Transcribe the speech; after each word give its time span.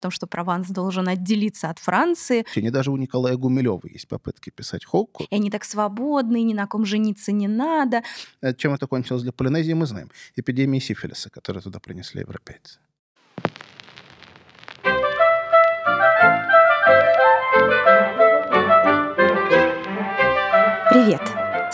о 0.00 0.02
том, 0.02 0.10
что 0.10 0.26
Прованс 0.26 0.68
должен 0.68 1.08
отделиться 1.08 1.68
от 1.70 1.78
Франции. 1.78 2.44
Не 2.56 2.70
даже 2.70 2.90
у 2.90 2.96
Николая 2.96 3.36
Гумилева 3.36 3.86
есть 3.86 4.08
попытки 4.08 4.50
писать 4.50 4.84
Хоуку. 4.84 5.24
И 5.30 5.34
они 5.34 5.50
так 5.50 5.64
свободны, 5.64 6.42
ни 6.42 6.54
на 6.54 6.66
ком 6.66 6.84
жениться 6.84 7.32
не 7.32 7.48
надо. 7.48 8.02
Э, 8.40 8.54
чем 8.54 8.72
это 8.72 8.86
кончилось 8.86 9.22
для 9.22 9.32
Полинезии, 9.32 9.74
мы 9.74 9.86
знаем. 9.86 10.10
Эпидемией 10.36 10.80
сифилиса, 10.80 11.30
которую 11.30 11.62
туда 11.62 11.78
принесли 11.78 12.20
европейцы. 12.20 12.78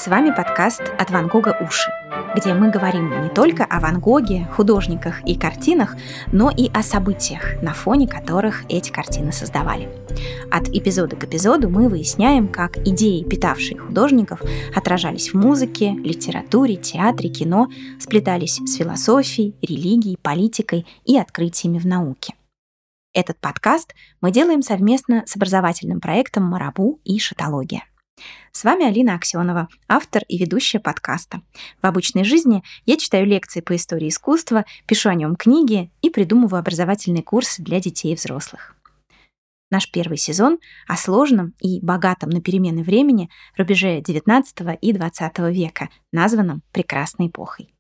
С 0.07 0.09
вами 0.09 0.31
подкаст 0.31 0.83
«От 1.01 1.11
Ван 1.11 1.27
Гога 1.27 1.59
уши», 1.61 1.91
где 2.37 2.55
мы 2.55 2.71
говорим 2.71 3.25
не 3.25 3.29
только 3.29 3.65
о 3.65 3.81
Ван 3.81 3.99
Гоге, 3.99 4.47
художниках 4.55 5.21
и 5.27 5.37
картинах, 5.37 5.97
но 6.31 6.49
и 6.49 6.71
о 6.73 6.85
событиях, 6.85 7.61
на 7.61 7.75
фоне 7.75 8.07
которых 8.07 8.63
эти 8.69 8.93
картины 8.93 9.33
создавали. 9.33 9.89
От 10.49 10.69
эпизода 10.69 11.17
к 11.17 11.25
эпизоду 11.25 11.69
мы 11.69 11.89
выясняем, 11.89 12.47
как 12.47 12.79
идеи, 12.87 13.25
питавшие 13.25 13.81
художников, 13.81 14.41
отражались 14.77 15.33
в 15.33 15.35
музыке, 15.35 15.91
литературе, 15.91 16.77
театре, 16.77 17.29
кино, 17.29 17.67
сплетались 17.99 18.61
с 18.65 18.77
философией, 18.77 19.57
религией, 19.61 20.19
политикой 20.23 20.87
и 21.05 21.19
открытиями 21.19 21.81
в 21.81 21.85
науке. 21.85 22.35
Этот 23.13 23.39
подкаст 23.41 23.93
мы 24.21 24.31
делаем 24.31 24.63
совместно 24.63 25.25
с 25.27 25.35
образовательным 25.35 25.99
проектом 25.99 26.45
«Марабу» 26.45 27.01
и 27.03 27.19
«Шатология». 27.19 27.83
С 28.57 28.65
вами 28.65 28.87
Алина 28.87 29.15
Аксенова, 29.17 29.69
автор 29.87 30.23
и 30.29 30.39
ведущая 30.39 30.81
подкаста. 30.81 31.43
В 31.83 31.87
обычной 31.87 32.25
жизни 32.25 32.63
я 32.87 32.97
читаю 32.97 33.27
лекции 33.27 33.61
по 33.61 33.77
истории 33.77 34.09
искусства, 34.09 34.65
пишу 34.87 35.11
о 35.11 35.15
нем 35.15 35.37
книги 35.37 35.91
и 36.01 36.09
придумываю 36.09 36.61
образовательные 36.61 37.23
курсы 37.23 37.63
для 37.63 37.81
детей 37.81 38.15
и 38.15 38.17
взрослых. 38.17 38.75
Наш 39.71 39.91
первый 39.91 40.17
сезон 40.17 40.59
о 40.89 40.97
сложном 40.97 41.53
и 41.61 41.81
богатом 41.81 42.31
на 42.31 42.41
перемены 42.41 42.83
времени 42.83 43.29
рубеже 43.59 44.01
XIX 44.01 44.79
и 44.81 44.93
XX 44.93 45.53
века, 45.53 45.91
названном 46.11 46.63
«Прекрасной 46.73 47.27
эпохой». 47.27 47.75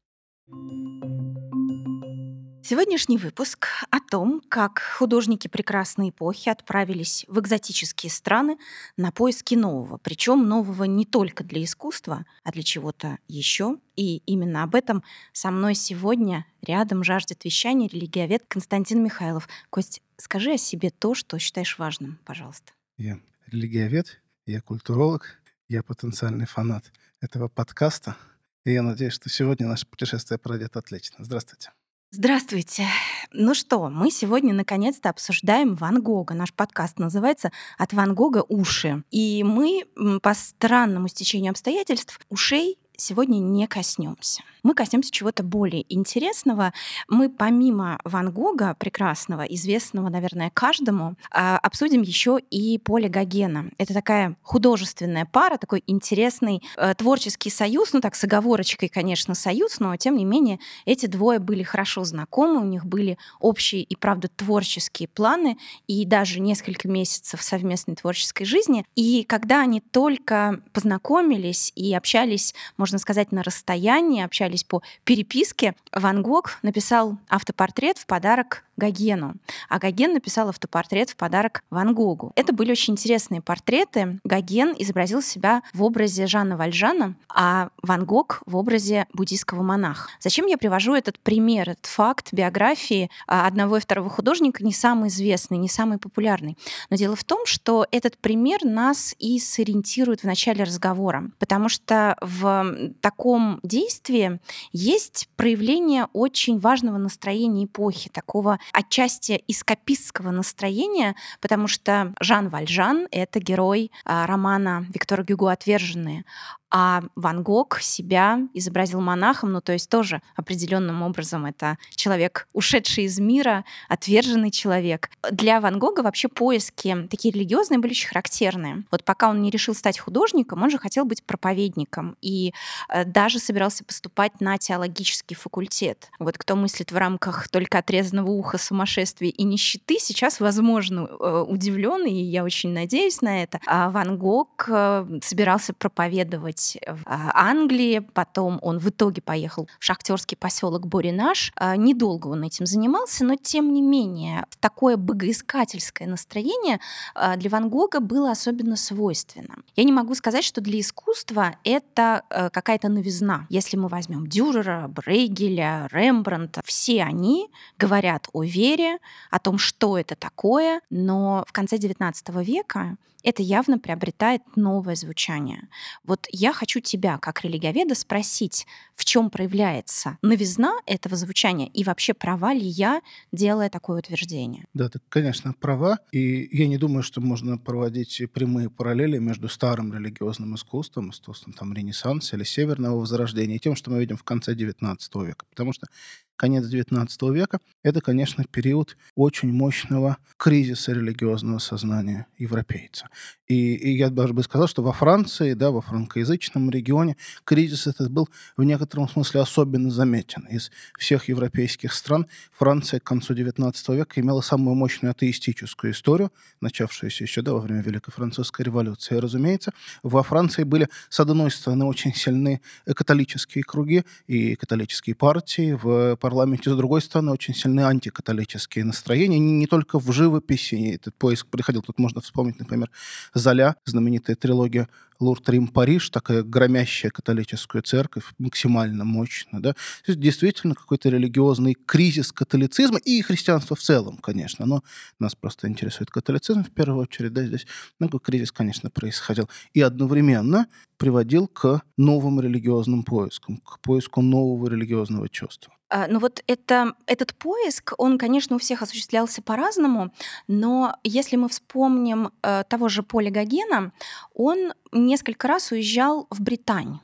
Сегодняшний 2.69 3.17
выпуск 3.17 3.69
о 3.93 4.01
том, 4.01 4.43
как 4.49 4.81
художники 4.81 5.47
прекрасной 5.47 6.09
эпохи 6.09 6.49
отправились 6.49 7.25
в 7.29 7.39
экзотические 7.39 8.11
страны 8.11 8.59
на 8.97 9.13
поиски 9.13 9.55
нового. 9.55 9.99
Причем 9.99 10.49
нового 10.49 10.83
не 10.83 11.07
только 11.07 11.45
для 11.45 11.63
искусства, 11.63 12.27
а 12.43 12.51
для 12.51 12.65
чего-то 12.65 13.19
еще. 13.29 13.77
И 13.95 14.17
именно 14.27 14.65
об 14.65 14.75
этом 14.75 15.05
со 15.33 15.53
мной 15.53 15.77
сегодня 15.77 16.45
рядом 16.61 17.05
жаждет 17.05 17.45
вещания 17.45 17.89
религиовед 17.89 18.43
Константин 18.49 19.01
Михайлов. 19.05 19.49
Кость, 19.71 20.03
скажи 20.17 20.55
о 20.55 20.59
себе 20.59 20.91
то, 20.91 21.15
что 21.15 21.39
считаешь 21.39 21.79
важным, 21.79 22.19
пожалуйста. 22.25 22.73
Я 22.99 23.21
религиовед, 23.47 24.21
я 24.45 24.61
культуролог, 24.61 25.41
я 25.69 25.85
потенциальный 25.85 26.47
фанат 26.47 26.93
этого 27.21 27.47
подкаста. 27.47 28.17
И 28.65 28.73
я 28.73 28.83
надеюсь, 28.83 29.13
что 29.13 29.29
сегодня 29.29 29.69
наше 29.69 29.87
путешествие 29.87 30.39
пройдет 30.39 30.77
отлично. 30.77 31.25
Здравствуйте. 31.25 31.71
Здравствуйте. 32.13 32.87
Ну 33.33 33.53
что, 33.53 33.89
мы 33.91 34.13
сегодня 34.13 34.55
наконец-то 34.55 35.11
обсуждаем 35.11 35.75
Ван 35.75 36.01
Гога. 36.01 36.35
Наш 36.35 36.53
подкаст 36.53 37.01
называется 37.01 37.51
«От 37.79 37.93
Ван 37.93 38.15
Гога 38.15 38.45
уши». 38.49 39.03
И 39.11 39.43
мы 39.43 39.87
по 40.23 40.33
странному 40.33 41.09
стечению 41.09 41.51
обстоятельств 41.51 42.21
ушей 42.29 42.79
сегодня 42.97 43.39
не 43.39 43.67
коснемся. 43.67 44.43
Мы 44.63 44.75
коснемся 44.75 45.13
чего-то 45.13 45.45
более 45.45 45.85
интересного. 45.95 46.73
Мы 47.09 47.29
помимо 47.29 48.01
Ван 48.05 48.33
Гога, 48.33 48.75
прекрасного, 48.75 49.43
известного, 49.43 50.09
наверное, 50.09 50.51
каждому, 50.51 51.15
а, 51.31 51.59
обсудим 51.59 52.03
еще 52.03 52.41
и 52.51 52.77
Поля 52.79 53.09
Гогена. 53.09 53.71
Это 53.79 53.95
такая 53.95 54.37
художественная 54.43 55.25
пара, 55.25 55.57
такой 55.57 55.85
интересный 55.87 56.63
э, 56.77 56.95
творческий 56.95 57.51
союз, 57.51 57.93
ну 57.93 58.01
так 58.01 58.17
с 58.17 58.25
оговорочкой, 58.25 58.89
конечно, 58.89 59.37
союз, 59.37 59.79
но 59.79 59.95
тем 59.97 60.17
не 60.17 60.25
менее 60.25 60.59
эти 60.85 61.07
двое 61.07 61.39
были 61.39 61.63
хорошо 61.63 62.03
знакомы, 62.03 62.61
у 62.61 62.65
них 62.65 62.85
были 62.87 63.19
общие 63.39 63.83
и, 63.83 63.95
правда, 63.95 64.29
творческие 64.29 65.07
планы 65.07 65.59
и 65.87 66.05
даже 66.05 66.41
несколько 66.41 66.89
месяцев 66.89 67.41
совместной 67.41 67.95
творческой 67.95 68.45
жизни. 68.45 68.85
И 68.97 69.23
когда 69.23 69.61
они 69.61 69.81
только 69.81 70.61
познакомились 70.73 71.73
и 71.77 71.95
общались, 71.95 72.55
можно 72.87 72.99
сказать, 72.99 73.33
на 73.33 73.43
расстоянии, 73.43 74.23
общались 74.23 74.63
по 74.63 74.81
переписке, 75.03 75.75
Ван 75.93 76.23
Гог 76.23 76.59
написал 76.63 77.19
автопортрет 77.29 77.99
в 77.99 78.07
подарок 78.07 78.63
Гогену, 78.77 79.35
а 79.69 79.79
Гоген 79.79 80.13
написал 80.13 80.51
автопортрет 80.51 81.11
в 81.11 81.17
подарок 81.17 81.63
Ван 81.71 81.95
Гогу. 81.95 82.33
Это 82.37 82.53
были 82.53 82.71
очень 82.71 82.93
интересные 82.93 83.41
портреты. 83.41 84.21
Гоген 84.23 84.75
изобразил 84.79 85.23
себя 85.23 85.63
в 85.73 85.83
образе 85.83 86.27
Жанна 86.27 86.57
Вальжана, 86.57 87.15
а 87.29 87.71
Ван 87.83 88.05
Гог 88.05 88.43
в 88.47 88.57
образе 88.57 89.07
буддийского 89.13 89.63
монаха. 89.63 90.11
Зачем 90.21 90.47
я 90.47 90.59
привожу 90.59 90.95
этот 90.95 91.19
пример, 91.19 91.71
этот 91.71 91.87
факт 91.87 92.29
биографии 92.33 93.11
а, 93.27 93.47
одного 93.47 93.79
и 93.79 93.81
второго 93.81 94.11
художника, 94.11 94.63
не 94.63 94.73
самый 94.73 95.09
известный, 95.09 95.59
не 95.59 95.69
самый 95.69 95.99
популярный. 95.99 96.59
Но 96.91 96.97
дело 96.97 97.17
в 97.17 97.25
том, 97.25 97.47
что 97.47 97.87
этот 97.91 98.19
пример 98.19 98.65
нас 98.65 99.15
и 99.19 99.39
сориентирует 99.39 100.21
в 100.21 100.25
начале 100.25 100.65
разговора, 100.65 101.31
потому 101.39 101.69
что 101.69 102.17
в 102.21 102.76
таком 103.01 103.61
действии 103.63 104.41
есть 104.73 105.29
проявление 105.37 106.09
очень 106.13 106.59
важного 106.59 106.99
настроения 106.99 107.65
эпохи, 107.65 108.11
такого 108.11 108.59
отчасти 108.73 109.43
эскапистского 109.49 110.31
настроения, 110.31 111.15
потому 111.41 111.69
что 111.69 112.15
Жан 112.21 112.49
Вальжан— 112.49 113.09
это 113.11 113.41
герой 113.41 113.91
а, 114.05 114.27
романа 114.27 114.87
Виктора 114.93 115.23
Гюго. 115.23 115.51
«Отверженные», 115.51 116.25
а 116.71 117.03
Ван 117.15 117.43
Гог 117.43 117.79
себя 117.81 118.41
изобразил 118.55 119.01
монахом, 119.01 119.53
ну 119.53 119.61
то 119.61 119.73
есть 119.73 119.89
тоже 119.89 120.21
определенным 120.35 121.03
образом 121.03 121.47
это 121.47 121.79
человек, 121.95 122.49
ушедший 122.53 123.05
из 123.05 123.19
мира, 123.19 123.65
отверженный 123.89 124.51
человек. 124.51 125.11
Для 125.31 125.61
Ван 125.61 125.79
Гога 125.79 126.01
вообще 126.01 126.29
поиски 126.29 127.07
такие 127.11 127.33
религиозные 127.33 127.79
были 127.79 127.93
очень 127.93 128.09
характерные. 128.09 128.85
Вот 128.91 129.05
пока 129.05 129.31
он 129.31 129.43
не 129.43 129.51
решил 129.51 129.75
стать 129.75 129.99
художником, 129.99 130.63
он 130.63 130.71
же 130.71 130.79
хотел 130.79 131.05
быть 131.05 131.23
проповедником 131.23 132.17
и 132.21 132.53
э, 132.89 133.05
даже 133.05 133.39
собирался 133.39 133.85
поступать 133.85 134.41
на 134.41 134.59
теологический 134.59 135.37
факультет. 135.37 136.11
Вот 136.19 136.37
кто 136.37 136.57
мыслит 136.57 136.93
в 136.93 136.97
рамках 136.97 137.49
только 137.49 137.79
отрезанного 137.79 138.31
уха, 138.31 138.59
сумасшествия 138.59 139.31
и 139.31 139.45
нищеты, 139.45 139.99
сейчас, 140.01 140.41
возможно, 140.41 141.09
э, 141.09 141.45
удивлен, 141.49 142.07
и 142.07 142.15
я 142.15 142.45
очень 142.45 142.73
надеюсь 142.73 143.23
на 143.23 143.43
это. 143.43 143.61
А 143.67 143.91
Ван 143.91 144.19
Гог 144.19 144.67
э, 144.69 145.07
собирался 145.23 145.73
проповедовать 145.73 146.56
жить 146.57 146.79
в 146.87 147.03
а, 147.05 147.31
Англии, 147.35 148.01
потом 148.15 148.59
он 148.63 148.79
в 148.79 148.89
итоге 148.89 149.23
поехал 149.23 149.69
в 149.79 149.85
шахтерский 149.85 150.37
поселок 150.37 150.87
Боринаш. 150.87 151.53
А, 151.57 151.77
недолго 151.77 152.29
он 152.29 152.43
этим 152.43 152.67
занимался, 152.67 153.25
но 153.25 153.37
тем 153.37 153.73
не 153.73 153.83
менее 153.83 154.47
такое 154.61 154.97
богоискательское 154.97 156.09
настроение 156.09 156.81
а, 157.15 157.37
для 157.37 157.51
Ван 157.51 157.69
Гога 157.69 158.01
было 158.01 158.31
особенно 158.31 158.77
свойственно. 158.77 159.57
Я 159.77 159.85
не 159.85 159.93
могу 159.93 160.15
сказать, 160.15 160.45
что 160.45 160.61
для 160.61 160.81
искусства 160.81 161.57
это 161.65 162.23
какая-то 162.29 162.89
новизна. 162.89 163.47
Если 163.49 163.77
мы 163.77 163.89
возьмем 163.89 164.27
Дюрера, 164.27 164.89
Брейгеля, 164.89 165.89
Рембрандта, 165.91 166.63
все 166.65 167.03
они 167.03 167.49
говорят 167.79 168.29
о 168.33 168.43
вере, 168.43 168.99
о 169.31 169.39
том, 169.39 169.59
что 169.59 169.99
это 169.99 170.15
такое, 170.17 170.81
но 170.91 171.45
в 171.47 171.53
конце 171.53 171.77
XIX 171.77 172.45
века 172.45 172.97
это 173.27 173.43
явно 173.43 173.81
приобретает 173.81 174.41
новое 174.55 174.95
звучание. 174.95 175.69
Вот 176.05 176.29
я 176.31 176.53
хочу 176.53 176.79
тебя, 176.79 177.19
как 177.19 177.43
религиоведа, 177.43 177.97
спросить, 177.97 178.69
в 178.95 179.05
чем 179.05 179.31
проявляется 179.31 180.17
новизна 180.23 180.79
этого 180.87 181.17
звучания 181.17 181.67
и 181.75 181.83
вообще 181.83 182.15
права 182.15 182.53
ли 182.55 182.65
я, 182.65 183.03
делая 183.33 183.69
такое 183.69 183.99
утверждение? 183.99 184.67
Да, 184.75 184.89
ты, 184.89 185.01
конечно, 185.09 185.53
права. 185.53 185.99
И 186.13 186.49
я 186.57 186.69
не 186.69 186.79
думаю, 186.79 187.03
что 187.03 187.21
можно 187.21 187.59
проводить 187.59 188.23
прямые 188.33 188.71
параллели 188.71 189.19
между 189.19 189.49
старым 189.49 189.93
религиозным 189.93 190.55
искусством, 190.55 191.11
искусством 191.11 191.53
там, 191.53 191.75
Ренессанса 191.75 192.37
или 192.37 192.45
Северного 192.45 193.01
Возрождения, 193.01 193.57
и 193.57 193.61
тем, 193.61 193.75
что 193.75 193.91
мы 193.91 193.99
видим 193.99 194.17
в 194.17 194.23
конце 194.23 194.55
XIX 194.55 194.97
века. 195.27 195.47
Потому 195.51 195.73
что 195.73 195.89
конец 196.37 196.65
XIX 196.65 197.09
века, 197.35 197.61
это, 197.83 198.01
конечно, 198.01 198.45
период 198.45 198.97
очень 199.15 199.53
мощного 199.53 200.19
кризиса 200.37 200.93
религиозного 200.93 201.59
сознания 201.59 202.27
европейца. 202.39 203.09
И, 203.49 203.75
и 203.75 203.97
я 203.97 204.11
даже 204.11 204.33
бы 204.33 204.43
сказал, 204.43 204.67
что 204.67 204.83
во 204.83 204.93
Франции, 204.93 205.55
да, 205.55 205.71
во 205.71 205.81
франкоязычном 205.81 206.71
регионе 206.71 207.17
кризис 207.45 207.87
этот 207.87 208.11
был 208.11 208.29
в 208.57 208.65
некотором 208.65 209.09
смысле 209.09 209.41
особенно 209.41 209.91
заметен. 209.91 210.47
Из 210.51 210.71
всех 210.99 211.29
европейских 211.29 211.93
стран 211.93 212.27
Франция 212.51 212.99
к 212.99 213.05
концу 213.05 213.35
XIX 213.35 213.73
века 213.95 214.21
имела 214.21 214.41
самую 214.41 214.75
мощную 214.75 215.13
атеистическую 215.13 215.93
историю, 215.93 216.33
начавшуюся 216.61 217.25
еще 217.25 217.43
да, 217.43 217.53
во 217.53 217.61
время 217.61 217.83
Великой 217.83 218.11
Французской 218.11 218.63
революции. 218.63 219.17
И, 219.17 219.21
разумеется, 219.21 219.73
во 220.03 220.23
Франции 220.25 220.65
были, 220.65 220.89
с 221.09 221.21
одной 221.21 221.51
стороны, 221.51 221.85
очень 221.85 222.15
сильны 222.15 222.61
католические 222.85 223.63
круги 223.63 224.05
и 224.27 224.57
католические 224.57 225.15
партии 225.15 225.79
в 225.81 226.17
парламенте, 226.17 226.71
с 226.71 226.77
другой 226.77 227.01
стороны, 227.01 227.31
очень 227.31 227.55
сильны 227.55 227.83
антикатолические 227.83 228.85
настроения, 228.85 229.39
не, 229.39 229.53
не 229.53 229.67
только 229.67 230.01
в 230.01 230.11
живописи. 230.11 230.95
Этот 230.97 231.15
поиск 231.15 231.47
приходил, 231.47 231.83
тут 231.83 231.99
можно 231.99 232.21
вспомнить, 232.21 232.59
например, 232.59 232.91
Золя, 233.37 233.77
знаменитая 233.85 234.35
трилогия 234.35 234.89
Лурд 235.21 235.49
Рим 235.51 235.69
Париж, 235.69 236.09
такая 236.09 236.43
громящая 236.43 237.11
католическая 237.11 237.83
церковь, 237.83 238.25
максимально 238.39 239.05
мощная. 239.05 239.61
Да? 239.61 239.73
То 239.73 240.13
есть 240.13 240.21
действительно 240.21 240.75
какой-то 240.75 241.11
религиозный 241.11 241.75
кризис 241.75 242.33
католицизма 242.33 242.99
и 242.99 243.21
христианства 243.21 243.77
в 243.77 243.81
целом, 243.81 244.17
конечно. 244.19 244.65
Но 244.65 244.83
нас 245.19 245.35
просто 245.35 245.69
интересует 245.69 246.11
католицизм 246.11 246.65
в 246.65 246.71
первую 246.71 247.03
очередь. 247.03 247.35
Да? 247.35 247.45
Здесь 247.45 247.67
много 247.99 248.19
кризис, 248.19 248.53
конечно, 248.53 248.89
происходил. 248.89 249.51
И 249.75 249.83
одновременно 249.83 250.67
приводил 250.97 251.47
к 251.47 251.83
новым 251.99 252.41
религиозным 252.41 253.05
поискам, 253.05 253.59
к 253.59 253.81
поиску 253.81 254.23
нового 254.23 254.69
религиозного 254.71 255.29
чувства. 255.29 255.76
А, 255.89 256.07
ну 256.09 256.19
вот 256.19 256.43
это, 256.47 256.95
этот 257.07 257.35
поиск, 257.35 257.93
он, 257.99 258.19
конечно, 258.19 258.57
у 258.57 258.59
всех 258.59 258.83
осуществлялся 258.83 259.41
по-разному, 259.41 260.13
но 260.49 260.97
если 261.05 261.37
мы 261.37 261.49
вспомним 261.49 262.33
э, 262.43 262.65
того 262.69 262.89
же 262.89 263.03
Поля 263.03 263.31
Гогена, 263.31 263.93
он 264.35 264.73
несколько 264.93 265.47
раз 265.47 265.71
уезжал 265.71 266.27
в 266.31 266.41
Британь. 266.41 267.01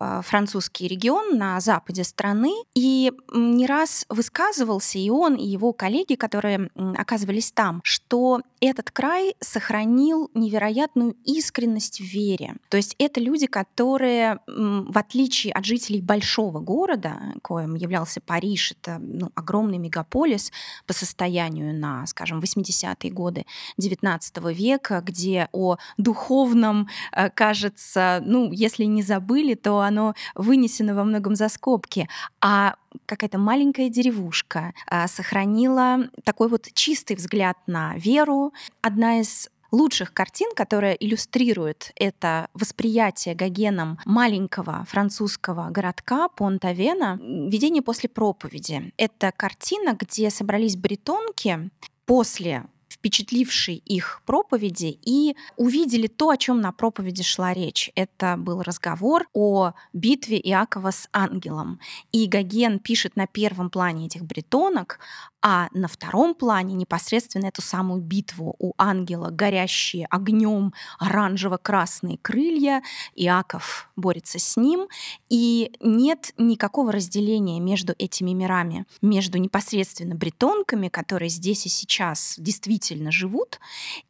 Э, 0.00 0.20
французский 0.22 0.88
регион 0.88 1.38
на 1.38 1.60
западе 1.60 2.04
страны, 2.04 2.52
и 2.74 3.12
не 3.32 3.66
раз 3.66 4.04
высказывался 4.08 4.98
и 4.98 5.10
он, 5.10 5.34
и 5.34 5.46
его 5.46 5.72
коллеги, 5.72 6.14
которые 6.14 6.70
оказывались 6.96 7.52
там, 7.52 7.80
что 7.84 8.40
этот 8.60 8.90
край 8.90 9.34
сохранил 9.40 10.30
невероятную 10.34 11.16
искренность 11.24 12.00
в 12.00 12.04
вере. 12.04 12.56
То 12.68 12.76
есть 12.76 12.94
это 12.98 13.20
люди, 13.20 13.46
которые, 13.46 14.40
в 14.46 14.98
отличие 14.98 15.52
от 15.52 15.64
жителей 15.64 16.00
большого 16.00 16.60
города, 16.60 17.16
коим 17.42 17.74
являлся 17.74 18.20
Париж, 18.20 18.72
это 18.72 18.98
ну, 18.98 19.30
огромный 19.34 19.78
мегаполис 19.78 20.52
по 20.86 20.92
состоянию 20.92 21.74
на, 21.78 22.06
скажем, 22.06 22.40
80-е 22.40 23.10
годы 23.10 23.46
XIX 23.80 24.20
века, 24.52 25.02
где 25.04 25.48
о 25.52 25.76
духовном, 25.96 26.88
э, 27.12 27.30
кажется, 27.30 28.22
ну, 28.24 28.50
если 28.52 28.84
не 28.84 29.02
забыли, 29.02 29.54
то 29.54 29.80
оно 29.88 30.14
вынесено 30.34 30.94
во 30.94 31.04
многом 31.04 31.34
за 31.34 31.48
скобки, 31.48 32.08
а 32.40 32.76
какая-то 33.06 33.38
маленькая 33.38 33.88
деревушка 33.88 34.72
а, 34.86 35.08
сохранила 35.08 36.08
такой 36.24 36.48
вот 36.48 36.68
чистый 36.74 37.16
взгляд 37.16 37.56
на 37.66 37.96
веру. 37.96 38.52
Одна 38.80 39.20
из 39.20 39.48
лучших 39.70 40.12
картин, 40.12 40.48
которая 40.54 40.94
иллюстрирует 40.94 41.92
это 41.96 42.48
восприятие 42.54 43.34
Гогеном 43.34 43.98
маленького 44.04 44.86
французского 44.88 45.70
городка 45.70 46.28
Понтавена 46.28 47.18
«Видение 47.20 47.82
после 47.82 48.08
проповеди». 48.08 48.92
Это 48.96 49.32
картина, 49.36 49.96
где 49.98 50.30
собрались 50.30 50.76
бретонки 50.76 51.70
после 52.06 52.64
впечатлившей 52.98 53.76
их 53.76 54.22
проповеди 54.26 54.98
и 55.02 55.36
увидели 55.56 56.08
то, 56.08 56.30
о 56.30 56.36
чем 56.36 56.60
на 56.60 56.72
проповеди 56.72 57.22
шла 57.22 57.54
речь. 57.54 57.90
Это 57.94 58.36
был 58.36 58.62
разговор 58.62 59.26
о 59.32 59.72
битве 59.92 60.38
Иакова 60.38 60.90
с 60.90 61.08
ангелом. 61.12 61.78
И 62.12 62.26
Гоген 62.26 62.80
пишет 62.80 63.16
на 63.16 63.26
первом 63.26 63.70
плане 63.70 64.06
этих 64.06 64.24
бретонок 64.24 64.98
а 65.40 65.68
на 65.72 65.86
втором 65.86 66.34
плане 66.34 66.74
непосредственно 66.74 67.46
эту 67.46 67.62
самую 67.62 68.02
битву 68.02 68.56
у 68.58 68.72
ангела, 68.76 69.30
горящие 69.30 70.06
огнем 70.10 70.72
оранжево-красные 70.98 72.18
крылья, 72.18 72.82
Иаков 73.14 73.88
борется 73.96 74.38
с 74.38 74.56
ним, 74.56 74.88
и 75.28 75.72
нет 75.80 76.32
никакого 76.38 76.92
разделения 76.92 77.60
между 77.60 77.94
этими 77.98 78.32
мирами, 78.32 78.84
между 79.00 79.38
непосредственно 79.38 80.14
бретонками, 80.14 80.88
которые 80.88 81.28
здесь 81.28 81.66
и 81.66 81.68
сейчас 81.68 82.34
действительно 82.38 82.87
живут, 83.10 83.58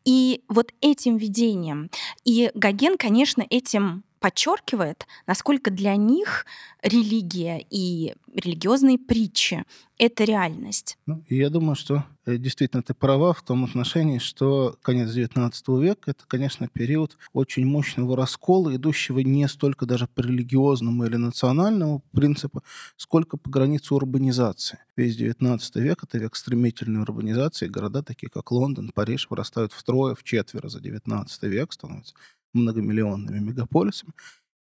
и 0.04 0.42
вот 0.48 0.72
этим 0.80 1.16
видением. 1.16 1.90
И 2.24 2.50
Гоген, 2.54 2.96
конечно, 2.96 3.44
этим 3.48 4.04
подчеркивает, 4.18 5.06
насколько 5.26 5.70
для 5.70 5.96
них 5.96 6.46
религия 6.82 7.64
и 7.70 8.14
религиозные 8.34 8.98
притчи— 8.98 9.64
это 9.98 10.24
реальность. 10.24 10.96
Ну, 11.06 11.24
я 11.28 11.50
думаю, 11.50 11.74
что 11.74 12.04
э, 12.24 12.36
действительно 12.36 12.82
ты 12.82 12.94
права 12.94 13.32
в 13.32 13.42
том 13.42 13.64
отношении, 13.64 14.18
что 14.18 14.76
конец 14.82 15.10
XIX 15.10 15.52
века— 15.80 16.02
это, 16.12 16.24
конечно, 16.28 16.68
период 16.68 17.18
очень 17.32 17.66
мощного 17.66 18.16
раскола, 18.16 18.74
идущего 18.76 19.18
не 19.20 19.48
столько 19.48 19.86
даже 19.86 20.06
по 20.06 20.20
религиозному 20.20 21.04
или 21.04 21.16
национальному 21.16 22.04
принципу, 22.12 22.62
сколько 22.96 23.36
по 23.36 23.50
границе 23.50 23.94
урбанизации. 23.94 24.78
Весь 24.96 25.18
XIX 25.18 25.60
век— 25.74 26.02
это 26.04 26.18
век 26.18 26.36
стремительной 26.36 27.02
урбанизации. 27.02 27.66
Города, 27.66 28.02
такие 28.02 28.30
как 28.30 28.52
Лондон, 28.52 28.92
Париж, 28.94 29.26
вырастают 29.30 29.72
втрое, 29.72 30.14
в 30.14 30.22
четверо 30.22 30.68
за 30.68 30.78
XIX 30.78 31.26
век, 31.42 31.72
становятся 31.72 32.14
многомиллионными 32.58 33.38
мегаполисами. 33.40 34.12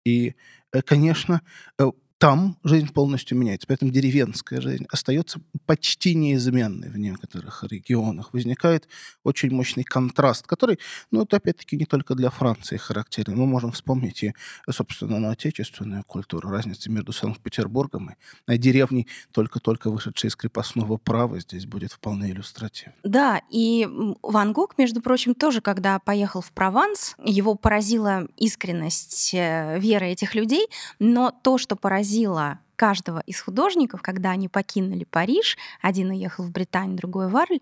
И, 0.06 0.36
э, 0.74 0.82
конечно, 0.82 1.42
э, 1.80 1.92
там 2.22 2.56
жизнь 2.64 2.94
полностью 2.94 3.36
меняется. 3.36 3.66
Поэтому 3.68 3.92
деревенская 3.92 4.62
жизнь 4.62 4.86
остается 4.92 5.40
почти 5.66 6.14
неизменной 6.14 6.92
в 6.92 6.98
некоторых 7.00 7.64
регионах. 7.64 8.32
Возникает 8.32 8.88
очень 9.24 9.50
мощный 9.50 9.84
контраст, 9.84 10.46
который, 10.46 10.78
ну, 11.10 11.24
это 11.24 11.38
опять-таки 11.38 11.78
не 11.78 11.86
только 11.86 12.14
для 12.14 12.30
Франции 12.30 12.78
характерен. 12.78 13.38
Мы 13.38 13.48
можем 13.48 13.72
вспомнить 13.72 14.22
и, 14.22 14.34
собственно, 14.70 15.18
на 15.18 15.32
отечественную 15.32 16.04
культуру. 16.04 16.52
Разница 16.52 16.92
между 16.92 17.12
Санкт-Петербургом 17.12 18.12
и 18.48 18.58
деревней, 18.60 19.08
только-только 19.32 19.90
вышедшей 19.90 20.28
из 20.28 20.36
крепостного 20.36 20.98
права, 20.98 21.40
здесь 21.40 21.66
будет 21.66 21.92
вполне 21.92 22.30
иллюстративно. 22.30 22.94
Да, 23.04 23.42
и 23.50 23.90
Ван 24.22 24.54
Гог, 24.54 24.78
между 24.78 25.02
прочим, 25.02 25.34
тоже, 25.34 25.60
когда 25.60 25.98
поехал 25.98 26.42
в 26.42 26.52
Прованс, 26.52 27.16
его 27.26 27.56
поразила 27.56 28.28
искренность 28.38 29.34
э, 29.34 29.80
веры 29.80 30.10
этих 30.10 30.36
людей, 30.36 30.68
но 31.00 31.32
то, 31.32 31.58
что 31.58 31.76
поразило 31.76 32.11
поразило 32.12 32.60
каждого 32.82 33.22
из 33.28 33.40
художников, 33.40 34.02
когда 34.02 34.32
они 34.32 34.48
покинули 34.48 35.04
Париж, 35.04 35.56
один 35.84 36.10
уехал 36.10 36.46
в 36.46 36.52
Британию, 36.52 36.98
другой 36.98 37.30
в 37.30 37.38
Арль, 37.38 37.60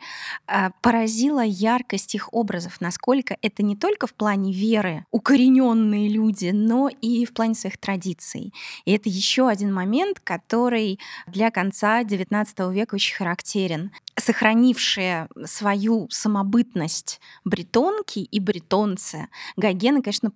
э, 0.47 0.69
поразила 0.81 1.43
яркость 1.43 2.15
их 2.15 2.33
образов, 2.33 2.79
насколько 2.79 3.35
это 3.41 3.61
не 3.61 3.75
только 3.75 4.07
в 4.07 4.13
плане 4.13 4.53
веры 4.53 5.05
укорененные 5.11 6.07
люди, 6.07 6.51
но 6.53 6.87
и 6.87 7.25
в 7.25 7.33
плане 7.33 7.53
своих 7.53 7.77
традиций. 7.77 8.53
И 8.85 8.93
это 8.93 9.09
еще 9.09 9.49
один 9.49 9.73
момент, 9.73 10.21
который 10.21 11.01
для 11.27 11.51
конца 11.51 12.01
XIX 12.03 12.73
века 12.73 12.95
очень 12.95 13.17
характерен 13.17 13.91
сохранившие 14.19 15.27
свою 15.45 16.07
самобытность 16.09 17.19
бретонки 17.45 18.19
и 18.19 18.39
бретонцы, 18.39 19.27
Гогена, 19.55 20.01
конечно, 20.01 20.31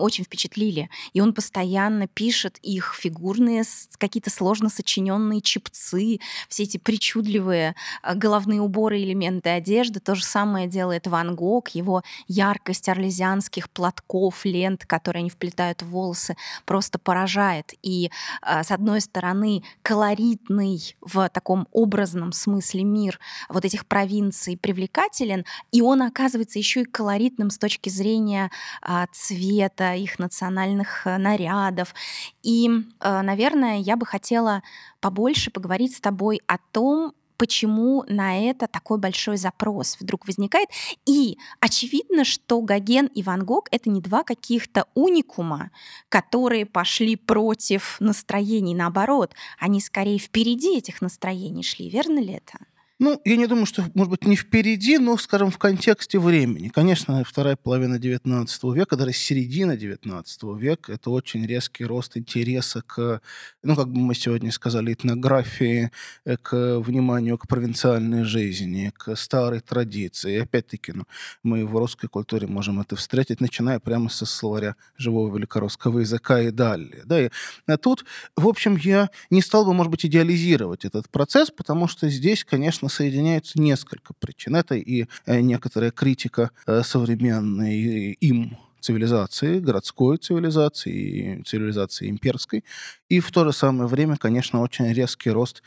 очень 0.00 0.24
впечатлили. 0.24 0.90
И 1.12 1.20
он 1.20 1.32
постоянно 1.32 2.06
пишет 2.06 2.58
их 2.62 2.94
фигурные, 2.98 3.64
какие-то 3.98 4.19
сложно 4.28 4.68
сочиненные 4.68 5.40
чипцы, 5.40 6.18
все 6.48 6.62
эти 6.64 6.76
причудливые 6.76 7.74
а, 8.02 8.14
головные 8.14 8.60
уборы, 8.60 9.02
элементы 9.02 9.50
одежды. 9.50 10.00
То 10.00 10.14
же 10.14 10.24
самое 10.24 10.66
делает 10.66 11.06
Ван 11.06 11.34
Гог, 11.34 11.70
его 11.70 12.02
яркость 12.28 12.88
орлезианских 12.88 13.70
платков, 13.70 14.44
лент, 14.44 14.84
которые 14.84 15.20
они 15.20 15.30
вплетают 15.30 15.82
в 15.82 15.88
волосы, 15.88 16.36
просто 16.64 16.98
поражает. 16.98 17.72
И, 17.82 18.10
а, 18.42 18.64
с 18.64 18.70
одной 18.70 19.00
стороны, 19.00 19.62
колоритный 19.82 20.96
в 21.00 21.28
таком 21.28 21.68
образном 21.72 22.32
смысле 22.32 22.84
мир 22.84 23.18
вот 23.48 23.64
этих 23.64 23.86
провинций 23.86 24.56
привлекателен, 24.56 25.44
и 25.72 25.80
он 25.82 26.02
оказывается 26.02 26.58
еще 26.58 26.82
и 26.82 26.84
колоритным 26.84 27.50
с 27.50 27.58
точки 27.58 27.88
зрения 27.88 28.50
а, 28.82 29.06
цвета, 29.12 29.94
их 29.94 30.18
национальных 30.18 31.04
нарядов. 31.04 31.94
И, 32.42 32.70
наверное, 33.00 33.78
я 33.78 33.96
бы 33.96 34.06
хотела 34.10 34.62
побольше 35.00 35.50
поговорить 35.50 35.96
с 35.96 36.00
тобой 36.00 36.40
о 36.46 36.58
том, 36.72 37.14
почему 37.40 38.04
на 38.06 38.38
это 38.38 38.66
такой 38.66 38.98
большой 38.98 39.38
запрос 39.38 39.96
вдруг 39.98 40.26
возникает. 40.26 40.68
И 41.06 41.38
очевидно, 41.58 42.24
что 42.24 42.60
Гоген 42.60 43.06
и 43.06 43.22
Ван 43.22 43.46
Гог— 43.46 43.68
это 43.70 43.88
не 43.88 44.02
два 44.02 44.24
каких-то 44.24 44.84
уникума, 44.94 45.70
которые 46.10 46.66
пошли 46.66 47.16
против 47.16 47.96
настроений. 47.98 48.74
Наоборот, 48.74 49.32
они 49.58 49.80
скорее 49.80 50.18
впереди 50.18 50.76
этих 50.76 51.00
настроений 51.00 51.62
шли. 51.62 51.88
Верно 51.88 52.18
ли 52.18 52.34
это? 52.34 52.58
Ну, 53.02 53.18
я 53.24 53.36
не 53.36 53.46
думаю, 53.46 53.64
что, 53.64 53.86
может 53.94 54.10
быть, 54.10 54.26
не 54.26 54.36
впереди, 54.36 54.98
но, 54.98 55.16
скажем, 55.16 55.50
в 55.50 55.56
контексте 55.56 56.18
времени. 56.18 56.68
Конечно, 56.68 57.24
вторая 57.24 57.56
половина 57.56 57.94
XIX 57.94 58.46
века, 58.74 58.94
даже 58.94 59.14
середина 59.14 59.72
XIX 59.72 60.22
века, 60.58 60.92
это 60.92 61.08
очень 61.08 61.46
резкий 61.46 61.86
рост 61.86 62.18
интереса 62.18 62.82
к, 62.82 63.22
ну, 63.62 63.74
как 63.74 63.88
бы 63.88 64.00
мы 64.00 64.14
сегодня 64.14 64.52
сказали, 64.52 64.92
этнографии, 64.92 65.90
э, 66.26 66.36
к 66.36 66.78
вниманию 66.80 67.38
к 67.38 67.48
провинциальной 67.48 68.24
жизни, 68.24 68.92
к 68.94 69.16
старой 69.16 69.60
традиции. 69.60 70.34
И 70.34 70.38
опять-таки, 70.38 70.92
ну, 70.92 71.04
мы 71.42 71.64
в 71.64 71.74
русской 71.74 72.06
культуре 72.06 72.48
можем 72.48 72.80
это 72.80 72.96
встретить, 72.96 73.40
начиная 73.40 73.80
прямо 73.80 74.10
со 74.10 74.26
словаря 74.26 74.76
живого 74.98 75.34
великорусского 75.34 76.00
языка 76.00 76.42
и 76.42 76.50
далее. 76.50 77.00
Да, 77.06 77.18
и 77.18 77.30
а 77.66 77.78
тут, 77.78 78.04
в 78.36 78.46
общем, 78.46 78.76
я 78.76 79.08
не 79.30 79.40
стал 79.40 79.64
бы, 79.64 79.72
может 79.72 79.90
быть, 79.90 80.04
идеализировать 80.04 80.84
этот 80.84 81.08
процесс, 81.08 81.50
потому 81.50 81.88
что 81.88 82.10
здесь, 82.10 82.44
конечно, 82.44 82.89
соединяются 82.90 83.60
несколько 83.60 84.12
причин. 84.14 84.56
Это 84.56 84.74
и 84.74 85.06
э, 85.26 85.40
некоторая 85.40 85.90
критика 85.90 86.50
э, 86.66 86.82
современной 86.82 88.12
им 88.12 88.58
цивилизации, 88.80 89.60
городской 89.60 90.16
цивилизации, 90.16 91.42
цивилизации 91.46 92.08
имперской. 92.08 92.64
И 93.08 93.20
в 93.20 93.30
то 93.30 93.44
же 93.44 93.52
самое 93.52 93.88
время, 93.88 94.16
конечно, 94.16 94.60
очень 94.60 94.92
резкий 94.92 95.30
рост 95.30 95.62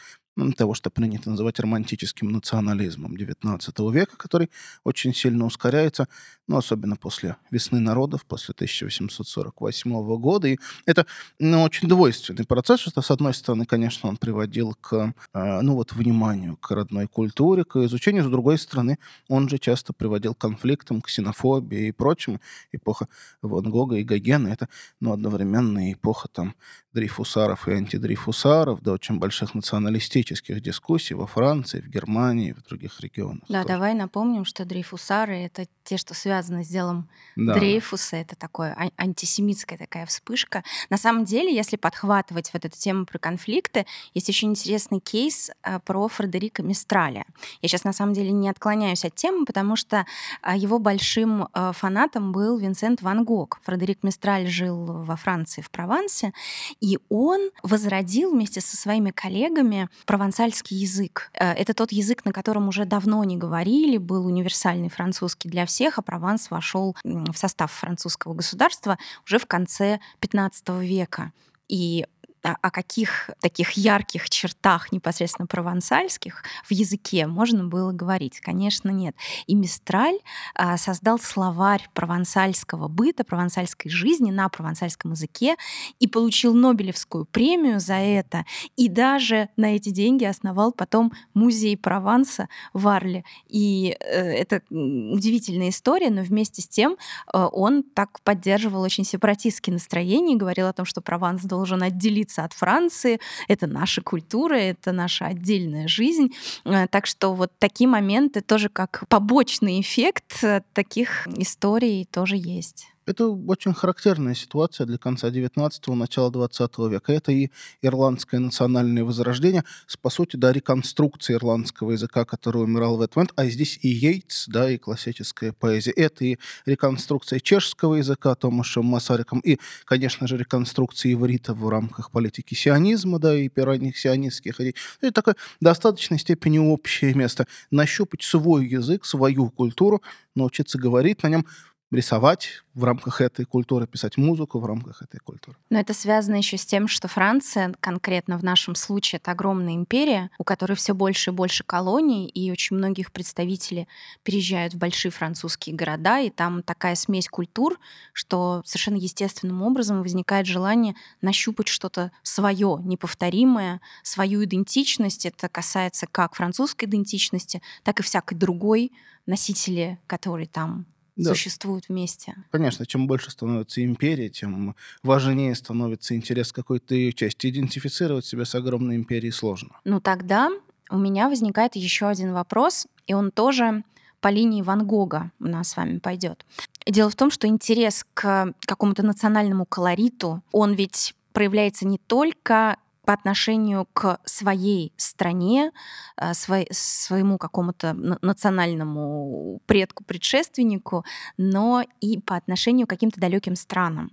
того, 0.58 0.74
что 0.74 0.90
принято 0.90 1.30
называть 1.30 1.60
романтическим 1.60 2.32
национализмом 2.32 3.16
XIX 3.16 3.92
века, 3.92 4.18
который 4.18 4.50
очень 4.84 5.14
сильно 5.14 5.46
ускоряется, 5.46 6.08
ну, 6.48 6.58
особенно 6.58 6.96
после 6.96 7.38
«Весны 7.52 7.80
народов», 7.80 8.26
после 8.26 8.54
1848 8.54 10.18
года. 10.18 10.48
И 10.48 10.58
это 10.86 11.06
ну, 11.40 11.62
очень 11.64 11.88
двойственный 11.88 12.46
процесс, 12.46 12.82
что, 12.82 13.02
с 13.02 13.12
одной 13.12 13.34
стороны, 13.34 13.66
конечно, 13.66 14.10
он 14.10 14.18
приводил 14.18 14.76
к, 14.82 15.14
э, 15.34 15.62
ну, 15.62 15.76
вот, 15.76 15.94
вниманию 15.94 16.58
к 16.58 16.72
родной 16.72 17.08
культуре, 17.08 17.64
к 17.64 17.78
изучению, 17.86 18.24
с 18.24 18.30
другой 18.30 18.58
стороны, 18.58 18.98
он 19.30 19.48
же 19.50 19.58
часто 19.58 19.94
приводил 19.94 20.34
к 20.34 20.40
конфликтам, 20.40 21.02
к 21.02 21.08
ксенофобии 21.08 21.88
и 21.88 21.92
прочему. 21.92 22.42
Эпоха 22.72 23.08
Ван 23.42 23.70
Гога 23.70 23.98
и 23.98 24.04
Гогена— 24.04 24.48
это, 24.50 24.68
ну, 25.00 25.14
одновременно 25.14 25.94
эпоха, 25.94 26.28
там, 26.28 26.56
дрейфусаров 26.94 27.68
и 27.68 27.72
антидрейфусаров, 27.72 28.82
до 28.82 28.94
очень 28.94 29.20
больших 29.20 29.56
националистических 29.56 30.23
дискуссий 30.24 31.14
во 31.14 31.28
Франции, 31.28 31.82
в 31.82 31.88
Германии, 31.88 32.54
в 32.54 32.62
других 32.64 33.00
регионах. 33.00 33.44
Да, 33.50 33.64
тоже. 33.64 33.74
давай 33.74 33.94
напомним, 33.94 34.46
что 34.46 34.66
дрейфусары— 34.66 35.36
это 35.46 35.66
те, 35.84 35.98
что 35.98 36.14
связаны 36.14 36.64
с 36.64 36.68
делом 36.68 37.10
да. 37.36 37.54
Дрейфуса. 37.54 38.16
Это 38.18 38.36
такое 38.36 38.76
а- 38.78 38.92
антисемитская 38.98 39.78
такая 39.78 40.06
вспышка. 40.06 40.64
На 40.90 40.98
самом 40.98 41.26
деле, 41.26 41.54
если 41.54 41.76
подхватывать 41.76 42.52
вот 42.54 42.66
эту 42.66 42.78
тему 42.78 43.06
про 43.06 43.20
конфликты, 43.20 43.86
есть 44.14 44.30
очень 44.30 44.52
интересный 44.52 45.00
кейс 45.00 45.52
а, 45.62 45.80
про 45.80 46.08
Фредерика 46.08 46.64
Мистраля. 46.64 47.26
Я 47.62 47.70
сейчас 47.70 47.84
на 47.84 47.94
самом 47.94 48.14
деле 48.14 48.32
не 48.32 48.50
отклоняюсь 48.50 49.06
от 49.06 49.16
темы, 49.16 49.46
потому 49.46 49.76
что 49.76 50.06
а, 50.42 50.56
его 50.56 50.80
большим 50.80 51.48
фанатом 51.74 52.32
был 52.32 52.58
Винсент 52.58 53.02
Ван 53.02 53.24
Гог. 53.26 53.60
Фредерик 53.64 54.04
Мистраль 54.04 54.48
жил 54.48 54.86
во 54.86 55.16
Франции, 55.16 55.62
в 55.62 55.70
Провансе, 55.70 56.34
и 56.80 57.00
он 57.10 57.50
возродил 57.62 58.32
вместе 58.32 58.62
со 58.62 58.78
своими 58.78 59.12
коллегами 59.12 59.90
провансальский 60.14 60.78
язык. 60.78 61.32
Э, 61.34 61.54
это 61.54 61.74
тот 61.74 61.92
язык, 61.92 62.24
на 62.24 62.32
котором 62.32 62.68
уже 62.68 62.86
давно 62.86 63.24
не 63.24 63.36
говорили, 63.36 63.98
был 63.98 64.28
универсальный 64.28 64.90
французский 64.90 65.50
для 65.50 65.66
всех, 65.66 65.98
а 65.98 66.04
Прованс 66.04 66.52
вошел 66.52 66.96
в 67.04 67.36
состав 67.36 67.72
французского 67.72 68.36
государства 68.36 69.00
уже 69.26 69.40
в 69.40 69.48
конце 69.48 70.00
XV 70.22 70.86
века. 70.86 71.32
И 71.68 72.06
о 72.44 72.72
каких 72.72 73.30
таких 73.40 73.72
ярких 73.72 74.30
чертах 74.30 74.92
непосредственно 74.92 75.48
провансальских 75.48 76.44
в 76.66 76.72
языке 76.72 77.26
можно 77.26 77.64
было 77.64 77.92
говорить? 77.92 78.40
Конечно, 78.42 78.90
нет. 78.90 79.16
И 79.48 79.56
Мистраль 79.56 80.20
а, 80.56 80.78
создал 80.78 81.20
словарь 81.20 81.88
провансальского 81.94 82.88
быта, 82.88 83.24
провансальской 83.24 83.90
жизни 83.90 84.32
на 84.32 84.50
провансальском 84.50 85.12
языке 85.12 85.56
и 86.00 86.08
получил 86.08 86.54
Нобелевскую 86.54 87.26
премию 87.26 87.80
за 87.80 87.96
это. 87.96 88.46
И 88.76 88.90
даже 88.90 89.50
на 89.56 89.76
эти 89.76 89.90
деньги 89.90 90.26
основал 90.26 90.74
потом 90.74 91.14
музей 91.34 91.78
Прованса 91.78 92.50
в 92.74 92.88
Арле. 92.88 93.24
И 93.48 93.96
э, 94.00 94.34
это 94.34 94.62
удивительная 94.70 95.70
история, 95.70 96.10
но 96.10 96.22
вместе 96.22 96.62
с 96.62 96.68
тем 96.68 96.98
э, 97.34 97.48
он 97.52 97.84
так 97.84 98.22
поддерживал 98.22 98.82
очень 98.82 99.06
сепаратистские 99.06 99.74
настроения 99.74 100.34
и 100.34 100.38
говорил 100.38 100.68
о 100.68 100.74
том, 100.74 100.86
что 100.86 101.02
Прованс 101.02 101.44
должен 101.44 101.84
отделиться 101.84 102.33
отделиться 102.34 102.44
от 102.44 102.54
Франции, 102.54 103.20
это 103.48 103.68
наша 103.68 104.02
культура, 104.02 104.56
это 104.56 104.92
наша 104.92 105.26
отдельная 105.26 105.88
жизнь. 105.88 106.34
Э, 106.66 106.88
так 106.88 107.06
что 107.06 107.34
вот 107.34 107.52
такие 107.60 107.88
моменты 107.88 108.42
тоже 108.42 108.70
как 108.70 109.04
побочный 109.10 109.80
эффект 109.80 110.44
э, 110.44 110.62
таких 110.74 111.28
историй 111.38 112.06
тоже 112.12 112.36
есть. 112.38 112.93
Это 113.06 113.28
очень 113.28 113.74
характерная 113.74 114.34
ситуация 114.34 114.86
для 114.86 114.98
конца 114.98 115.30
XIX 115.30 115.72
начала 115.94 116.30
XX 116.30 116.90
века. 116.90 117.12
Это 117.14 117.32
и 117.32 117.50
ирландское 117.82 118.40
национальное 118.40 119.04
возрождение, 119.04 119.64
с, 119.88 119.98
по 119.98 120.10
сути, 120.10 120.36
да, 120.36 120.52
реконструкция 120.54 121.36
ирландского 121.36 121.92
языка, 121.92 122.26
который 122.26 122.64
умирал 122.64 122.98
в 122.98 123.02
этот 123.02 123.16
момент, 123.16 123.34
а 123.36 123.46
здесь 123.46 123.80
и 123.82 123.90
Йейтс, 123.90 124.48
да, 124.48 124.70
и 124.70 124.78
классическая 124.78 125.52
поэзия. 125.52 125.92
Это 125.92 126.26
и 126.26 126.38
реконструкция 126.66 127.40
чешского 127.40 127.96
языка 127.96 128.36
Томашем 128.36 128.86
Масариком, 128.86 129.40
и, 129.40 129.60
конечно 129.86 130.28
же, 130.28 130.38
реконструкция 130.38 131.14
иврита 131.14 131.54
в 131.54 131.68
рамках 131.70 132.12
политики 132.12 132.54
сионизма, 132.54 133.20
да, 133.20 133.36
и 133.36 133.50
ранних 133.56 133.98
сионистских 133.98 134.60
идей. 134.60 134.76
Это 135.02 135.12
такое 135.14 135.36
в 135.60 135.64
достаточной 135.64 136.20
степени 136.20 136.58
общее 136.58 137.14
место. 137.14 137.48
Нащупать 137.72 138.24
свой 138.24 138.68
язык, 138.68 139.06
свою 139.06 139.50
культуру, 139.50 140.02
научиться 140.36 140.78
говорить 140.78 141.24
на 141.24 141.28
нем, 141.28 141.46
рисовать 141.94 142.64
в 142.74 142.84
рамках 142.84 143.22
этой 143.22 143.46
культуры, 143.46 143.86
писать 143.86 144.18
музыку 144.18 144.60
в 144.60 144.66
рамках 144.66 145.02
этой 145.02 145.20
культуры. 145.20 145.58
Но 145.70 145.80
это 145.80 145.94
связано 145.94 146.36
еще 146.36 146.58
с 146.58 146.66
тем, 146.66 146.88
что 146.88 147.08
Франция, 147.08 147.74
конкретно 147.80 148.38
в 148.38 148.44
нашем 148.44 148.76
случае, 148.76 149.20
это 149.20 149.32
огромная 149.32 149.76
империя, 149.76 150.32
у 150.40 150.44
которой 150.44 150.74
все 150.74 150.94
больше 150.94 151.30
и 151.30 151.34
больше 151.34 151.64
колоний, 151.64 152.28
и 152.28 152.52
очень 152.52 152.78
многих 152.78 153.12
представителей 153.12 153.88
переезжают 154.24 154.74
в 154.74 154.78
большие 154.78 155.12
французские 155.12 155.76
города, 155.76 156.20
и 156.20 156.30
там 156.30 156.64
такая 156.64 156.96
смесь 156.96 157.28
культур, 157.28 157.80
что 158.12 158.64
совершенно 158.66 158.98
естественным 158.98 159.62
образом 159.62 160.02
возникает 160.02 160.48
желание 160.48 160.96
нащупать 161.22 161.68
что-то 161.68 162.12
свое, 162.24 162.80
неповторимое, 162.84 163.82
свою 164.02 164.44
идентичность. 164.44 165.26
Это 165.26 165.48
касается 165.48 166.08
как 166.12 166.36
французской 166.36 166.86
идентичности, 166.86 167.62
так 167.84 168.00
и 168.00 168.04
всякой 168.04 168.36
другой 168.36 168.92
носители, 169.26 170.00
которые 170.08 170.48
там 170.48 170.86
да. 171.16 171.30
существуют 171.30 171.90
вместе. 171.90 172.36
Конечно, 172.52 172.86
чем 172.86 173.08
больше 173.08 173.32
становится 173.32 173.84
империя, 173.84 174.30
тем 174.30 174.76
важнее 175.04 175.56
становится 175.56 176.16
интерес 176.16 176.52
какой-то 176.52 176.96
ее 176.96 177.14
части. 177.14 177.48
Идентифицировать 177.48 178.26
себя 178.26 178.46
с 178.46 178.56
огромной 178.56 178.96
империей 178.96 179.32
сложно. 179.32 179.78
Ну 179.84 180.00
тогда 180.00 180.50
у 180.90 180.98
меня 180.98 181.30
возникает 181.30 181.76
еще 181.76 182.08
один 182.08 182.34
вопрос, 182.34 182.88
и 183.08 183.14
он 183.14 183.32
тоже 183.32 183.84
по 184.22 184.30
линии 184.30 184.62
Ван 184.62 184.88
Гога 184.88 185.32
у 185.40 185.48
нас 185.48 185.70
с 185.70 185.78
вами 185.78 186.00
пойдет. 186.00 186.46
Дело 186.88 187.10
в 187.10 187.16
том, 187.16 187.30
что 187.30 187.48
интерес 187.48 188.06
к 188.14 188.54
какому-то 188.62 189.04
национальному 189.04 189.66
колориту, 189.66 190.42
он 190.52 190.74
ведь 190.74 191.14
проявляется 191.34 191.86
не 191.86 191.98
только 191.98 192.78
по 193.06 193.14
отношению 193.14 193.88
к 193.94 194.20
своей 194.26 194.94
стране, 194.98 195.72
э, 196.18 196.34
своему 196.34 197.38
какому-то 197.38 197.94
национальному 197.94 199.62
предку-предшественнику, 199.66 201.06
но 201.38 201.84
и 202.02 202.20
по 202.20 202.36
отношению 202.36 202.88
к 202.88 202.90
каким-то 202.90 203.20
далеким 203.20 203.56
странам. 203.56 204.12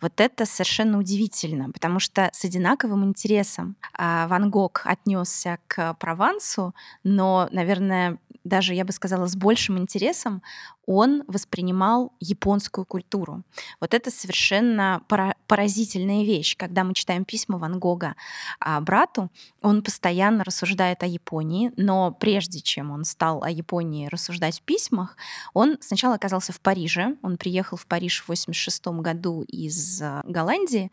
Вот 0.00 0.20
это 0.20 0.46
совершенно 0.46 0.98
удивительно, 0.98 1.70
потому 1.70 2.00
что 2.00 2.30
с 2.32 2.44
одинаковым 2.44 3.04
интересом 3.04 3.76
а, 3.96 4.26
Ван 4.28 4.50
Гог 4.50 4.82
отнесся 4.84 5.58
к 5.68 5.94
Провансу, 5.94 6.74
но, 7.02 7.48
наверное, 7.52 8.18
даже, 8.44 8.74
я 8.74 8.84
бы 8.84 8.92
сказала, 8.92 9.26
с 9.26 9.36
большим 9.36 9.78
интересом 9.78 10.42
он 10.86 11.24
воспринимал 11.26 12.12
японскую 12.20 12.84
культуру. 12.84 13.42
Вот 13.80 13.94
это 13.94 14.10
совершенно 14.10 15.02
поразительная 15.46 16.24
вещь. 16.24 16.56
Когда 16.56 16.84
мы 16.84 16.94
читаем 16.94 17.24
письма 17.24 17.58
Ван 17.58 17.78
Гога 17.78 18.16
а, 18.60 18.80
брату, 18.80 19.30
он 19.62 19.82
постоянно 19.82 20.44
рассуждает 20.44 21.02
о 21.02 21.06
Японии, 21.06 21.72
но 21.76 22.12
прежде 22.12 22.60
чем 22.60 22.90
он 22.90 23.04
стал 23.04 23.42
о 23.42 23.50
Японии 23.50 24.08
рассуждать 24.08 24.58
в 24.58 24.62
письмах, 24.62 25.16
он 25.52 25.78
сначала 25.80 26.14
оказался 26.14 26.52
в 26.52 26.60
Париже. 26.60 27.16
Он 27.22 27.36
приехал 27.36 27.76
в 27.76 27.86
Париж 27.86 28.20
в 28.20 28.24
1986 28.24 28.86
году 29.02 29.42
из 29.42 30.00
а, 30.02 30.22
Голландии, 30.24 30.90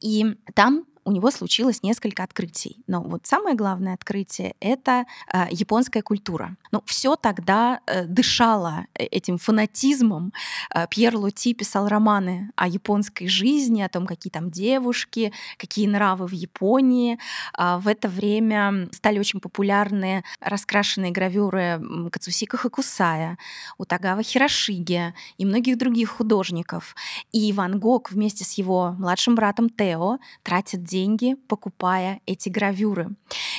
и 0.00 0.36
там 0.54 0.86
у 1.04 1.12
него 1.12 1.30
случилось 1.30 1.82
несколько 1.82 2.22
открытий. 2.22 2.82
Но 2.86 3.02
вот 3.02 3.26
самое 3.26 3.54
главное 3.54 3.94
открытие— 3.94 4.54
это 4.60 5.04
э, 5.32 5.46
японская 5.50 6.02
культура. 6.02 6.56
Ну, 6.72 6.82
все 6.86 7.16
тогда 7.16 7.80
э, 7.86 8.06
дышало 8.06 8.86
э, 8.94 9.06
этим 9.24 9.38
фанатизмом. 9.38 10.32
Э, 10.74 10.86
Пьер 10.88 11.16
Лути 11.16 11.54
писал 11.54 11.88
романы 11.88 12.50
о 12.56 12.68
японской 12.68 13.26
жизни, 13.26 13.82
о 13.82 13.88
том, 13.88 14.06
какие 14.06 14.30
там 14.30 14.50
девушки, 14.50 15.32
какие 15.56 15.86
нравы 15.86 16.26
в 16.26 16.32
Японии. 16.32 17.18
А 17.54 17.78
в 17.78 17.88
это 17.88 18.08
время 18.08 18.88
стали 18.92 19.18
очень 19.18 19.40
популярны 19.40 20.24
раскрашенные 20.40 21.10
гравюры 21.10 21.80
Кацусика 22.12 22.56
Хакусая, 22.56 23.38
Утагава 23.78 24.22
Хирошиги 24.22 25.14
и 25.38 25.46
многих 25.46 25.78
других 25.78 26.10
художников. 26.10 26.94
И 27.32 27.52
Ван 27.52 27.78
Гог 27.78 28.12
вместе 28.12 28.44
с 28.44 28.54
его 28.58 28.94
младшим 28.98 29.34
братом 29.34 29.70
Тео 29.70 30.18
тратит 30.42 30.84
деньги, 30.84 31.36
покупая 31.48 32.20
эти 32.26 32.48
гравюры. 32.48 33.10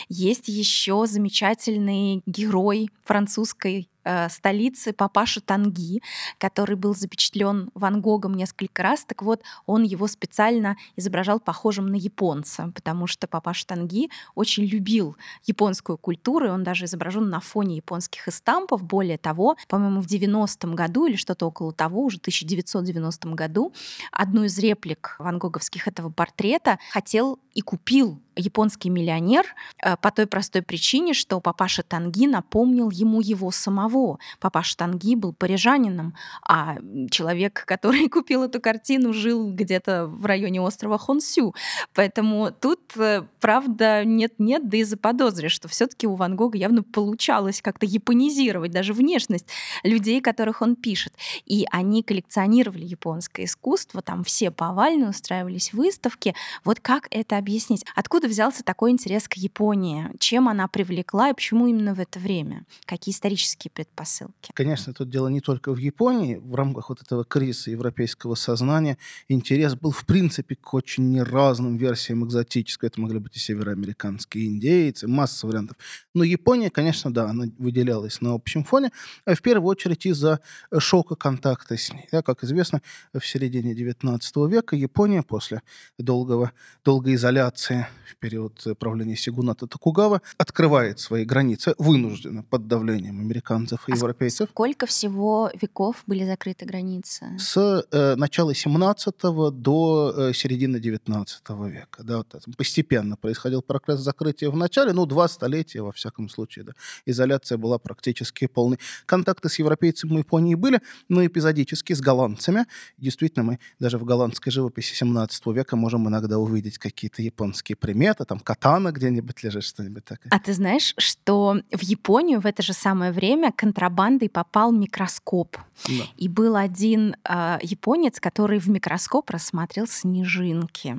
Есть 0.10 0.48
еще 0.48 1.06
замечательный 1.08 2.22
герой 2.26 2.90
французской 3.04 3.90
э, 4.06 4.30
столицы 4.30 4.94
папаша 4.94 5.42
Танги, 5.42 6.02
который 6.38 6.76
был 6.76 6.96
запечатлен 6.96 7.70
Ван 7.74 8.02
Гогом 8.02 8.36
несколько 8.36 8.84
раз. 8.84 9.04
Так 9.06 9.22
вот, 9.22 9.42
он 9.66 9.84
его 9.84 10.08
специально 10.08 10.78
изображал 10.96 11.40
похожим 11.40 11.88
на 11.88 11.96
японца, 11.96 12.72
потому 12.74 13.08
что 13.08 13.28
папаша 13.28 13.68
Танги 13.68 14.10
очень 14.36 14.64
любил 14.64 15.18
японскую 15.46 15.98
культуру, 15.98 16.48
и 16.48 16.50
он 16.50 16.64
даже 16.64 16.86
изображен 16.86 17.30
на 17.30 17.40
фоне 17.40 17.78
японских 17.78 18.28
эстампов. 18.28 18.84
Более 18.84 19.18
того, 19.18 19.58
по-моему, 19.68 20.02
в 20.02 20.08
90-м 20.08 20.76
году 20.76 21.08
или 21.08 21.16
что-то 21.16 21.48
около 21.48 21.74
того, 21.74 22.04
уже 22.04 22.18
в 22.18 22.22
1990 22.22 23.30
году, 23.30 23.74
одну 24.12 24.44
из 24.44 24.58
реплик 24.60 25.16
ван 25.20 25.40
Гоговских 25.40 25.88
этого 25.88 26.10
портрета 26.10 26.80
хотел 26.92 27.40
и 27.54 27.62
купил 27.62 28.20
японский 28.36 28.90
миллионер 28.90 29.46
э, 29.82 29.96
по 29.98 30.12
той 30.12 30.28
простой 30.28 30.62
причине, 30.62 31.14
что 31.14 31.40
папаша 31.40 31.84
Танги 31.84 32.28
напомнил 32.28 32.90
ему 32.92 33.22
его 33.22 33.52
самого. 33.52 33.95
Папаша 34.40 34.78
Танги 34.78 35.16
был 35.16 35.34
парижанином, 35.34 36.16
а 36.48 36.78
человек, 37.12 37.64
который 37.68 38.08
купил 38.10 38.44
эту 38.44 38.60
картину, 38.60 39.14
жил 39.14 39.52
где-то 39.52 40.08
в 40.08 40.26
районе 40.26 40.62
острова 40.62 40.98
Хонсю. 40.98 41.54
Поэтому 41.94 42.52
тут, 42.52 42.80
э, 42.98 43.24
правда, 43.40 44.04
нет-нет, 44.06 44.70
да 44.70 44.78
и 44.78 44.84
заподозришь, 44.84 45.54
что 45.54 45.68
все 45.68 45.88
таки 45.88 46.08
у 46.08 46.16
Ван 46.16 46.36
Гога 46.36 46.58
явно 46.58 46.84
получалось 46.84 47.62
как-то 47.62 47.86
японизировать 47.86 48.72
даже 48.72 48.94
внешность 48.94 49.48
людей, 49.84 50.22
которых 50.22 50.62
он 50.62 50.76
пишет. 50.76 51.14
И 51.46 51.66
они 51.72 52.04
коллекционировали 52.04 52.86
японское 52.86 53.46
искусство, 53.46 54.02
там 54.02 54.24
все 54.24 54.52
повально 54.52 55.10
устраивались 55.10 55.74
выставки. 55.74 56.36
Вот 56.64 56.80
как 56.80 57.08
это 57.12 57.38
объяснить? 57.38 57.86
Откуда 57.96 58.28
взялся 58.28 58.64
такой 58.64 58.92
интерес 58.92 59.28
к 59.28 59.36
Японии? 59.36 60.10
Чем 60.20 60.50
она 60.50 60.68
привлекла 60.68 61.30
и 61.30 61.34
почему 61.34 61.68
именно 61.68 61.94
в 61.94 62.00
это 62.00 62.20
время? 62.20 62.66
Какие 62.86 63.14
исторические 63.14 63.72
предпосылки? 63.86 64.52
Конечно, 64.54 64.94
тут 64.94 65.10
дело 65.10 65.28
не 65.28 65.42
только 65.42 65.74
в 65.74 65.78
Японии. 65.78 66.36
В 66.36 66.56
рамках 66.56 66.90
вот 66.90 67.02
этого 67.02 67.24
кризиса 67.24 67.72
европейского 67.72 68.36
сознания 68.36 68.98
интерес 69.28 69.76
был 69.76 69.92
в 69.92 70.06
принципе 70.06 70.56
к 70.56 70.74
очень 70.74 71.22
разным 71.22 71.78
версиям 71.78 72.26
экзотической. 72.26 72.88
Это 72.88 73.00
могли 73.00 73.20
быть 73.20 73.36
и 73.36 73.40
североамериканские 73.40 74.48
индейцы, 74.48 75.08
масса 75.08 75.48
вариантов. 75.48 75.78
Но 76.14 76.24
Япония, 76.24 76.70
конечно, 76.70 77.14
да, 77.14 77.30
она 77.30 77.46
выделялась 77.58 78.22
на 78.22 78.34
общем 78.34 78.64
фоне, 78.64 78.92
а 79.26 79.36
в 79.36 79.42
первую 79.42 79.70
очередь 79.70 80.06
из-за 80.06 80.40
шока 80.78 81.16
контакта 81.16 81.78
с 81.78 81.94
ней. 81.94 82.08
Да, 82.12 82.22
как 82.22 82.44
известно, 82.44 82.82
в 83.14 83.26
середине 83.26 83.74
XIX 83.74 84.50
века 84.50 84.76
Япония 84.76 85.24
после 85.24 85.62
долгого, 85.98 86.52
долгой 86.84 87.16
изоляции 87.16 87.88
в 88.12 88.18
период 88.18 88.64
правления 88.80 89.16
Сигуната 89.16 89.68
Токугава, 89.68 90.22
открывает 90.38 91.00
свои 91.00 91.26
границы 91.26 91.76
вынужденно 91.78 92.44
под 92.44 92.68
давлением 92.68 93.20
американцев 93.20 93.75
и 93.88 93.92
а 93.92 93.96
европейцев. 93.96 94.50
Сколько 94.50 94.86
всего 94.86 95.52
веков 95.62 96.04
были 96.08 96.26
закрыты 96.26 96.66
границы? 96.66 97.28
С 97.38 97.86
э, 97.92 98.16
начала 98.16 98.54
17 98.54 99.16
до 99.52 100.14
э, 100.16 100.34
середины 100.34 100.80
19 100.80 101.50
века. 101.50 102.04
Да, 102.04 102.18
вот 102.18 102.36
это. 102.36 102.52
Постепенно 102.58 103.18
происходил 103.18 103.62
прогресс 103.62 104.00
закрытия 104.00 104.50
в 104.50 104.56
начале, 104.56 104.94
ну, 104.94 105.06
два 105.06 105.28
столетия, 105.28 105.82
во 105.82 105.92
всяком 105.92 106.30
случае. 106.30 106.66
Да. 106.66 106.74
Изоляция 107.06 107.58
была 107.58 107.78
практически 107.78 108.48
полной. 108.48 108.80
Контакты 109.06 109.50
с 109.50 109.60
европейцами 109.60 110.16
в 110.16 110.18
Японии 110.18 110.56
были, 110.56 110.82
но 111.10 111.26
эпизодически 111.26 111.94
с 111.94 112.02
голландцами. 112.02 112.66
Действительно, 112.98 113.44
мы 113.44 113.60
даже 113.80 113.98
в 113.98 114.06
голландской 114.06 114.52
живописи 114.52 114.96
17 114.96 115.46
века 115.48 115.76
можем 115.76 116.08
иногда 116.08 116.38
увидеть 116.38 116.78
какие-то 116.78 117.22
японские 117.22 117.76
предмета, 117.76 118.26
там 118.26 118.40
катана 118.40 118.92
где-нибудь 118.92 119.44
лежит, 119.44 119.64
что-нибудь 119.64 120.06
такое. 120.06 120.32
А 120.32 120.40
ты 120.40 120.54
знаешь, 120.54 120.94
что 120.98 121.62
в 121.72 121.82
Японию 121.82 122.40
в 122.40 122.46
это 122.46 122.62
же 122.62 122.74
самое 122.74 123.12
время 123.12 123.52
контрабандой 123.66 124.30
попал 124.30 124.72
микроскоп. 124.72 125.58
Да. 125.88 126.06
И 126.18 126.28
был 126.28 126.56
один 126.56 127.16
э, 127.28 127.58
японец, 127.64 128.20
который 128.20 128.60
в 128.60 128.68
микроскоп 128.68 129.32
рассмотрел 129.32 129.88
снежинки. 129.88 130.96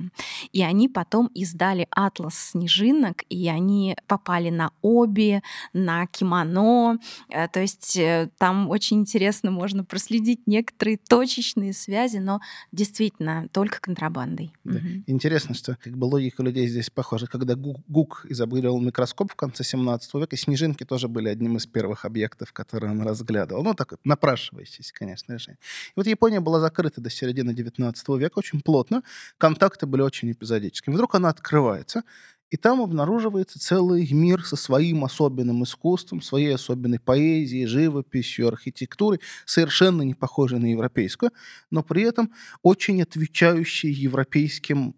И 0.52 0.62
они 0.62 0.88
потом 0.88 1.28
издали 1.28 1.86
атлас 1.90 2.50
снежинок, 2.50 3.22
и 3.28 3.48
они 3.48 3.96
попали 4.08 4.50
на 4.50 4.72
оби, 4.82 5.42
на 5.72 6.06
кимоно. 6.08 6.98
Э, 7.28 7.46
то 7.46 7.60
есть 7.60 7.96
э, 7.96 8.30
там 8.36 8.68
очень 8.68 8.98
интересно 8.98 9.52
можно 9.52 9.84
проследить 9.84 10.40
некоторые 10.46 10.98
точечные 10.98 11.72
связи, 11.72 12.18
но 12.18 12.40
действительно 12.72 13.48
только 13.52 13.80
контрабандой. 13.80 14.52
Да. 14.64 14.78
Угу. 14.78 15.04
Интересно, 15.06 15.54
что 15.54 15.78
как 15.80 15.96
бы 15.96 16.06
логика 16.06 16.42
людей 16.42 16.66
здесь 16.66 16.90
похожа. 16.90 17.28
Когда 17.28 17.54
Гук 17.54 18.26
изобрел 18.28 18.80
микроскоп 18.80 19.30
в 19.30 19.36
конце 19.36 19.62
17 19.62 20.14
века, 20.14 20.36
снежинки 20.36 20.84
тоже 20.84 21.06
были 21.06 21.28
одним 21.28 21.56
из 21.56 21.66
первых 21.66 22.04
объектов, 22.04 22.52
которые 22.56 22.92
он 22.92 23.02
разглядывал. 23.02 23.62
Ну, 23.62 23.74
так 23.74 23.94
напрашивающийся, 24.02 24.94
конечно, 24.94 25.34
решение. 25.34 25.58
И 25.88 25.92
вот 25.94 26.06
Япония 26.06 26.40
была 26.40 26.58
закрыта 26.58 27.02
до 27.02 27.10
середины 27.10 27.52
19 27.52 28.08
века 28.18 28.38
очень 28.38 28.62
плотно. 28.62 29.02
Контакты 29.36 29.84
были 29.84 30.00
очень 30.00 30.32
эпизодическими. 30.32 30.94
Вдруг 30.94 31.14
она 31.14 31.28
открывается, 31.28 32.02
и 32.50 32.56
там 32.56 32.80
обнаруживается 32.80 33.58
целый 33.58 34.10
мир 34.10 34.42
со 34.44 34.56
своим 34.56 35.04
особенным 35.04 35.64
искусством, 35.64 36.22
своей 36.22 36.54
особенной 36.54 36.98
поэзией, 36.98 37.66
живописью, 37.66 38.48
архитектурой, 38.48 39.20
совершенно 39.44 40.00
не 40.02 40.14
похожей 40.14 40.58
на 40.58 40.70
европейскую, 40.70 41.32
но 41.70 41.82
при 41.82 42.04
этом 42.04 42.32
очень 42.62 43.02
отвечающей 43.02 43.90
европейским 43.90 44.94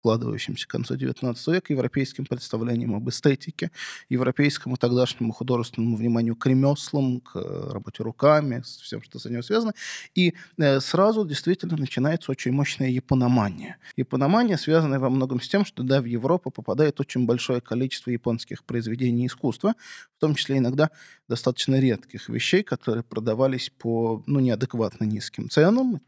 складывающимся 0.00 0.66
к 0.66 0.70
концу 0.70 0.94
XIX 0.94 1.36
века 1.52 1.72
европейским 1.72 2.24
представлением 2.24 2.94
об 2.94 3.08
эстетике, 3.10 3.70
европейскому 4.08 4.76
тогдашнему 4.76 5.32
художественному 5.32 5.96
вниманию 5.96 6.36
к 6.36 6.46
ремеслам, 6.46 7.20
к 7.20 7.36
э, 7.36 7.70
работе 7.70 8.02
руками, 8.02 8.62
с 8.64 8.80
всем, 8.80 9.02
что 9.02 9.18
с 9.18 9.26
этим 9.26 9.42
связано. 9.42 9.74
И 10.14 10.34
э, 10.56 10.80
сразу 10.80 11.26
действительно 11.26 11.76
начинается 11.76 12.30
очень 12.30 12.52
мощная 12.52 12.88
япономания. 12.88 13.76
Япономания, 13.96 14.56
связанная 14.56 14.98
во 14.98 15.10
многом 15.10 15.40
с 15.40 15.48
тем, 15.48 15.66
что 15.66 15.82
да, 15.82 16.00
в 16.00 16.06
Европу 16.06 16.50
попадает 16.50 16.98
очень 17.00 17.26
большое 17.26 17.60
количество 17.60 18.10
японских 18.10 18.64
произведений 18.64 19.26
искусства, 19.26 19.74
в 20.16 20.20
том 20.20 20.34
числе 20.34 20.58
иногда 20.58 20.90
достаточно 21.28 21.78
редких 21.78 22.28
вещей, 22.30 22.62
которые 22.62 23.04
продавались 23.04 23.70
по 23.78 24.22
ну, 24.26 24.40
неадекватно 24.40 25.04
низким 25.04 25.50
ценам 25.50 26.00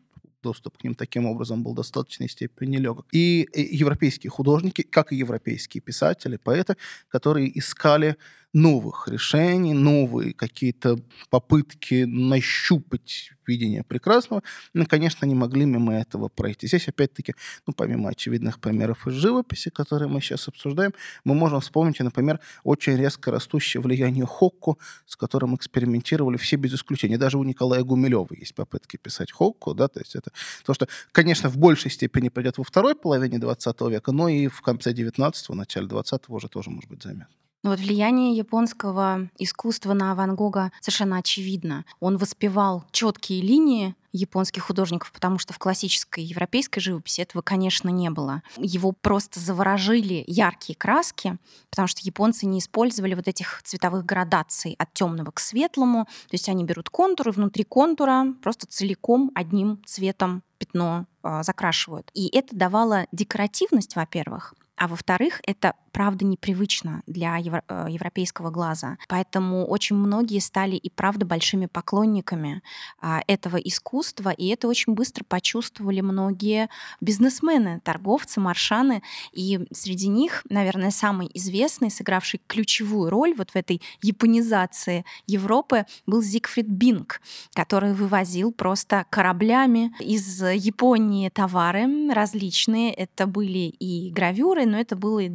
доступ 0.43 0.79
к 0.79 0.85
ним 0.85 0.95
таким 0.95 1.27
образом 1.27 1.63
был 1.63 1.73
в 1.73 1.77
достаточной 1.77 2.29
степени 2.29 2.77
легок. 2.77 3.07
И 3.13 3.49
европейские 3.55 4.31
художники, 4.31 4.83
как 4.83 5.13
и 5.13 5.17
европейские 5.17 5.81
писатели, 5.81 6.37
поэты, 6.37 6.77
которые 7.09 7.59
искали 7.59 8.17
новых 8.53 9.09
решений, 9.09 9.73
новые 9.73 10.35
какие-то 10.35 10.99
попытки 11.31 12.05
нащупать 12.05 13.33
видение 13.47 13.83
прекрасного, 13.83 14.43
ну, 14.73 14.87
конечно, 14.87 15.27
не 15.27 15.35
могли 15.35 15.65
мимо 15.65 15.95
этого 15.95 16.29
пройти. 16.29 16.67
Здесь, 16.67 16.89
опять-таки, 16.89 17.35
ну, 17.67 17.73
помимо 17.73 18.11
очевидных 18.11 18.61
примеров 18.61 19.07
из 19.07 19.15
живописи, 19.15 19.71
которые 19.71 20.09
мы 20.09 20.21
сейчас 20.21 20.49
обсуждаем, 20.49 20.93
мы 21.25 21.35
можем 21.35 21.61
вспомнить, 21.61 21.99
например, 22.01 22.41
очень 22.63 22.97
резко 22.97 23.31
растущее 23.31 23.81
влияние 23.81 24.27
Хокку, 24.27 24.79
с 25.07 25.17
которым 25.17 25.57
экспериментировали 25.57 26.37
все 26.37 26.57
без 26.57 26.75
исключения. 26.75 27.19
Даже 27.19 27.39
у 27.39 27.45
Николая 27.45 27.83
Гумилева 27.83 28.35
есть 28.35 28.55
попытки 28.55 28.97
писать 28.97 29.33
Хокку, 29.33 29.75
да, 29.75 29.89
то 29.89 30.01
есть 30.01 30.15
это 30.15 30.31
то, 30.65 30.75
что, 30.75 30.87
конечно, 31.13 31.49
в 31.49 31.57
большей 31.57 31.91
степени 31.91 32.29
пойдет 32.29 32.59
во 32.59 32.65
второй 32.65 32.95
половине 32.95 33.39
20 33.39 33.81
века, 33.83 34.13
но 34.13 34.29
и 34.29 34.49
в 34.49 34.61
конце 34.61 34.93
19-го, 34.93 35.55
начале 35.55 35.87
20-го 35.87 36.35
уже 36.35 36.49
тоже 36.49 36.71
может 36.71 36.91
быть 36.91 37.03
заметно. 37.03 37.35
Вот 37.63 37.79
влияние 37.79 38.37
японского 38.37 39.29
искусства 39.39 39.93
на 39.93 40.15
Ван 40.17 40.35
Гога 40.35 40.73
совершенно 40.81 41.19
очевидно. 41.19 41.85
Он 42.01 42.17
воспевал 42.17 42.85
четкие 42.91 43.41
линии 43.41 43.95
японских 44.11 44.65
художников, 44.65 45.13
потому 45.13 45.39
что 45.39 45.53
в 45.53 45.59
классической 45.59 46.25
европейской 46.25 46.81
живописи 46.81 47.21
этого, 47.21 47.41
конечно, 47.41 47.89
не 47.89 48.11
было. 48.11 48.43
Его 48.57 48.91
просто 48.93 49.39
заворожили 49.39 50.25
яркие 50.27 50.77
краски, 50.77 51.39
потому 51.71 51.87
что 51.89 52.01
японцы 52.03 52.47
не 52.47 52.59
использовали 52.59 53.15
вот 53.15 53.29
этих 53.29 53.63
цветовых 53.63 54.05
градаций 54.05 54.75
от 54.79 54.93
темного 54.93 55.31
к 55.31 55.39
светлому. 55.39 56.05
То 56.05 56.35
есть 56.35 56.49
они 56.49 56.65
берут 56.65 56.91
контуры, 56.91 57.31
внутри 57.31 57.65
контура 57.65 58.27
просто 58.43 58.67
целиком 58.67 59.31
одним 59.35 59.81
цветом 59.87 60.43
пятно 60.59 61.07
э, 61.23 61.43
закрашивают. 61.43 62.11
И 62.13 62.29
это 62.37 62.55
давало 62.55 63.07
декоративность, 63.13 63.97
во-первых, 63.97 64.55
а 64.77 64.89
во-вторых, 64.89 65.41
это 65.45 65.75
правда 65.93 66.25
непривычно 66.25 67.03
для 67.07 67.39
э, 67.39 67.87
европейского 67.89 68.51
глаза. 68.51 68.99
Поэтому 69.09 69.67
очень 69.67 69.97
многие 69.97 70.41
стали 70.41 70.77
и 70.77 70.91
правда 70.91 71.27
большими 71.27 71.67
поклонниками 71.67 72.63
а, 73.01 73.21
этого 73.27 73.57
искусства, 73.57 74.31
и 74.31 74.49
это 74.49 74.69
очень 74.69 74.95
быстро 74.95 75.25
почувствовали 75.25 76.01
многие 76.01 76.69
бизнесмены, 77.01 77.81
торговцы, 77.85 78.41
маршаны, 78.41 79.03
и 79.33 79.67
среди 79.73 80.09
них, 80.09 80.45
наверное, 80.49 80.91
самый 80.91 81.31
известный, 81.35 81.91
сыгравший 81.91 82.41
ключевую 82.47 83.11
роль 83.11 83.35
вот 83.35 83.51
в 83.51 83.57
этой 83.57 83.83
японизации 84.01 85.05
Европы, 85.27 85.87
был 86.07 86.23
Зигфрид 86.23 86.67
Бинг, 86.67 87.21
который 87.55 87.93
вывозил 87.93 88.53
просто 88.53 89.07
кораблями 89.11 89.95
из 90.01 90.43
Японии 90.43 91.29
товары 91.29 92.13
различные. 92.13 92.93
Это 92.93 93.27
были 93.27 93.75
и 93.79 94.11
гравюры, 94.11 94.67
но 94.67 94.79
это 94.79 94.97
было 94.97 95.29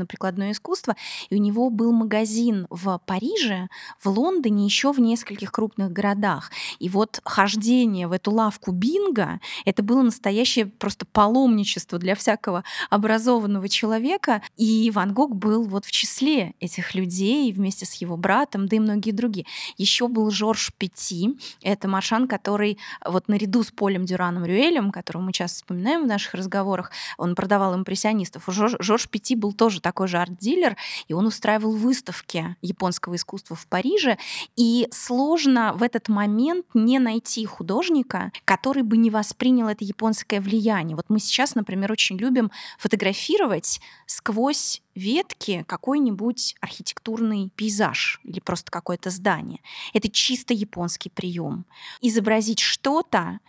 и 0.00 0.10
декоративно-прикладное 0.10 0.52
искусство. 0.52 0.96
И 1.30 1.34
у 1.34 1.38
него 1.38 1.70
был 1.70 1.92
магазин 1.92 2.66
в 2.70 3.00
Париже, 3.06 3.68
в 4.02 4.08
Лондоне, 4.08 4.64
еще 4.64 4.92
в 4.92 5.00
нескольких 5.00 5.52
крупных 5.52 5.92
городах. 5.92 6.50
И 6.78 6.88
вот 6.88 7.20
хождение 7.24 8.06
в 8.06 8.12
эту 8.12 8.32
лавку 8.32 8.72
Бинга, 8.72 9.40
это 9.64 9.82
было 9.82 10.02
настоящее 10.02 10.66
просто 10.66 11.06
паломничество 11.06 11.98
для 11.98 12.14
всякого 12.14 12.64
образованного 12.90 13.68
человека. 13.68 14.42
И 14.56 14.90
Ван 14.94 15.12
Гог 15.12 15.34
был 15.34 15.64
вот 15.64 15.84
в 15.84 15.90
числе 15.90 16.54
этих 16.60 16.94
людей 16.94 17.52
вместе 17.52 17.86
с 17.86 17.94
его 17.94 18.16
братом, 18.16 18.66
да 18.66 18.76
и 18.76 18.78
многие 18.78 19.12
другие. 19.12 19.46
Еще 19.76 20.08
был 20.08 20.30
Жорж 20.30 20.72
Пети, 20.78 21.36
это 21.62 21.88
маршан, 21.88 22.28
который 22.28 22.78
вот 23.04 23.28
наряду 23.28 23.62
с 23.62 23.70
Полем 23.70 24.04
Дюраном 24.04 24.44
Рюэлем, 24.44 24.90
которого 24.90 25.22
мы 25.22 25.32
часто 25.32 25.56
вспоминаем 25.58 26.04
в 26.04 26.06
наших 26.06 26.34
разговорах, 26.34 26.90
он 27.18 27.34
продавал 27.34 27.74
импрессионистов. 27.74 28.44
Жорж, 28.46 28.76
Жорж 28.78 29.08
Пети 29.08 29.36
был 29.36 29.52
тоже 29.52 29.80
такой 29.80 29.89
же 30.06 30.18
арт-дилер, 30.18 30.76
и 31.08 31.12
он 31.12 31.26
устраивал 31.26 31.72
выставки 31.72 32.56
японского 32.62 33.16
искусства 33.16 33.56
в 33.56 33.66
Париже. 33.66 34.18
И 34.56 34.88
сложно 34.90 35.72
в 35.74 35.82
этот 35.82 36.08
момент 36.08 36.66
не 36.74 36.98
найти 36.98 37.44
художника, 37.46 38.32
который 38.44 38.82
бы 38.82 38.96
не 38.96 39.10
воспринял 39.10 39.68
это 39.68 39.84
японское 39.84 40.40
влияние. 40.40 40.96
Вот 40.96 41.06
мы 41.08 41.18
сейчас, 41.18 41.54
например, 41.54 41.92
очень 41.92 42.16
любим 42.16 42.50
фотографировать 42.78 43.80
сквозь 44.06 44.82
ветки 44.94 45.64
какой-нибудь 45.66 46.56
архитектурный 46.60 47.50
пейзаж 47.56 48.20
или 48.24 48.40
просто 48.40 48.70
какое-то 48.70 49.10
здание. 49.10 49.60
Это 49.92 50.08
чисто 50.10 50.52
японский 50.54 51.10
прием. 51.10 51.64
Изобразить 52.00 52.60
что-то, 52.60 53.40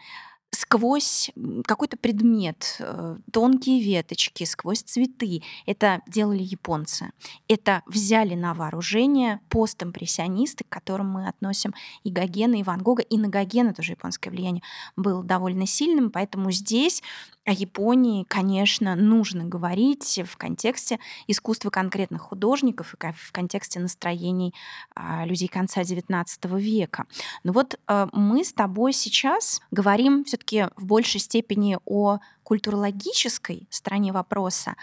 сквозь 0.52 1.32
какой-то 1.66 1.98
предмет, 1.98 2.76
э, 2.80 3.18
тонкие 3.32 3.82
веточки, 3.82 4.44
сквозь 4.44 4.82
цветы. 4.82 5.44
Это 5.66 6.02
делали 6.08 6.44
японцы. 6.44 7.12
Это 7.48 7.84
взяли 7.86 8.36
на 8.36 8.54
вооружение 8.54 9.40
постимпрессионисты, 9.50 10.66
к 10.66 10.70
которым 10.70 11.10
мы 11.10 11.28
относим 11.28 11.74
и 12.04 12.12
Гогена, 12.12 12.56
и 12.56 12.64
Ван 12.64 12.82
Гога. 12.82 13.02
И 13.04 13.18
на 13.18 13.30
Гогена 13.30 13.74
тоже 13.74 13.94
японское 13.94 14.30
влияние 14.30 14.64
было 14.98 15.24
довольно 15.24 15.66
сильным, 15.66 16.12
поэтому 16.12 16.52
здесь 16.52 17.02
о 17.46 17.52
Японии, 17.52 18.24
конечно, 18.28 18.96
нужно 18.96 19.46
говорить 19.46 20.22
в 20.26 20.38
контексте 20.38 21.00
искусства 21.28 21.70
конкретных 21.70 22.22
художников 22.22 22.94
и 22.94 22.98
в 22.98 23.32
контексте 23.32 23.80
настроений 23.80 24.54
а, 24.96 25.26
людей 25.26 25.48
конца 25.48 25.82
XIX 25.82 26.26
века. 26.60 27.06
Но 27.44 27.52
вот 27.52 27.80
э, 27.88 28.08
мы 28.14 28.44
с 28.44 28.54
тобой 28.54 28.94
сейчас 28.94 29.62
говорим 29.72 30.24
все-таки 30.24 30.68
в 30.76 30.86
большей 30.86 31.20
степени 31.20 31.78
о 31.86 32.20
культурологической 32.44 33.68
стороне 33.70 34.12
вопроса, 34.12 34.76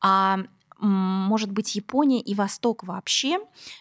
а 0.00 0.38
может 0.78 1.50
быть, 1.50 1.74
Япония 1.74 2.20
и 2.20 2.34
Восток 2.34 2.84
вообще, 2.84 3.38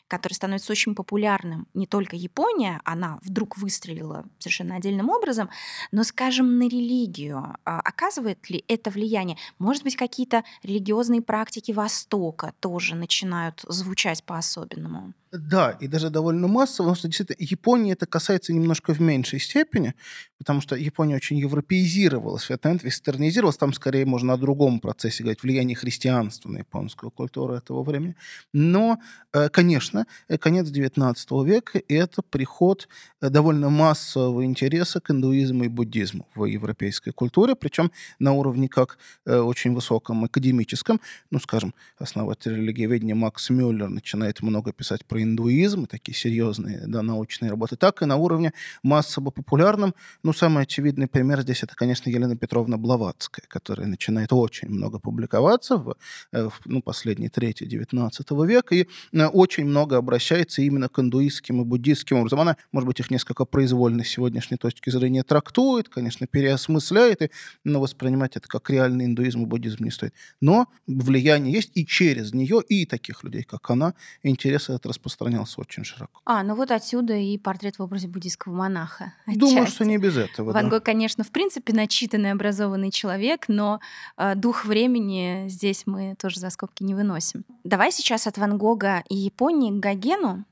который 0.07 0.33
становится 0.33 0.71
очень 0.71 0.95
популярным. 0.95 1.67
Не 1.73 1.87
только 1.87 2.15
Япония, 2.15 2.81
она 2.85 3.19
вдруг 3.21 3.57
выстрелила 3.57 4.25
совершенно 4.39 4.75
отдельным 4.75 5.09
образом, 5.09 5.49
но, 5.91 6.03
скажем, 6.03 6.57
на 6.57 6.63
религию. 6.63 7.55
А, 7.65 7.79
оказывает 7.81 8.49
ли 8.49 8.63
это 8.67 8.89
влияние? 8.89 9.37
Может 9.59 9.83
быть, 9.83 9.95
какие-то 9.95 10.43
религиозные 10.63 11.21
практики 11.21 11.71
Востока 11.71 12.53
тоже 12.59 12.95
начинают 12.95 13.63
звучать 13.67 14.23
по-особенному? 14.23 15.13
Да, 15.39 15.71
и 15.71 15.87
даже 15.87 16.09
довольно 16.09 16.47
массово, 16.47 16.85
потому 16.85 16.95
что 16.95 17.07
действительно 17.07 17.37
Японии 17.39 17.93
это 17.93 18.05
касается 18.05 18.53
немножко 18.53 18.93
в 18.93 19.01
меньшей 19.01 19.39
степени, 19.39 19.93
потому 20.37 20.61
что 20.61 20.75
Япония 20.75 21.15
очень 21.15 21.37
европеизировалась, 21.37 22.49
момент 22.75 22.83
вестернизировалась, 22.83 23.57
там 23.57 23.73
скорее 23.73 24.05
можно 24.05 24.33
о 24.33 24.37
другом 24.37 24.79
процессе 24.79 25.23
говорить, 25.23 25.43
влияние 25.43 25.75
христианства 25.75 26.49
на 26.49 26.59
японскую 26.59 27.11
культуру 27.11 27.53
этого 27.53 27.83
времени. 27.83 28.15
Но, 28.53 28.97
э, 29.33 29.49
конечно, 29.49 30.05
э, 30.27 30.37
конец 30.37 30.69
XIX 30.69 31.45
века– 31.45 31.81
это 31.87 32.21
приход 32.21 32.87
э, 33.21 33.29
довольно 33.29 33.69
массового 33.69 34.43
интереса 34.43 34.99
к 34.99 35.11
индуизму 35.11 35.63
и 35.65 35.67
буддизму 35.67 36.27
в 36.35 36.45
европейской 36.45 37.11
культуре, 37.11 37.55
причем 37.55 37.91
на 38.19 38.33
уровне 38.33 38.67
как 38.67 38.97
очень 39.25 39.73
высоком 39.73 40.23
академическом, 40.23 40.99
ну, 41.31 41.39
скажем, 41.39 41.73
основатель 41.97 42.55
религиоведения 42.55 43.15
Макс 43.15 43.49
Мюллер 43.49 43.89
начинает 43.89 44.41
много 44.41 44.71
писать 44.73 45.05
про 45.05 45.21
индуизм, 45.25 45.85
такие 45.85 46.15
серьезные 46.15 46.83
да, 46.87 47.01
научные 47.01 47.49
работы, 47.49 47.75
так 47.75 48.01
и 48.01 48.05
на 48.05 48.15
уровне 48.15 48.53
массово 48.83 49.31
популярном. 49.31 49.93
Ну, 50.23 50.33
самый 50.33 50.63
очевидный 50.63 51.07
пример 51.07 51.41
здесь 51.41 51.63
это, 51.63 51.75
конечно, 51.75 52.09
Елена 52.09 52.35
Петровна 52.35 52.77
Блаватская, 52.77 53.45
которая 53.47 53.87
начинает 53.87 54.31
очень 54.31 54.69
много 54.69 54.99
публиковаться 54.99 55.77
в, 55.77 55.95
э, 56.31 56.49
в 56.49 56.61
ну, 56.65 56.81
последней 56.81 57.29
трети 57.29 57.63
XIX 57.63 58.47
века 58.47 58.75
и 58.75 58.87
э, 59.13 59.25
очень 59.25 59.65
много 59.65 59.97
обращается 59.97 60.61
именно 60.61 60.89
к 60.89 60.99
индуистским 60.99 61.61
и 61.61 61.65
буддистским 61.65 62.17
образом. 62.17 62.39
Она, 62.39 62.57
может 62.71 62.87
быть, 62.87 62.99
их 62.99 63.11
несколько 63.11 63.45
произвольно 63.45 64.03
с 64.03 64.07
сегодняшней 64.07 64.57
точки 64.57 64.89
зрения 64.89 65.23
трактует, 65.23 65.89
конечно, 65.89 66.27
переосмысляет, 66.27 67.21
и, 67.21 67.31
но 67.63 67.81
воспринимать 67.81 68.35
это 68.35 68.47
как 68.47 68.69
реальный 68.69 69.05
индуизм 69.05 69.43
и 69.43 69.45
буддизм 69.45 69.83
не 69.83 69.91
стоит. 69.91 70.13
Но 70.41 70.67
влияние 70.87 71.53
есть 71.53 71.71
и 71.75 71.85
через 71.85 72.33
нее, 72.33 72.61
и 72.67 72.85
таких 72.85 73.23
людей, 73.23 73.43
как 73.43 73.69
она, 73.69 73.93
интерес 74.23 74.69
этот 74.69 74.85
распространяется 74.85 75.14
распространялся 75.15 75.61
очень 75.61 75.83
широко. 75.83 76.21
А, 76.25 76.43
ну 76.43 76.55
вот 76.55 76.71
отсюда 76.71 77.15
и 77.15 77.37
портрет 77.37 77.79
в 77.79 77.83
образе 77.83 78.07
буддийского 78.07 78.53
монаха. 78.53 79.13
Отчасти. 79.25 79.39
Думаю, 79.39 79.67
что 79.67 79.85
не 79.85 79.97
без 79.97 80.17
этого. 80.17 80.51
Ван 80.51 80.65
да. 80.65 80.69
Гог, 80.71 80.83
конечно, 80.83 81.23
в 81.23 81.31
принципе 81.31 81.73
начитанный, 81.73 82.31
образованный 82.31 82.91
человек, 82.91 83.45
но 83.47 83.79
э, 84.17 84.35
дух 84.35 84.65
времени 84.65 85.45
здесь 85.47 85.83
мы 85.85 86.15
тоже 86.19 86.39
за 86.39 86.49
скобки 86.49 86.83
не 86.83 86.93
выносим. 86.93 87.45
Давай 87.63 87.91
сейчас 87.91 88.27
от 88.27 88.37
Ван 88.37 88.57
Гога 88.57 89.03
и 89.09 89.15
Японии 89.15 89.71
к 89.71 89.81
Гогену, 89.81 90.45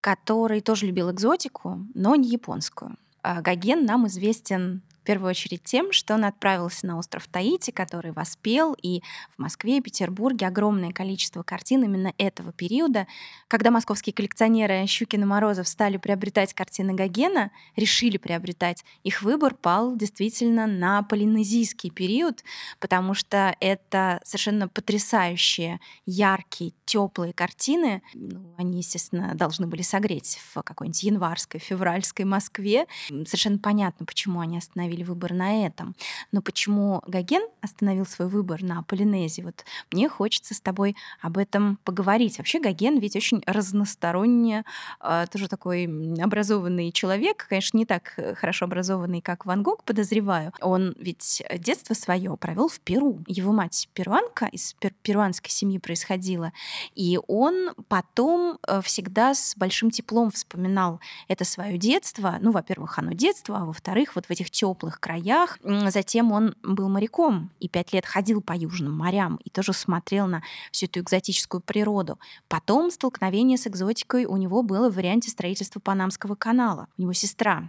который 0.00 0.60
тоже 0.60 0.86
любил 0.86 1.10
экзотику, 1.10 1.86
но 1.94 2.14
не 2.14 2.28
японскую. 2.28 2.96
А 3.22 3.40
Гоген 3.40 3.84
нам 3.84 4.06
известен 4.06 4.82
первую 5.06 5.30
очередь 5.30 5.62
тем, 5.62 5.92
что 5.92 6.14
он 6.14 6.24
отправился 6.24 6.86
на 6.86 6.98
остров 6.98 7.28
Таити, 7.28 7.70
который 7.70 8.10
воспел, 8.10 8.76
и 8.82 9.02
в 9.36 9.38
Москве 9.38 9.78
и 9.78 9.80
Петербурге 9.80 10.48
огромное 10.48 10.90
количество 10.90 11.42
картин 11.42 11.84
именно 11.84 12.12
этого 12.18 12.52
периода. 12.52 13.06
Когда 13.48 13.70
московские 13.70 14.12
коллекционеры 14.12 14.84
Щукин 14.86 15.22
и 15.22 15.24
Морозов 15.24 15.68
стали 15.68 15.96
приобретать 15.96 16.52
картины 16.52 16.92
Гогена, 16.92 17.52
решили 17.76 18.16
приобретать, 18.16 18.84
их 19.04 19.22
выбор 19.22 19.54
пал 19.54 19.96
действительно 19.96 20.66
на 20.66 21.02
полинезийский 21.04 21.90
период, 21.90 22.42
потому 22.80 23.14
что 23.14 23.54
это 23.60 24.20
совершенно 24.24 24.66
потрясающие, 24.68 25.78
яркие, 26.04 26.72
теплые 26.84 27.32
картины. 27.32 28.02
Ну, 28.14 28.54
они, 28.58 28.78
естественно, 28.78 29.34
должны 29.34 29.68
были 29.68 29.82
согреть 29.82 30.40
в 30.52 30.62
какой-нибудь 30.62 31.02
январской, 31.04 31.60
февральской 31.60 32.24
Москве. 32.24 32.86
Совершенно 33.06 33.58
понятно, 33.58 34.04
почему 34.04 34.40
они 34.40 34.58
остановились 34.58 34.95
остановили 34.96 35.02
выбор 35.02 35.32
на 35.32 35.66
этом. 35.66 35.94
Но 36.32 36.42
почему 36.42 37.02
Гоген 37.06 37.42
остановил 37.60 38.06
свой 38.06 38.28
выбор 38.28 38.62
на 38.62 38.82
Полинезии? 38.82 39.42
Вот 39.42 39.64
мне 39.92 40.08
хочется 40.08 40.54
с 40.54 40.60
тобой 40.60 40.96
об 41.20 41.38
этом 41.38 41.78
поговорить. 41.84 42.38
Вообще 42.38 42.60
Гоген 42.60 42.98
ведь 42.98 43.16
очень 43.16 43.42
разносторонне, 43.46 44.64
а, 45.00 45.26
тоже 45.26 45.48
такой 45.48 45.84
образованный 46.22 46.92
человек, 46.92 47.46
конечно, 47.48 47.78
не 47.78 47.86
так 47.86 48.18
хорошо 48.38 48.64
образованный, 48.66 49.20
как 49.20 49.46
Ван 49.46 49.62
Гог, 49.62 49.84
подозреваю. 49.84 50.52
Он 50.60 50.94
ведь 50.98 51.42
детство 51.58 51.94
свое 51.94 52.36
провел 52.36 52.68
в 52.68 52.80
Перу. 52.80 53.20
Его 53.26 53.52
мать 53.52 53.88
перуанка, 53.94 54.46
из 54.46 54.74
пер 54.74 54.92
перуанской 55.02 55.50
семьи 55.50 55.78
происходила, 55.78 56.52
и 56.94 57.18
он 57.28 57.70
потом 57.88 58.58
э, 58.66 58.80
всегда 58.82 59.34
с 59.34 59.54
большим 59.56 59.90
теплом 59.90 60.30
вспоминал 60.30 61.00
это 61.28 61.44
свое 61.44 61.78
детство. 61.78 62.38
Ну, 62.40 62.50
во-первых, 62.50 62.98
оно 62.98 63.12
детство, 63.12 63.58
а 63.58 63.64
во-вторых, 63.64 64.14
вот 64.14 64.26
в 64.26 64.30
этих 64.30 64.50
теплых 64.50 64.85
теплых 64.86 65.00
краях. 65.00 65.58
Затем 65.88 66.32
он 66.32 66.54
был 66.62 66.88
моряком 66.88 67.50
и 67.60 67.68
пять 67.68 67.92
лет 67.92 68.06
ходил 68.06 68.40
по 68.40 68.52
южным 68.52 68.92
морям 68.96 69.38
и 69.44 69.50
тоже 69.50 69.72
смотрел 69.72 70.26
на 70.26 70.42
всю 70.70 70.86
эту 70.86 71.00
экзотическую 71.00 71.60
природу. 71.60 72.18
Потом 72.48 72.90
столкновение 72.90 73.58
с 73.58 73.66
экзотикой 73.66 74.24
у 74.24 74.36
него 74.36 74.62
было 74.62 74.88
в 74.90 74.94
варианте 74.94 75.30
строительства 75.30 75.80
Панамского 75.80 76.34
канала. 76.34 76.86
У 76.98 77.02
него 77.02 77.12
сестра 77.12 77.68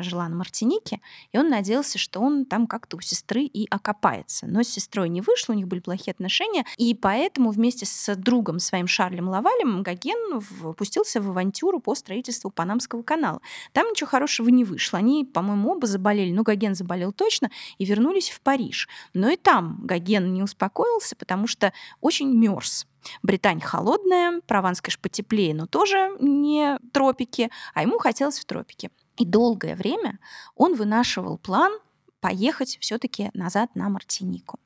жила 0.00 0.28
на 0.28 0.36
Мартинике, 0.36 1.00
и 1.32 1.38
он 1.38 1.48
надеялся, 1.48 1.98
что 1.98 2.20
он 2.20 2.44
там 2.44 2.66
как-то 2.66 2.96
у 2.96 3.00
сестры 3.00 3.42
и 3.42 3.66
окопается. 3.70 4.46
Но 4.46 4.62
с 4.62 4.68
сестрой 4.68 5.08
не 5.08 5.20
вышло, 5.20 5.52
у 5.52 5.56
них 5.56 5.68
были 5.68 5.80
плохие 5.80 6.12
отношения, 6.12 6.64
и 6.76 6.94
поэтому 6.94 7.50
вместе 7.50 7.86
с 7.86 8.14
другом 8.16 8.58
своим 8.58 8.86
Шарлем 8.86 9.28
Лавалем 9.28 9.82
Гоген 9.82 10.40
пустился 10.74 11.20
в 11.20 11.30
авантюру 11.30 11.80
по 11.80 11.94
строительству 11.94 12.50
Панамского 12.50 13.02
канала. 13.02 13.40
Там 13.72 13.90
ничего 13.90 14.08
хорошего 14.08 14.48
не 14.48 14.64
вышло. 14.64 14.98
Они, 14.98 15.24
по-моему, 15.24 15.72
оба 15.72 15.86
заболели, 15.86 16.32
ну, 16.32 16.42
Гоген 16.42 16.74
заболел 16.74 17.12
точно, 17.12 17.50
и 17.78 17.84
вернулись 17.84 18.30
в 18.30 18.40
Париж. 18.40 18.88
Но 19.14 19.28
и 19.28 19.36
там 19.36 19.78
Гоген 19.82 20.32
не 20.32 20.42
успокоился, 20.42 21.16
потому 21.16 21.46
что 21.46 21.72
очень 22.00 22.32
мерз. 22.34 22.86
Британь 23.22 23.60
холодная, 23.60 24.40
Прованс, 24.46 24.80
конечно, 24.80 25.00
потеплее, 25.02 25.54
но 25.54 25.66
тоже 25.66 26.16
не 26.20 26.78
тропики, 26.92 27.50
а 27.74 27.82
ему 27.82 27.98
хотелось 27.98 28.38
в 28.38 28.44
тропике. 28.44 28.90
И 29.18 29.24
долгое 29.24 29.74
время 29.74 30.18
он 30.54 30.74
вынашивал 30.74 31.38
план 31.38 31.72
поехать 32.20 32.78
все-таки 32.80 33.30
назад 33.34 33.74
на 33.74 33.88
Мартинику. 33.88 34.58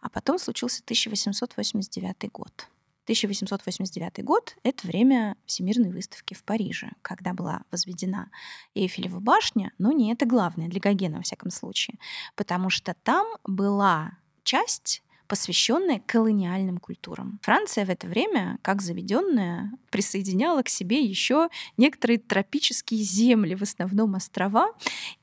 А 0.00 0.08
потом 0.08 0.38
случился 0.38 0.82
1889 0.84 2.30
год. 2.32 2.68
1889 3.04 4.24
год— 4.24 4.56
это 4.62 4.86
время 4.86 5.36
Всемирной 5.46 5.90
выставки 5.90 6.34
в 6.34 6.44
Париже, 6.44 6.92
когда 7.02 7.34
была 7.34 7.62
возведена 7.72 8.30
Эйфелева 8.74 9.18
башня, 9.18 9.72
но 9.78 9.90
не 9.90 10.12
это 10.12 10.26
главное 10.26 10.68
для 10.68 10.80
Гогена, 10.80 11.16
во 11.16 11.22
всяком 11.22 11.50
случае, 11.50 11.98
потому 12.36 12.70
что 12.70 12.94
там 13.02 13.26
была 13.44 14.12
часть 14.44 15.02
посвященная 15.30 16.02
колониальным 16.06 16.78
культурам. 16.78 17.38
Франция 17.42 17.86
в 17.86 17.88
это 17.88 18.08
время, 18.08 18.58
как 18.62 18.82
заведенная, 18.82 19.70
присоединяла 19.90 20.62
к 20.62 20.68
себе 20.68 21.04
еще 21.04 21.50
некоторые 21.76 22.18
тропические 22.18 23.00
земли, 23.04 23.54
в 23.54 23.62
основном 23.62 24.16
острова, 24.16 24.72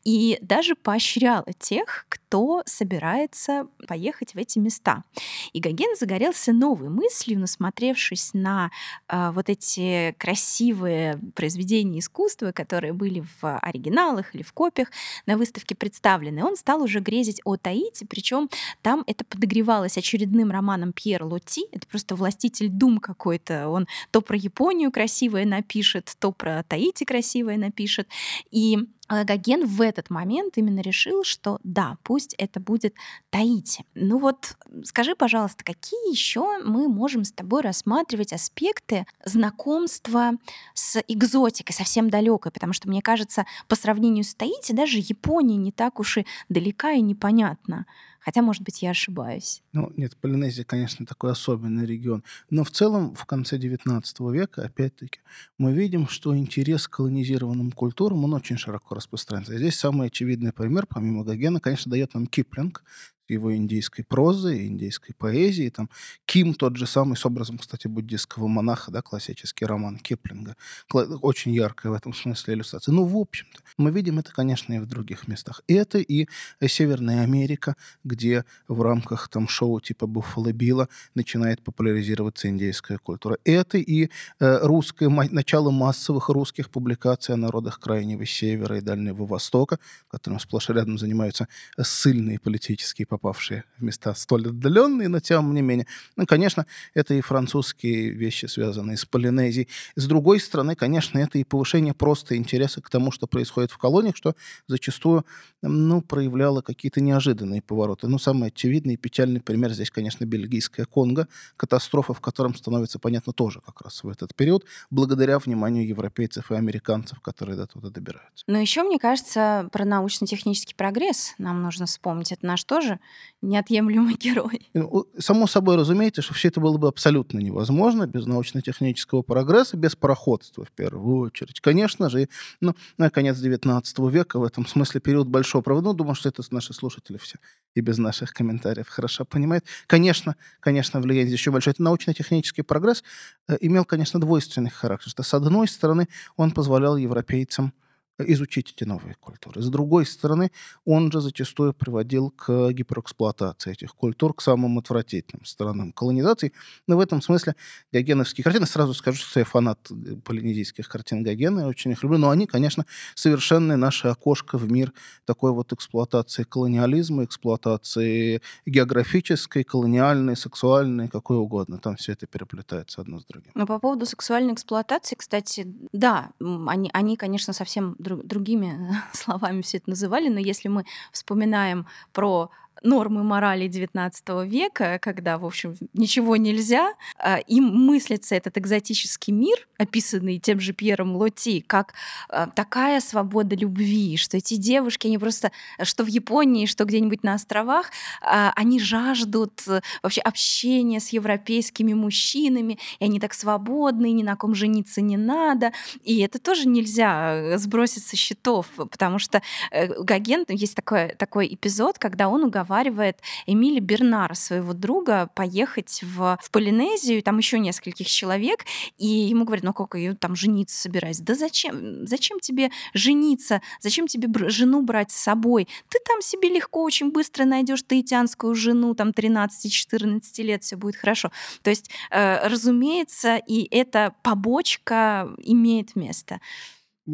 и 0.07 0.37
даже 0.39 0.75
поощряла 0.75 1.47
тех, 1.59 2.05
кто 2.07 2.63
собирается 2.65 3.67
поехать 3.89 4.35
в 4.35 4.37
эти 4.37 4.57
места. 4.57 5.03
И 5.51 5.59
Гоген 5.59 5.97
загорелся 5.97 6.53
новой 6.53 6.87
мыслью, 6.87 7.39
насмотревшись 7.39 8.33
на 8.33 8.71
э, 9.09 9.31
вот 9.31 9.49
эти 9.49 10.15
красивые 10.17 11.19
произведения 11.35 11.99
искусства, 11.99 12.53
которые 12.53 12.93
были 12.93 13.25
в 13.41 13.57
оригиналах 13.57 14.33
или 14.33 14.43
в 14.43 14.53
копиях 14.53 14.91
на 15.25 15.35
выставке 15.35 15.75
представлены. 15.75 16.41
Он 16.41 16.55
стал 16.55 16.81
уже 16.83 17.01
грезить 17.01 17.41
о 17.43 17.57
Таити, 17.57 18.05
причем 18.05 18.49
там 18.81 19.03
это 19.07 19.25
подогревалось 19.25 19.97
очередным 19.97 20.51
романом 20.51 20.93
Пьера 20.93 21.25
Лоти. 21.25 21.65
Это 21.73 21.85
просто 21.85 22.15
властитель 22.15 22.69
дум 22.69 22.99
какой-то. 22.99 23.67
Он 23.67 23.87
то 24.11 24.21
про 24.21 24.37
Японию 24.37 24.89
красивое 24.89 25.45
напишет, 25.45 26.15
то 26.17 26.31
про 26.31 26.63
Таити 26.63 27.03
красивое 27.03 27.57
напишет. 27.57 28.07
И 28.51 28.87
Гоген 29.09 29.65
в 29.65 29.81
этот 29.81 30.09
момент 30.09 30.57
именно 30.57 30.81
решил, 30.81 31.23
что 31.23 31.59
да, 31.63 31.97
пусть 32.03 32.33
это 32.37 32.59
будет 32.59 32.93
Таити. 33.29 33.85
Ну 33.95 34.17
вот 34.17 34.55
скажи, 34.83 35.15
пожалуйста, 35.15 35.63
какие 35.63 36.11
еще 36.11 36.59
мы 36.63 36.87
можем 36.87 37.23
с 37.23 37.31
тобой 37.31 37.61
рассматривать 37.61 38.33
аспекты 38.33 39.05
знакомства 39.23 40.33
с 40.73 41.01
экзотикой, 41.07 41.75
совсем 41.75 42.09
далекой, 42.09 42.51
потому 42.51 42.73
что, 42.73 42.87
мне 42.87 43.01
кажется, 43.01 43.45
по 43.67 43.75
сравнению 43.75 44.23
с 44.23 44.35
Таити 44.35 44.73
даже 44.73 44.97
Япония 44.97 45.57
не 45.57 45.71
так 45.71 45.99
уж 45.99 46.17
и 46.17 46.25
далека 46.49 46.91
и 46.91 47.01
непонятна. 47.01 47.85
Хотя, 48.27 48.41
может 48.41 48.61
быть, 48.61 48.81
я 48.81 48.89
ошибаюсь. 48.89 49.63
Ну, 49.71 49.93
нет, 49.95 50.17
Полинезия, 50.17 50.65
конечно, 50.65 51.05
такой 51.05 51.31
особенный 51.31 51.85
регион. 51.85 52.25
Но 52.49 52.65
в 52.65 52.71
целом 52.71 53.15
в 53.15 53.25
конце 53.25 53.57
XIX 53.57 54.03
века, 54.33 54.65
опять-таки, 54.65 55.21
мы 55.57 55.71
видим, 55.71 56.09
что 56.09 56.35
интерес 56.35 56.89
к 56.89 56.97
колонизированным 56.97 57.71
культурам, 57.71 58.25
он 58.25 58.33
очень 58.33 58.57
широко 58.57 58.95
распространяется. 58.95 59.57
Здесь 59.57 59.79
самый 59.79 60.07
очевидный 60.07 60.51
пример, 60.51 60.87
помимо 60.87 61.23
Гогена, 61.23 61.61
конечно, 61.61 61.89
дает 61.89 62.15
нам 62.15 62.27
Киплинг, 62.27 62.83
его 63.29 63.55
индийской 63.55 64.03
прозы, 64.05 64.67
индийской 64.67 65.15
поэзии. 65.15 65.69
Там 65.69 65.89
Ким 66.25 66.53
тот 66.53 66.75
же 66.77 66.87
самый, 66.87 67.15
с 67.15 67.25
образом, 67.25 67.57
кстати, 67.57 67.87
буддийского 67.87 68.47
монаха, 68.47 68.91
да, 68.91 69.01
классический 69.01 69.65
роман 69.65 69.97
Киплинга. 69.97 70.55
Очень 70.91 71.53
яркая 71.53 71.91
в 71.91 71.95
этом 71.95 72.13
смысле 72.13 72.55
иллюстрация. 72.55 72.93
Ну, 72.93 73.03
в 73.03 73.17
общем-то, 73.17 73.61
мы 73.77 73.91
видим 73.91 74.19
это, 74.19 74.31
конечно, 74.31 74.73
и 74.73 74.79
в 74.79 74.85
других 74.85 75.27
местах. 75.27 75.61
Это 75.67 75.99
и 75.99 76.27
Северная 76.65 77.23
Америка, 77.23 77.75
где 78.03 78.45
в 78.67 78.81
рамках 78.81 79.29
там 79.29 79.47
шоу 79.47 79.79
типа 79.79 80.07
Буффало 80.07 80.51
Билла 80.51 80.89
начинает 81.15 81.61
популяризироваться 81.61 82.49
индейская 82.49 82.97
культура. 82.97 83.37
Это 83.43 83.77
и 83.77 84.09
э, 84.39 84.59
русское, 84.65 85.09
начало 85.09 85.71
массовых 85.71 86.29
русских 86.29 86.69
публикаций 86.69 87.35
о 87.35 87.37
народах 87.37 87.79
Крайнего 87.79 88.25
Севера 88.25 88.77
и 88.77 88.81
Дальнего 88.81 89.25
Востока, 89.25 89.79
которым 90.09 90.39
сплошь 90.39 90.69
и 90.69 90.73
рядом 90.73 90.97
занимаются 90.97 91.47
ссыльные 91.79 92.39
политические 92.39 93.05
попавшие 93.17 93.63
в 93.77 93.83
места 93.83 94.13
столь 94.13 94.47
отдаленные, 94.47 95.07
но 95.07 95.19
тем 95.19 95.53
не 95.53 95.61
менее. 95.61 95.87
Ну, 96.15 96.25
конечно, 96.25 96.65
это 96.93 97.15
и 97.15 97.21
французские 97.21 98.09
вещи, 98.09 98.45
связанные 98.45 98.95
с 98.95 99.05
Полинезией. 99.05 99.67
С 99.95 100.05
другой 100.05 100.39
стороны, 100.39 100.75
конечно, 100.75 101.17
это 101.17 101.39
и 101.39 101.43
повышение 101.43 101.93
просто 101.93 102.37
интереса 102.37 102.81
к 102.81 102.89
тому, 102.89 103.11
что 103.11 103.25
происходит 103.27 103.71
в 103.71 103.77
колониях, 103.77 104.15
что 104.15 104.35
зачастую 104.67 105.25
ну, 105.63 106.01
проявляло 106.01 106.61
какие-то 106.61 107.01
неожиданные 107.01 107.61
повороты. 107.61 108.07
Ну, 108.07 108.19
самый 108.19 108.49
очевидный 108.49 108.93
и 108.93 108.97
печальный 108.97 109.41
пример 109.41 109.71
здесь, 109.71 109.89
конечно, 109.89 110.25
бельгийская 110.25 110.85
Конго, 110.85 111.27
катастрофа, 111.55 112.13
в 112.13 112.21
котором 112.21 112.55
становится 112.55 112.99
понятно 112.99 113.33
тоже 113.33 113.61
как 113.65 113.81
раз 113.81 114.03
в 114.03 114.09
этот 114.09 114.35
период, 114.35 114.65
благодаря 114.91 115.39
вниманию 115.39 115.87
европейцев 115.87 116.51
и 116.51 116.55
американцев, 116.55 117.19
которые 117.21 117.57
до 117.57 117.65
туда 117.65 117.89
добираются. 117.89 118.43
Но 118.47 118.59
еще, 118.59 118.83
мне 118.83 118.99
кажется, 118.99 119.67
про 119.71 119.85
научно-технический 119.85 120.75
прогресс 120.75 121.33
нам 121.39 121.63
нужно 121.63 121.87
вспомнить. 121.87 122.31
Это 122.31 122.45
наш 122.45 122.63
тоже 122.63 122.99
неотъемлемый 123.41 124.15
герой. 124.19 124.69
Ну, 124.73 125.05
само 125.19 125.47
собой 125.47 125.75
разумеется, 125.75 126.21
что 126.21 126.33
все 126.33 126.47
это 126.47 126.59
было 126.59 126.77
бы 126.77 126.87
абсолютно 126.87 127.39
невозможно 127.39 128.07
без 128.07 128.25
научно-технического 128.25 129.21
прогресса, 129.21 129.77
без 129.77 129.95
пароходства 129.95 130.65
в 130.65 130.71
первую 130.71 131.19
очередь. 131.19 131.59
Конечно 131.59 132.09
же, 132.09 132.29
ну, 132.61 132.75
на 132.97 133.09
конец 133.09 133.37
XIX 133.37 133.83
века 134.11 134.39
в 134.39 134.43
этом 134.43 134.65
смысле 134.65 135.01
период 135.01 135.27
большого 135.27 135.61
провода. 135.61 135.87
Ну, 135.89 135.93
думаю, 135.93 136.15
что 136.15 136.29
это 136.29 136.43
наши 136.51 136.73
слушатели 136.73 137.17
все 137.17 137.37
и 137.77 137.81
без 137.81 137.97
наших 137.99 138.33
комментариев 138.33 138.89
хорошо 138.89 139.23
понимают. 139.23 139.63
Конечно, 139.85 140.35
конечно, 140.59 140.99
влияние 140.99 141.27
здесь 141.27 141.39
еще 141.39 141.51
большое. 141.51 141.73
Это 141.73 141.83
научно-технический 141.83 142.63
прогресс 142.63 143.03
э, 143.47 143.57
имел, 143.61 143.85
конечно, 143.85 144.19
двойственный 144.19 144.71
характер. 144.71 145.09
Что, 145.11 145.23
с 145.23 145.33
одной 145.33 145.67
стороны, 145.67 146.07
он 146.35 146.51
позволял 146.51 146.97
европейцам 146.97 147.73
изучить 148.19 148.73
эти 148.75 148.83
новые 148.83 149.15
культуры. 149.15 149.61
С 149.61 149.69
другой 149.69 150.05
стороны, 150.05 150.51
он 150.85 151.11
же 151.11 151.21
зачастую 151.21 151.73
приводил 151.73 152.31
к 152.31 152.71
гиперэксплуатации 152.71 153.71
этих 153.71 153.93
культур, 153.93 154.33
к 154.33 154.41
самым 154.41 154.77
отвратительным 154.79 155.45
сторонам 155.45 155.91
колонизации. 155.91 156.51
Но 156.87 156.97
в 156.97 156.99
этом 156.99 157.21
смысле 157.21 157.55
гогеновские 157.91 158.43
картины, 158.43 158.65
сразу 158.65 158.93
скажу, 158.93 159.17
что 159.17 159.39
я 159.39 159.45
фанат 159.45 159.79
э, 159.91 160.15
полинезийских 160.23 160.87
картин 160.87 161.23
Гогена, 161.23 161.61
я 161.61 161.67
очень 161.67 161.91
их 161.91 162.03
люблю, 162.03 162.17
но 162.17 162.29
они, 162.29 162.47
конечно, 162.47 162.85
совершенное 163.15 163.77
наше 163.77 164.07
окошко 164.07 164.57
в 164.57 164.71
мир 164.71 164.93
такой 165.25 165.51
вот 165.51 165.73
эксплуатации 165.73 166.43
колониализма, 166.43 167.23
эксплуатации 167.23 168.41
географической, 168.65 169.63
колониальной, 169.63 170.35
сексуальной, 170.35 171.07
какой 171.07 171.37
угодно. 171.37 171.77
Там 171.77 171.95
все 171.95 172.13
это 172.13 172.25
переплетается 172.25 173.01
одно 173.01 173.19
с 173.19 173.25
другим. 173.25 173.51
Но 173.53 173.65
по 173.65 173.79
поводу 173.79 174.05
сексуальной 174.05 174.53
эксплуатации, 174.53 175.15
кстати, 175.15 175.67
да, 175.91 176.31
они, 176.39 176.89
они 176.93 177.17
конечно, 177.17 177.53
совсем 177.53 177.95
другими 178.15 178.95
словами 179.13 179.61
все 179.61 179.77
это 179.77 179.89
называли, 179.89 180.29
но 180.29 180.39
если 180.39 180.67
мы 180.67 180.85
вспоминаем 181.11 181.85
про 182.13 182.49
нормы 182.83 183.23
морали 183.23 183.67
XIX 183.67 184.47
века, 184.47 184.99
когда, 185.01 185.37
в 185.37 185.45
общем, 185.45 185.75
ничего 185.93 186.35
нельзя, 186.35 186.93
а, 187.17 187.37
им 187.37 187.65
мыслится 187.65 188.35
этот 188.35 188.57
экзотический 188.57 189.33
мир, 189.33 189.67
описанный 189.77 190.39
тем 190.39 190.59
же 190.59 190.73
Пьером 190.73 191.15
Лоти, 191.15 191.63
как 191.65 191.93
а, 192.29 192.47
такая 192.47 192.99
свобода 193.01 193.55
любви, 193.55 194.17
что 194.17 194.37
эти 194.37 194.55
девушки, 194.55 195.07
они 195.07 195.17
просто, 195.17 195.51
что 195.83 196.03
в 196.03 196.07
Японии, 196.07 196.65
что 196.65 196.85
где-нибудь 196.85 197.23
на 197.23 197.33
островах, 197.33 197.91
а, 198.21 198.53
они 198.55 198.79
жаждут 198.79 199.63
э, 199.67 199.81
вообще 200.03 200.21
общения 200.21 200.99
с 200.99 201.09
европейскими 201.09 201.93
мужчинами, 201.93 202.79
и 202.99 203.05
они 203.05 203.19
так 203.19 203.33
свободны, 203.33 204.11
ни 204.11 204.23
на 204.23 204.35
ком 204.35 204.55
жениться 204.55 205.01
не 205.01 205.17
надо. 205.17 205.71
И 206.03 206.19
это 206.19 206.39
тоже 206.39 206.67
нельзя 206.67 207.33
э, 207.33 207.57
сбросить 207.57 208.03
со 208.03 208.15
счетов, 208.15 208.67
потому 208.75 209.19
что 209.19 209.41
э, 209.71 210.01
Гоген, 210.01 210.45
есть 210.49 210.75
такой, 210.75 211.09
такой 211.15 211.53
эпизод, 211.53 211.97
когда 211.99 212.29
он 212.29 212.43
уговаривает 212.43 212.66
уговаривает 212.67 213.19
Эмили 213.45 213.79
Бернара, 213.79 214.33
своего 214.33 214.73
друга, 214.73 215.29
поехать 215.35 216.01
в, 216.03 216.37
в 216.41 216.51
Полинезию, 216.51 217.23
там 217.23 217.37
еще 217.37 217.59
нескольких 217.59 218.07
человек, 218.07 218.65
и 218.97 219.07
ему 219.07 219.45
говорят, 219.45 219.63
ну 219.63 219.73
как, 219.73 219.95
я 219.95 220.13
там 220.13 220.35
жениться 220.35 220.77
собираюсь. 220.77 221.19
Да 221.19 221.35
зачем? 221.35 222.05
Зачем 222.05 222.39
тебе 222.39 222.71
жениться? 222.93 223.61
Зачем 223.79 224.07
тебе 224.07 224.27
жену 224.49 224.81
брать 224.81 225.11
с 225.11 225.15
собой? 225.15 225.67
Ты 225.89 225.99
там 226.05 226.21
себе 226.21 226.49
легко, 226.49 226.83
очень 226.83 227.11
быстро 227.11 227.45
найдешь 227.45 227.83
таитянскую 227.83 228.53
жену, 228.55 228.93
там 228.93 229.09
13-14 229.09 230.21
лет, 230.43 230.63
все 230.63 230.75
будет 230.75 230.95
хорошо. 230.95 231.31
То 231.61 231.69
есть, 231.69 231.89
э, 232.11 232.47
разумеется, 232.47 233.37
и 233.37 233.67
эта 233.71 234.13
побочка 234.23 235.29
имеет 235.37 235.95
место. 235.95 236.39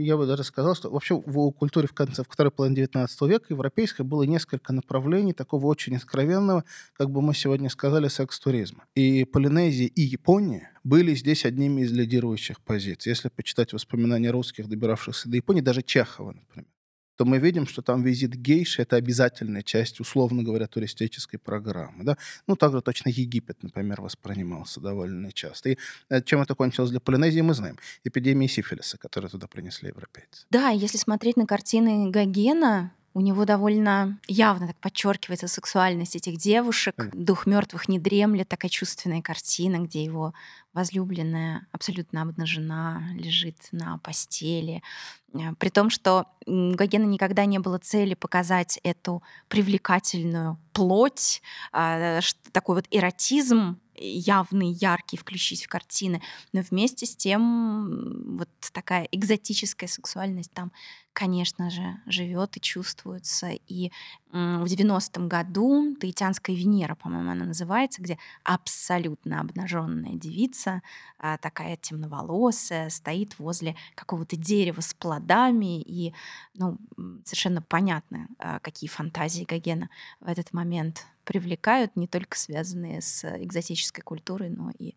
Я 0.02 0.18
бы 0.18 0.26
даже 0.26 0.44
сказал, 0.44 0.76
что 0.76 0.90
вообще 0.90 1.16
в 1.16 1.52
культуре 1.52 1.88
в 1.88 1.94
конце, 1.94 2.24
в 2.24 2.28
второй 2.30 2.52
половине 2.52 2.78
19 2.78 3.22
века 3.22 3.46
европейской 3.50 4.02
было 4.02 4.24
несколько 4.24 4.74
направлений 4.74 5.34
такого 5.34 5.68
очень 5.68 5.96
откровенного, 5.96 6.64
как 6.94 7.12
бы 7.12 7.22
мы 7.22 7.34
сегодня 7.34 7.70
сказали, 7.70 8.08
секс-туризма. 8.08 8.86
И 8.96 9.26
Полинезия, 9.26 9.88
и 9.88 10.02
Япония 10.02 10.72
были 10.84 11.14
здесь 11.16 11.46
одними 11.46 11.82
из 11.82 11.92
лидирующих 11.92 12.62
позиций. 12.62 13.10
Если 13.10 13.30
почитать 13.30 13.74
воспоминания 13.74 14.32
русских, 14.32 14.68
добиравшихся 14.68 15.30
до 15.30 15.38
Японии, 15.38 15.62
даже 15.62 15.82
Чехова, 15.82 16.32
например, 16.34 16.68
то 17.16 17.26
мы 17.26 17.38
видим, 17.38 17.68
что 17.68 17.82
там 17.82 18.04
визит 18.04 18.36
гейши– 18.36 18.82
это 18.84 18.96
обязательная 18.96 19.62
часть, 19.62 20.00
условно 20.00 20.44
говоря, 20.44 20.68
туристической 20.68 21.40
программы. 21.40 22.04
Да? 22.04 22.18
Ну, 22.48 22.56
также 22.56 22.82
точно 22.82 23.10
Египет, 23.10 23.64
например, 23.64 24.02
воспринимался 24.02 24.82
довольно 24.82 25.32
часто. 25.32 25.70
И 25.70 25.78
э, 26.10 26.22
чем 26.22 26.42
это 26.42 26.56
кончилось 26.56 26.92
для 26.92 27.00
Полинезии, 27.00 27.42
мы 27.42 27.54
знаем. 27.54 27.78
Эпидемией 28.04 28.50
сифилиса, 28.50 28.98
которую 28.98 29.30
туда 29.30 29.48
принесли 29.48 29.90
европейцы. 29.90 30.46
Да, 30.50 30.70
если 30.70 30.98
смотреть 30.98 31.38
на 31.38 31.46
картины 31.46 32.10
Гогена, 32.10 32.92
у 33.14 33.22
него 33.22 33.46
довольно 33.46 34.18
явно 34.28 34.68
так 34.68 34.78
подчеркивается 34.78 35.48
сексуальность 35.48 36.16
этих 36.16 36.38
девушек. 36.38 36.96
Дух 37.14 37.46
мертвых 37.46 37.88
не 37.88 38.00
дремлет, 38.00 38.50
такая 38.50 38.70
чувственная 38.70 39.22
картина, 39.22 39.80
где 39.80 40.04
его 40.04 40.34
возлюбленная 40.74 41.68
абсолютно 41.72 42.24
обнажена, 42.24 43.04
лежит 43.14 43.58
на 43.72 44.00
постели. 44.00 44.82
Э, 45.34 45.54
при 45.60 45.70
том, 45.70 45.92
что 45.92 46.26
у 46.48 46.74
Гогена 46.74 47.06
никогда 47.06 47.46
не 47.46 47.60
было 47.60 47.78
цели 47.78 48.16
показать 48.16 48.80
эту 48.84 49.22
привлекательную 49.48 50.58
плоть, 50.74 51.44
а, 51.72 52.20
такой 52.52 52.76
вот 52.78 52.86
эротизм 52.90 53.80
явный, 53.96 54.72
яркий, 54.72 55.18
включить 55.18 55.66
в 55.66 55.68
картины, 55.68 56.22
но 56.52 56.62
вместе 56.62 57.06
с 57.06 57.16
тем 57.16 58.38
вот 58.38 58.50
такая 58.72 59.08
экзотическая 59.12 59.88
сексуальность 59.88 60.52
там, 60.54 60.72
конечно 61.14 61.70
же, 61.70 62.02
живет 62.06 62.58
и 62.58 62.62
чувствуется. 62.62 63.52
И 63.68 63.92
в 64.34 64.64
90-м 64.66 65.28
году 65.28 65.96
Таитянская 66.00 66.56
Венера, 66.56 66.96
по-моему, 66.96 67.30
она 67.30 67.46
называется, 67.46 68.02
где 68.02 68.18
абсолютно 68.44 69.40
обнаженная 69.40 70.14
девица, 70.14 70.82
а, 71.20 71.38
такая 71.38 71.78
темноволосая, 71.78 72.90
стоит 72.90 73.38
возле 73.38 73.76
какого-то 73.94 74.36
дерева 74.36 74.82
с 74.82 74.96
плодами, 74.96 75.80
и 75.82 76.16
ну, 76.56 76.80
совершенно 77.24 77.62
понятно, 77.62 78.28
а, 78.40 78.60
какие 78.60 78.90
фантазии 78.90 79.46
Гогена 79.48 79.92
в 80.20 80.28
этот 80.28 80.52
момент 80.52 81.06
привлекают, 81.26 81.96
не 81.96 82.08
только 82.08 82.36
связанные 82.36 83.02
с 83.02 83.24
экзотической 83.24 84.04
культурой, 84.04 84.50
но 84.50 84.72
и 84.80 84.96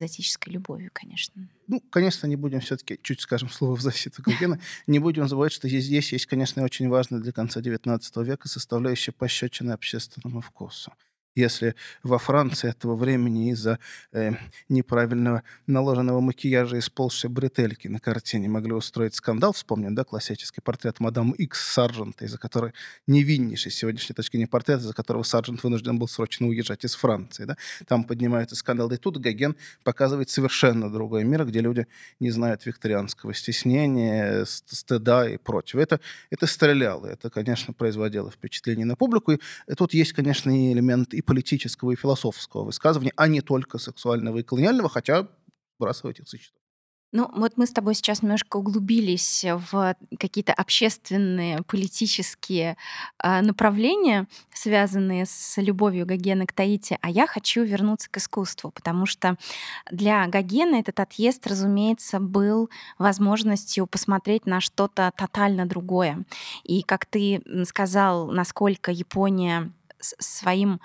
экзотической 0.00 0.52
любовью, 0.52 0.90
конечно. 0.92 1.48
Ну, 1.66 1.80
конечно, 1.90 2.26
не 2.26 2.36
будем 2.36 2.60
все-таки, 2.60 2.98
чуть 3.02 3.20
скажем 3.20 3.50
слово 3.50 3.76
в 3.76 3.80
защиту 3.80 4.22
Гогена, 4.22 4.60
не 4.86 4.98
будем 4.98 5.28
забывать, 5.28 5.52
что 5.52 5.68
здесь, 5.68 5.84
здесь 5.84 6.12
есть, 6.12 6.26
конечно, 6.26 6.62
очень 6.62 6.88
важная 6.88 7.20
для 7.20 7.32
конца 7.32 7.60
XIX 7.60 8.00
века 8.24 8.48
составляющая 8.48 9.12
пощечины 9.12 9.72
общественному 9.72 10.40
вкусу. 10.40 10.92
Если 11.36 11.76
во 12.02 12.18
Франции 12.18 12.68
этого 12.68 12.96
времени 12.96 13.52
из-за 13.52 13.78
э, 14.12 14.32
неправильного 14.68 15.44
наложенного 15.68 16.20
макияжа 16.20 16.76
и 16.76 16.80
сползшей 16.80 17.30
бретельки 17.30 17.86
на 17.86 18.00
картине 18.00 18.48
могли 18.48 18.72
устроить 18.72 19.14
скандал, 19.14 19.52
вспомним, 19.52 19.94
да, 19.94 20.02
классический 20.02 20.60
портрет 20.60 20.98
мадам 20.98 21.30
Икс 21.30 21.72
Сарджента, 21.72 22.24
из-за 22.24 22.36
которой 22.36 22.72
невиннейший 23.06 23.70
с 23.70 23.76
сегодняшней 23.76 24.14
точки 24.14 24.38
не 24.38 24.46
портрет, 24.46 24.80
из-за 24.80 24.92
которого 24.92 25.22
Сарджент 25.22 25.62
вынужден 25.62 26.00
был 26.00 26.08
срочно 26.08 26.48
уезжать 26.48 26.84
из 26.84 26.96
Франции, 26.96 27.44
да, 27.44 27.56
там 27.86 28.02
поднимается 28.02 28.56
скандал. 28.56 28.88
Да 28.88 28.96
и 28.96 28.98
тут 28.98 29.18
Гоген 29.18 29.54
показывает 29.84 30.30
совершенно 30.30 30.90
другой 30.90 31.22
мир, 31.22 31.44
где 31.44 31.60
люди 31.60 31.86
не 32.18 32.30
знают 32.30 32.66
викторианского 32.66 33.34
стеснения, 33.34 34.44
стыда 34.46 35.30
и 35.30 35.36
прочего. 35.36 35.80
Это, 35.80 36.00
это 36.30 36.46
стреляло, 36.46 37.06
это, 37.06 37.30
конечно, 37.30 37.72
производило 37.72 38.32
впечатление 38.32 38.84
на 38.84 38.96
публику. 38.96 39.32
И 39.32 39.38
тут 39.76 39.94
есть, 39.94 40.12
конечно, 40.12 40.50
и 40.50 40.72
элемент 40.72 41.14
и 41.14 41.22
политического, 41.30 41.92
и 41.92 41.96
философского 41.96 42.64
высказывания, 42.64 43.12
а 43.14 43.28
не 43.28 43.40
только 43.40 43.78
сексуального 43.78 44.38
и 44.38 44.42
колониального, 44.42 44.88
хотя 44.88 45.28
сбрасывать 45.76 46.18
их 46.18 46.28
существует. 46.28 46.60
Ну, 47.12 47.28
вот 47.32 47.52
мы 47.56 47.66
с 47.66 47.72
тобой 47.72 47.94
сейчас 47.94 48.22
немножко 48.22 48.56
углубились 48.56 49.44
в 49.70 49.94
какие-то 50.18 50.52
общественные, 50.52 51.62
политические 51.62 52.76
э, 53.22 53.40
направления, 53.42 54.26
связанные 54.52 55.24
с 55.26 55.60
любовью 55.60 56.04
Гогена 56.04 56.46
к 56.46 56.52
Таити, 56.52 56.98
а 57.00 57.10
я 57.10 57.28
хочу 57.28 57.62
вернуться 57.62 58.10
к 58.10 58.16
искусству, 58.16 58.72
потому 58.72 59.06
что 59.06 59.36
для 59.90 60.26
Гогена 60.26 60.76
этот 60.76 60.98
отъезд, 60.98 61.46
разумеется, 61.46 62.18
был 62.18 62.70
возможностью 62.98 63.86
посмотреть 63.86 64.46
на 64.46 64.60
что-то 64.60 65.12
тотально 65.16 65.66
другое. 65.66 66.24
И 66.64 66.82
как 66.82 67.06
ты 67.06 67.40
сказал, 67.66 68.32
насколько 68.32 68.90
Япония 68.90 69.72
своим 70.00 70.80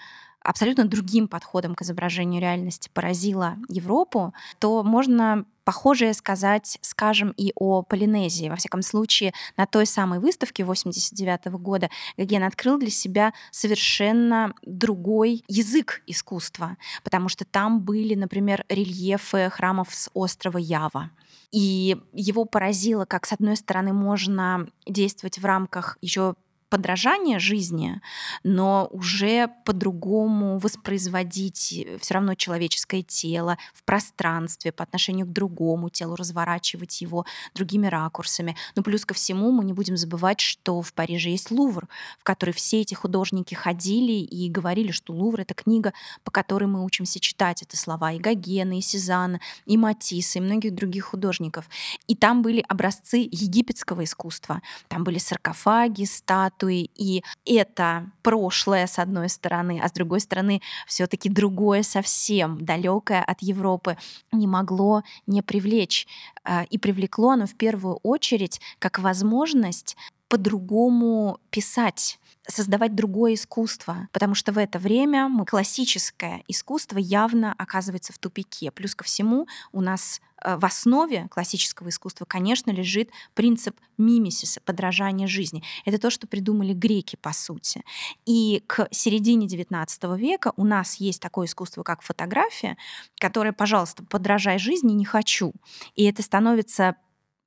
абсолютно 0.46 0.86
другим 0.86 1.28
подходом 1.28 1.76
к 1.76 1.82
изображению 1.82 2.42
реальности 2.42 2.90
поразила 2.94 3.56
Европу, 3.68 4.34
то 4.60 4.84
можно 4.84 5.46
похожее 5.64 6.14
сказать, 6.14 6.78
скажем, 6.82 7.34
и 7.36 7.52
о 7.56 7.82
Полинезии. 7.82 8.50
Во 8.50 8.56
всяком 8.56 8.84
случае, 8.84 9.34
на 9.58 9.66
той 9.66 9.86
самой 9.86 10.20
выставке 10.20 10.64
89 10.64 11.48
года 11.60 11.90
Гоген 12.18 12.44
открыл 12.44 12.78
для 12.78 12.92
себя 12.92 13.34
совершенно 13.52 14.54
другой 14.62 15.44
язык 15.48 16.04
искусства, 16.06 16.78
потому 17.04 17.28
что 17.30 17.46
там 17.46 17.82
были, 17.82 18.14
например, 18.14 18.64
рельефы 18.70 19.50
храмов 19.50 19.94
с 19.94 20.10
острова 20.14 20.60
Ява. 20.60 21.10
И 21.52 21.98
его 22.14 22.46
поразило, 22.46 23.06
как, 23.06 23.26
с 23.26 23.34
одной 23.34 23.56
стороны, 23.56 23.94
можно 23.94 24.68
действовать 24.86 25.40
в 25.40 25.46
рамках 25.46 25.98
еще 26.02 26.36
подражание 26.76 27.40
жизни, 27.40 28.02
но 28.44 28.90
уже 28.92 29.50
по-другому 29.64 30.60
воспроизводить 30.60 31.88
все 32.02 32.14
равно 32.14 32.36
человеческое 32.36 33.02
тело 33.02 33.58
в 33.74 33.82
пространстве 33.84 34.74
по 34.74 34.84
отношению 34.84 35.26
к 35.26 35.32
другому 35.32 35.90
телу, 35.90 36.18
разворачивать 36.18 37.00
его 37.00 37.26
другими 37.54 37.88
ракурсами. 37.88 38.58
Ну, 38.76 38.84
плюс 38.84 39.06
ко 39.06 39.14
всему, 39.14 39.54
мы 39.54 39.64
не 39.64 39.72
будем 39.72 39.96
забывать, 39.96 40.42
что 40.42 40.82
в 40.82 40.92
Париже 40.92 41.30
есть 41.30 41.50
Лувр, 41.50 41.88
в 42.20 42.24
который 42.26 42.54
все 42.54 42.82
эти 42.82 42.94
художники 42.94 43.54
ходили 43.54 44.12
и 44.12 44.50
говорили, 44.50 44.92
что 44.92 45.14
Лувр— 45.14 45.40
это 45.42 45.54
книга, 45.54 45.94
по 46.26 46.32
которой 46.32 46.66
мы 46.66 46.84
учимся 46.84 47.22
читать. 47.22 47.62
Это 47.62 47.78
слова 47.78 48.12
и 48.12 48.20
Гогена, 48.20 48.78
и 48.78 48.82
Сезанна, 48.82 49.40
и 49.66 49.78
Матисса, 49.78 50.40
и 50.40 50.42
многих 50.42 50.76
других 50.76 51.06
художников. 51.06 51.70
И 52.08 52.18
там 52.18 52.42
были 52.42 52.66
образцы 52.68 53.30
египетского 53.32 54.04
искусства. 54.04 54.62
Там 54.90 55.06
были 55.06 55.20
саркофаги, 55.20 56.04
статуи, 56.04 56.65
статуи, 56.66 56.90
и 56.96 57.24
это 57.46 58.12
прошлое 58.24 58.88
с 58.88 59.00
одной 59.00 59.30
стороны, 59.30 59.80
а 59.84 59.88
с 59.88 59.92
другой 59.92 60.20
стороны 60.20 60.62
все-таки 60.88 61.30
другое 61.30 61.84
совсем, 61.84 62.64
далекое 62.64 63.24
от 63.24 63.42
Европы, 63.42 63.98
не 64.32 64.48
могло 64.48 65.04
не 65.28 65.42
привлечь. 65.42 66.08
А, 66.44 66.64
и 66.70 66.78
привлекло 66.78 67.32
оно 67.32 67.46
в 67.46 67.56
первую 67.56 68.00
очередь 68.04 68.60
как 68.80 69.00
возможность 69.00 69.96
по-другому 70.28 71.40
писать 71.52 72.20
создавать 72.48 72.96
другое 72.96 73.34
искусство, 73.34 74.08
потому 74.12 74.36
что 74.36 74.52
в 74.52 74.58
это 74.58 74.80
время 74.80 75.30
классическое 75.46 76.44
искусство 76.48 76.98
явно 76.98 77.54
оказывается 77.58 78.14
в 78.14 78.18
тупике. 78.18 78.72
Плюс 78.72 78.96
ко 78.96 79.04
всему 79.04 79.48
у 79.72 79.82
нас 79.82 80.22
э, 80.44 80.56
в 80.58 80.66
основе 80.66 81.28
классического 81.30 81.90
искусства, 81.90 82.26
конечно, 82.26 82.72
лежит 82.72 83.10
принцип 83.34 83.76
мимисиса, 83.98 84.62
подражания 84.62 85.28
жизни. 85.28 85.64
Это 85.86 85.98
то, 85.98 86.10
что 86.10 86.28
придумали 86.28 86.74
греки, 86.74 87.16
по 87.16 87.34
сути. 87.34 87.84
И 88.26 88.64
к 88.68 88.88
середине 88.92 89.48
XIX 89.48 90.18
века 90.18 90.54
у 90.56 90.66
нас 90.66 90.96
есть 90.96 91.22
такое 91.22 91.48
искусство, 91.48 91.84
как 91.84 92.02
фотография, 92.02 92.78
которое, 93.20 93.54
пожалуйста, 93.54 94.04
подражай 94.04 94.60
жизни 94.60 94.94
не 94.94 95.06
хочу. 95.06 95.54
И 95.96 96.04
это 96.04 96.22
становится 96.22 96.96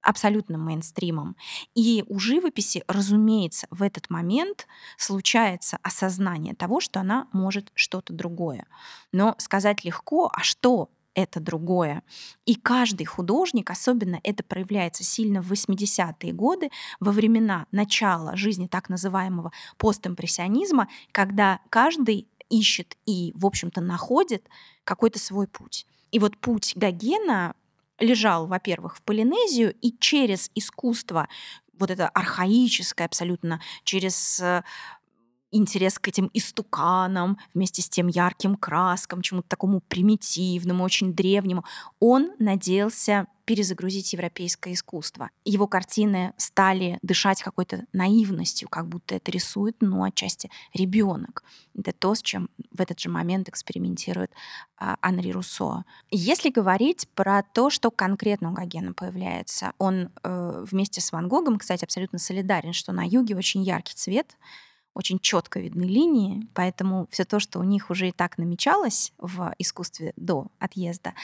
абсолютным 0.03 0.63
мейнстримом. 0.63 1.37
И 1.75 2.05
у 2.09 2.19
живописи, 2.19 2.85
разумеется, 2.87 3.67
в 3.71 3.83
этот 3.83 4.11
момент 4.11 4.67
случается 4.97 5.79
осознание 5.83 6.55
того, 6.55 6.81
что 6.81 7.01
она 7.01 7.29
может 7.33 7.71
что-то 7.75 8.13
другое. 8.13 8.67
Но 9.13 9.35
сказать 9.39 9.85
легко, 9.85 10.31
а 10.33 10.43
что 10.43 10.91
это 11.15 11.41
другое. 11.41 12.05
И 12.47 12.55
каждый 12.55 13.05
художник, 13.05 13.71
особенно 13.71 14.21
это 14.23 14.45
проявляется 14.45 15.03
сильно 15.03 15.43
в 15.43 15.51
80-е 15.51 16.33
годы, 16.33 16.71
во 17.01 17.11
времена 17.11 17.67
начала 17.73 18.37
жизни 18.37 18.69
так 18.69 18.89
называемого 18.89 19.51
постимпрессионизма, 19.79 20.89
когда 21.11 21.59
каждый 21.71 22.29
ищет 22.51 22.97
и, 23.05 23.33
в 23.35 23.47
общем-то, 23.47 23.81
находит 23.81 24.49
какой-то 24.85 25.19
свой 25.19 25.49
путь. 25.49 25.87
И 26.13 26.21
вот 26.21 26.37
путь 26.39 26.73
Гогена 26.77 27.55
лежал, 27.99 28.47
во-первых, 28.47 28.97
в 28.97 29.03
Полинезию, 29.03 29.75
и 29.81 29.93
через 29.99 30.51
искусство, 30.55 31.29
вот 31.79 31.91
это 31.91 32.09
архаическое 32.09 33.07
абсолютно, 33.07 33.61
через 33.85 34.41
э, 34.41 34.63
интерес 35.51 35.99
к 35.99 36.09
этим 36.09 36.31
истуканам, 36.35 37.39
вместе 37.55 37.83
с 37.83 37.89
тем 37.89 38.09
ярким 38.09 38.57
краскам, 38.57 39.23
чему-то 39.23 39.49
такому 39.49 39.81
примитивному, 39.81 40.85
очень 40.85 41.15
древнему, 41.15 41.65
он 42.01 42.33
надеялся 42.39 43.27
перезагрузить 43.49 44.13
европейское 44.13 44.75
искусство. 44.75 45.31
Его 45.43 45.67
картины 45.67 46.35
стали 46.37 46.99
дышать 47.01 47.43
какой-то 47.43 47.87
наивностью, 47.95 48.69
как 48.69 48.87
будто 48.87 49.15
это 49.15 49.31
рисует, 49.31 49.77
ну, 49.81 50.05
отчасти 50.05 50.51
ребенок. 50.75 51.43
Это 51.75 51.93
то, 51.93 52.15
с 52.15 52.21
чем 52.21 52.51
в 52.71 52.83
этот 52.83 53.01
же 53.01 53.09
момент 53.09 53.49
экспериментирует 53.49 54.31
а, 54.77 54.99
Анри 55.01 55.31
Руссо. 55.31 55.85
Если 56.11 56.51
говорить 56.51 57.09
про 57.15 57.43
то, 57.43 57.71
что 57.71 57.91
конкретно 57.91 58.51
у 58.51 58.53
Гогена 58.53 58.93
появляется, 58.93 59.73
он 59.79 60.11
э, 60.23 60.65
вместе 60.71 61.01
с 61.01 61.11
Ван 61.11 61.29
Гогом, 61.29 61.57
кстати, 61.57 61.85
абсолютно 61.85 62.19
солидарен, 62.19 62.75
что 62.75 62.93
на 62.93 63.05
юге 63.07 63.35
очень 63.35 63.63
яркий 63.63 63.95
цвет, 63.95 64.37
очень 64.99 65.21
четко 65.21 65.61
видны 65.61 65.85
линии, 65.85 66.47
поэтому 66.55 67.07
все 67.11 67.25
то, 67.25 67.39
что 67.39 67.61
у 67.61 67.63
них 67.63 67.91
уже 67.91 68.09
и 68.09 68.13
так 68.13 68.37
намечалось 68.37 69.13
в 69.19 69.55
искусстве 69.59 70.13
до 70.17 70.49
отъезда, 70.59 71.15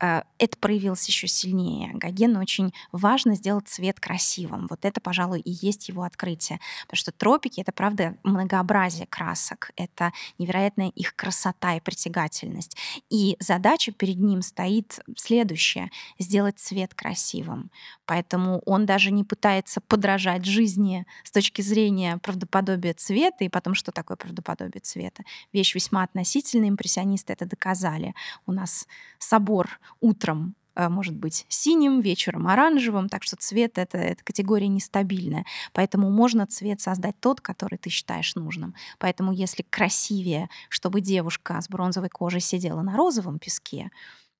это 0.00 0.56
проявилось 0.58 1.06
еще 1.06 1.28
сильнее. 1.28 1.92
Гогену 1.94 2.40
очень 2.40 2.72
важно 2.90 3.34
сделать 3.34 3.68
цвет 3.68 4.00
красивым. 4.00 4.66
Вот 4.70 4.84
это, 4.84 5.00
пожалуй, 5.00 5.40
и 5.40 5.50
есть 5.50 5.88
его 5.88 6.04
открытие. 6.04 6.58
Потому 6.86 6.96
что 6.96 7.12
тропики— 7.12 7.60
это, 7.62 7.72
правда, 7.72 8.16
многообразие 8.24 9.06
красок, 9.06 9.72
это 9.76 10.12
невероятная 10.38 10.88
их 10.88 11.14
красота 11.14 11.74
и 11.74 11.80
притягательность. 11.80 12.76
И 13.10 13.36
задача 13.40 13.92
перед 13.92 14.18
ним 14.18 14.40
стоит 14.40 15.00
следующая— 15.16 15.90
сделать 16.18 16.58
цвет 16.58 16.94
красивым. 16.94 17.70
Поэтому 18.06 18.62
он 18.66 18.86
даже 18.86 19.10
не 19.12 19.22
пытается 19.22 19.80
подражать 19.80 20.44
жизни 20.44 21.06
с 21.24 21.30
точки 21.30 21.60
зрения 21.62 22.16
правдоподобия 22.18 22.94
цвета 22.94 23.44
и 23.44 23.48
потом, 23.48 23.74
что 23.74 23.92
такое 23.92 24.16
правдоподобие 24.16 24.80
цвета. 24.80 25.24
Вещь 25.52 25.74
весьма 25.74 26.04
относительная, 26.04 26.70
импрессионисты 26.70 27.34
это 27.34 27.46
доказали. 27.46 28.14
У 28.46 28.52
нас 28.52 28.86
собор 29.18 29.78
утром 30.00 30.54
э, 30.74 30.88
может 30.88 31.14
быть 31.16 31.46
синим, 31.48 32.00
вечером 32.00 32.46
оранжевым, 32.46 33.08
так 33.08 33.22
что 33.22 33.36
цвет 33.36 33.78
это, 33.78 33.98
это 33.98 34.22
категория 34.24 34.68
нестабильная. 34.68 35.44
Поэтому 35.72 36.10
можно 36.10 36.46
цвет 36.46 36.80
создать 36.80 37.18
тот, 37.20 37.40
который 37.40 37.78
ты 37.78 37.90
считаешь 37.90 38.34
нужным. 38.34 38.74
Поэтому 38.98 39.32
если 39.32 39.62
красивее, 39.62 40.48
чтобы 40.68 41.00
девушка 41.00 41.60
с 41.60 41.68
бронзовой 41.68 42.08
кожей 42.08 42.40
сидела 42.40 42.82
на 42.82 42.96
розовом 42.96 43.38
песке, 43.38 43.90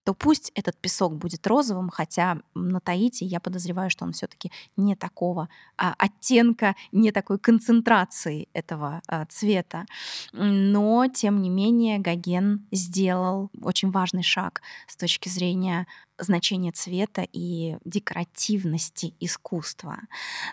то 0.05 0.14
пусть 0.14 0.51
этот 0.55 0.76
песок 0.76 1.14
будет 1.14 1.46
розовым, 1.46 1.90
хотя 1.90 2.38
на 2.55 2.80
Таити 2.80 3.24
я 3.24 3.40
подозреваю, 3.40 3.90
что 3.90 4.05
он 4.05 4.12
все-таки 4.12 4.51
не 4.76 4.96
такого 4.96 5.48
а, 5.76 5.94
оттенка, 5.98 6.74
не 6.92 7.12
такой 7.12 7.38
концентрации 7.38 8.48
этого 8.53 9.03
а, 9.07 9.26
цвета. 9.26 9.86
Но, 10.32 11.07
тем 11.09 11.42
не 11.42 11.51
менее, 11.51 11.98
Гоген 11.98 12.66
сделал 12.72 13.51
очень 13.62 13.90
важный 13.90 14.22
шаг 14.22 14.62
с 14.86 14.96
точки 14.96 15.28
зрения 15.28 15.86
значения 16.18 16.72
цвета 16.72 17.26
и 17.32 17.76
декоративности 17.84 19.14
искусства. 19.20 19.98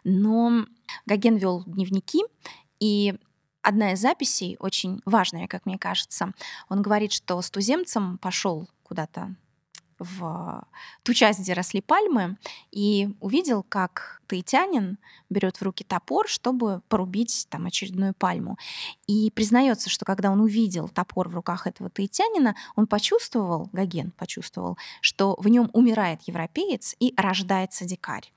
Но 0.04 0.66
Гоген 1.06 1.38
вел 1.38 1.64
дневники, 1.66 2.24
и 2.80 3.16
одна 3.62 3.94
из 3.94 4.00
записей, 4.00 4.56
очень 4.60 5.02
важная, 5.06 5.48
как 5.48 5.66
мне 5.66 5.78
кажется, 5.78 6.32
он 6.70 6.82
говорит, 6.82 7.12
что 7.12 7.42
с 7.42 7.50
туземцем 7.50 8.18
пошел 8.18 8.70
куда-то 8.88 9.36
в 10.00 10.64
ту 11.04 11.14
часть, 11.14 11.40
где 11.40 11.54
росли 11.54 11.82
пальмы, 11.82 12.38
и 12.72 13.10
увидел, 13.20 13.64
как 13.64 14.22
таитянин 14.28 14.98
берет 15.30 15.58
в 15.58 15.62
руки 15.64 15.84
топор, 15.84 16.28
чтобы 16.28 16.82
порубить 16.88 17.48
там 17.50 17.66
очередную 17.66 18.14
пальму. 18.14 18.58
И 19.08 19.32
признается, 19.32 19.90
что 19.90 20.06
когда 20.06 20.32
он 20.32 20.42
увидел 20.42 20.90
топор 20.90 21.30
в 21.30 21.36
руках 21.36 21.68
этого 21.68 21.90
таитянина, 21.90 22.56
он 22.76 22.88
почувствовал, 22.88 23.70
Гоген 23.72 24.12
почувствовал, 24.12 24.78
что 25.02 25.36
в 25.40 25.48
нем 25.48 25.70
умирает 25.74 26.22
европеец 26.24 26.96
и 27.00 27.14
рождается 27.18 27.86
дикарь. 27.86 28.32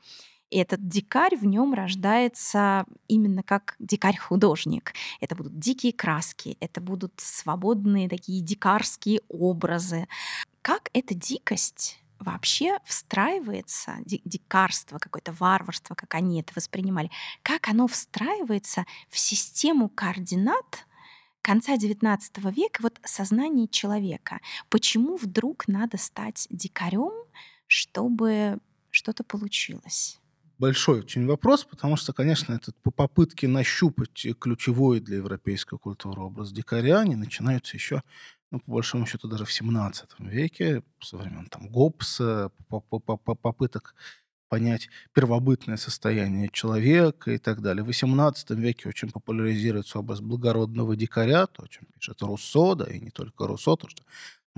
И 0.51 0.59
этот 0.59 0.86
дикарь 0.86 1.36
в 1.36 1.46
нем 1.46 1.74
рождается 1.74 2.84
именно 3.07 3.42
как 3.42 3.76
дикарь-художник. 3.78 4.94
Это 5.20 5.36
будут 5.36 5.59
дикие 5.59 5.92
краски, 5.92 6.57
это 6.61 6.80
будут 6.80 7.14
свободные 7.18 8.09
такие 8.09 8.42
дикарские 8.42 9.20
образы. 9.28 10.09
Как 10.61 10.90
эта 10.92 11.14
дикость 11.14 12.01
вообще 12.18 12.78
встраивается, 12.84 13.96
дикарство, 14.05 14.98
какое-то 14.98 15.32
варварство, 15.32 15.94
как 15.94 16.14
они 16.14 16.40
это 16.40 16.53
воспринимали, 16.55 17.11
как 17.42 17.68
оно 17.68 17.86
встраивается 17.86 18.84
в 19.09 19.18
систему 19.18 19.88
координат 19.88 20.86
конца 21.42 21.76
XIX 21.76 22.18
века, 22.53 22.82
вот 22.82 23.01
сознание 23.05 23.68
человека. 23.68 24.40
Почему 24.68 25.16
вдруг 25.16 25.68
надо 25.68 25.96
стать 25.96 26.46
дикарем, 26.51 27.12
чтобы 27.66 28.59
что-то 28.90 29.24
получилось? 29.24 30.19
Большой 30.61 31.00
очень 31.00 31.26
вопрос, 31.26 31.64
потому 31.64 31.96
что, 31.96 32.12
конечно, 32.12 32.52
это 32.52 32.72
по 32.82 32.90
попытке 32.90 33.48
нащупать 33.48 34.26
ключевой 34.38 35.00
для 35.00 35.16
европейской 35.16 35.78
культуры 35.78 36.20
образ 36.22 36.52
дикаря, 36.52 37.00
они 37.00 37.16
начинаются 37.16 37.76
еще, 37.76 38.02
ну, 38.50 38.61
по 38.61 38.72
большому 38.72 39.06
счету, 39.06 39.26
даже 39.26 39.44
в 39.44 39.52
17 39.52 40.11
веке, 40.20 40.82
со 41.00 41.16
времен 41.16 41.46
там 41.46 41.68
Гоббса, 41.68 42.52
попыток 42.68 43.94
понять 44.48 44.88
первобытное 45.14 45.76
состояние 45.76 46.50
человека 46.52 47.30
и 47.30 47.38
так 47.38 47.62
далее. 47.62 47.84
В 47.84 47.88
XVIII 47.88 48.54
веке 48.56 48.88
очень 48.88 49.11
популяризируется 49.11 50.00
образ 50.00 50.20
благородного 50.20 50.96
дикаря, 50.96 51.46
то, 51.46 51.62
о 51.62 51.68
чем 51.68 51.86
пишет 51.94 52.20
Руссо, 52.20 52.74
да, 52.74 52.84
и 52.84 53.00
не 53.00 53.11
только 53.11 53.46
Руссо, 53.46 53.76
то, 53.76 53.88
что 53.88 54.02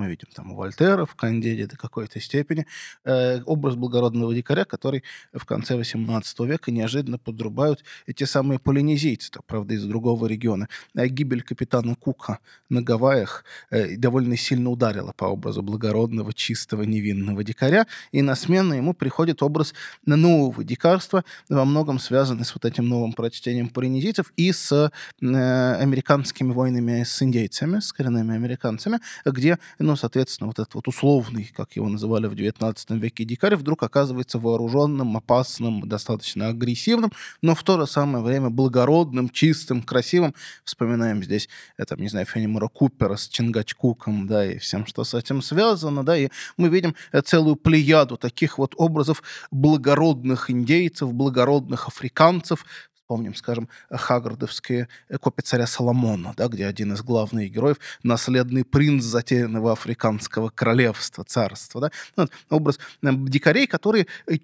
мы 0.03 0.09
видим 0.09 0.28
там 0.34 0.50
у 0.50 0.57
Вольтера, 0.57 1.05
в 1.07 1.14
Кандиде 1.14 1.66
до 1.66 1.76
какой-то 1.76 2.20
степени, 2.20 2.66
э, 3.05 3.40
образ 3.42 3.76
благородного 3.76 4.34
дикаря, 4.34 4.64
который 4.64 5.05
в 5.32 5.44
конце 5.44 5.76
XVIII 5.78 6.46
века 6.46 6.72
неожиданно 6.72 7.18
подрубают 7.18 7.84
эти 8.07 8.24
самые 8.24 8.59
полинезийцы, 8.59 9.30
то, 9.30 9.42
правда, 9.46 9.74
из 9.74 9.84
другого 9.84 10.26
региона. 10.26 10.68
Э, 10.96 11.07
гибель 11.07 11.42
капитана 11.42 11.94
Кука 11.94 12.40
на 12.68 12.82
Гавайях 12.82 13.44
э, 13.70 13.96
довольно 13.96 14.36
сильно 14.36 14.70
ударила 14.70 15.12
по 15.12 15.26
образу 15.26 15.62
благородного, 15.62 16.32
чистого, 16.32 16.82
невинного 16.82 17.44
дикаря, 17.44 17.86
и 18.11 18.22
на 18.22 18.34
смену 18.34 18.74
ему 18.74 18.94
приходит 18.94 19.40
образ 19.42 19.72
нового 20.05 20.64
дикарства, 20.64 21.24
во 21.48 21.64
многом 21.64 22.00
связанный 22.00 22.44
с 22.44 22.55
вот 22.55 22.64
этим 22.64 22.88
новым 22.88 23.12
прочтением 23.12 23.68
полинезийцев 23.68 24.32
и 24.36 24.50
с 24.53 24.90
американскими 25.20 26.50
войнами 26.53 27.05
с 27.05 27.22
индейцами, 27.22 27.78
с 27.78 27.92
коренными 27.92 28.34
американцами, 28.34 28.98
где 29.24 29.59
ну, 29.78 29.91
соответственно, 29.97 30.49
вот 30.49 30.59
этот 30.59 30.74
вот 30.74 30.88
условный, 30.88 31.51
как 31.55 31.72
его 31.76 31.88
называли 31.88 32.26
в 32.26 32.34
XIX 32.34 32.76
веке, 32.99 33.24
дикарь 33.24 33.57
вдруг 33.57 33.82
оказывается 33.82 34.38
вооруженным, 34.38 35.16
опасным, 35.16 35.88
достаточно 35.88 36.49
агрессивным, 36.49 37.12
но 37.43 37.55
в 37.55 37.62
то 37.62 37.80
же 37.80 37.86
самое 37.86 38.24
время 38.24 38.51
благородным, 38.51 39.28
чистым, 39.28 39.82
красивым. 39.82 40.34
Вспоминаем 40.64 41.22
здесь, 41.22 41.49
это, 41.76 41.97
не 41.97 42.09
знаю, 42.09 42.26
Фенимора 42.26 42.68
Купера 42.68 43.16
с 43.16 43.28
Чингачкуком, 43.28 44.26
да, 44.26 44.45
и 44.47 44.59
всем, 44.59 44.86
что 44.86 45.05
с 45.05 45.14
этим 45.14 45.43
связано, 45.43 46.05
да, 46.05 46.16
и 46.16 46.28
мы 46.57 46.68
видим 46.68 46.95
э, 47.12 47.20
целую 47.22 47.57
плеяду 47.57 48.16
таких 48.16 48.59
вот 48.59 48.74
образов 48.76 49.22
благородных 49.51 50.51
индейцев, 50.51 51.12
благородных 51.12 51.88
африканцев, 51.88 52.64
Помним, 53.12 53.34
скажем, 53.34 53.68
хагардовские 53.90 54.88
копии 55.20 55.42
царя 55.42 55.66
Соломона, 55.66 56.32
да, 56.34 56.48
где 56.48 56.64
один 56.64 56.94
из 56.94 57.02
главных 57.02 57.52
героев— 57.52 57.76
наследный 58.02 58.64
принц 58.64 59.04
затерянного 59.04 59.72
африканского 59.72 60.48
королевства, 60.48 61.24
царства. 61.24 61.82
Да? 61.82 61.90
Ну, 62.16 62.22
вот, 62.22 62.32
образ 62.48 62.78
э, 63.02 63.10
дикарей, 63.12 63.66
которые 63.66 64.06
э, 64.26 64.36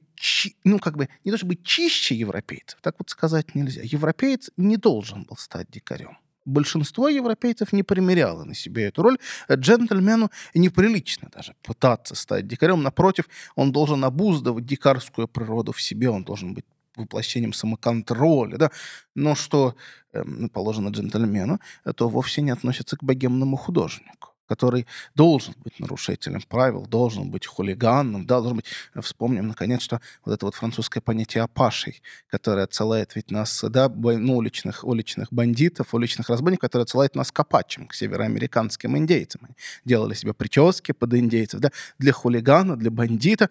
ну, 0.64 0.78
как 0.80 0.98
бы, 0.98 1.08
не 1.24 1.30
то 1.30 1.38
чтобы 1.38 1.56
чище 1.56 2.14
европейцев, 2.14 2.78
так 2.82 2.96
вот 2.98 3.08
сказать 3.08 3.54
нельзя. 3.54 3.80
Европеец 3.82 4.50
не 4.58 4.76
должен 4.76 5.22
был 5.22 5.38
стать 5.38 5.70
дикарем 5.70 6.18
большинство 6.44 7.08
европейцев 7.08 7.72
не 7.72 7.82
примеряло 7.82 8.44
на 8.44 8.54
себе 8.54 8.84
эту 8.84 9.02
роль. 9.02 9.18
Джентльмену 9.52 10.30
неприлично 10.54 11.28
даже 11.30 11.54
пытаться 11.62 12.14
стать 12.14 12.46
дикарем. 12.46 12.82
Напротив, 12.82 13.28
он 13.54 13.70
должен 13.70 14.02
обуздывать 14.04 14.64
дикарскую 14.64 15.28
природу 15.28 15.72
в 15.72 15.82
себе, 15.82 16.08
он 16.08 16.24
должен 16.24 16.54
быть 16.54 16.64
воплощением 16.98 17.52
самоконтроля, 17.52 18.56
да, 18.56 18.70
но 19.14 19.34
что 19.34 19.74
э, 20.12 20.22
положено 20.52 20.88
джентльмену, 20.88 21.60
то 21.96 22.08
вовсе 22.08 22.42
не 22.42 22.50
относится 22.50 22.96
к 22.96 23.02
богемному 23.02 23.56
художнику 23.56 24.28
который 24.48 24.86
должен 25.14 25.54
быть 25.62 25.78
нарушителем 25.78 26.40
правил, 26.48 26.86
должен 26.86 27.30
быть 27.30 27.46
хулиганом, 27.46 28.26
да, 28.26 28.40
должен 28.40 28.56
быть... 28.56 28.66
Вспомним, 29.00 29.48
наконец, 29.48 29.82
что 29.82 30.00
вот 30.24 30.32
это 30.32 30.46
вот 30.46 30.54
французское 30.54 31.00
понятие 31.02 31.44
«опашей», 31.44 32.02
которое 32.28 32.64
отсылает 32.64 33.14
ведь 33.14 33.30
нас, 33.30 33.62
да, 33.68 33.88
ну, 33.88 34.36
уличных, 34.36 34.84
уличных 34.84 35.28
бандитов, 35.30 35.92
уличных 35.94 36.30
разбойников, 36.30 36.62
которое 36.62 36.84
отсылает 36.84 37.14
нас 37.14 37.30
к 37.30 37.38
апачам, 37.38 37.86
к 37.86 37.94
североамериканским 37.94 38.96
индейцам. 38.96 39.42
Они 39.44 39.54
делали 39.84 40.14
себе 40.14 40.32
прически 40.32 40.92
под 40.92 41.14
индейцев, 41.14 41.60
да, 41.60 41.70
для 41.98 42.12
хулигана, 42.12 42.76
для 42.76 42.90
бандита. 42.90 43.50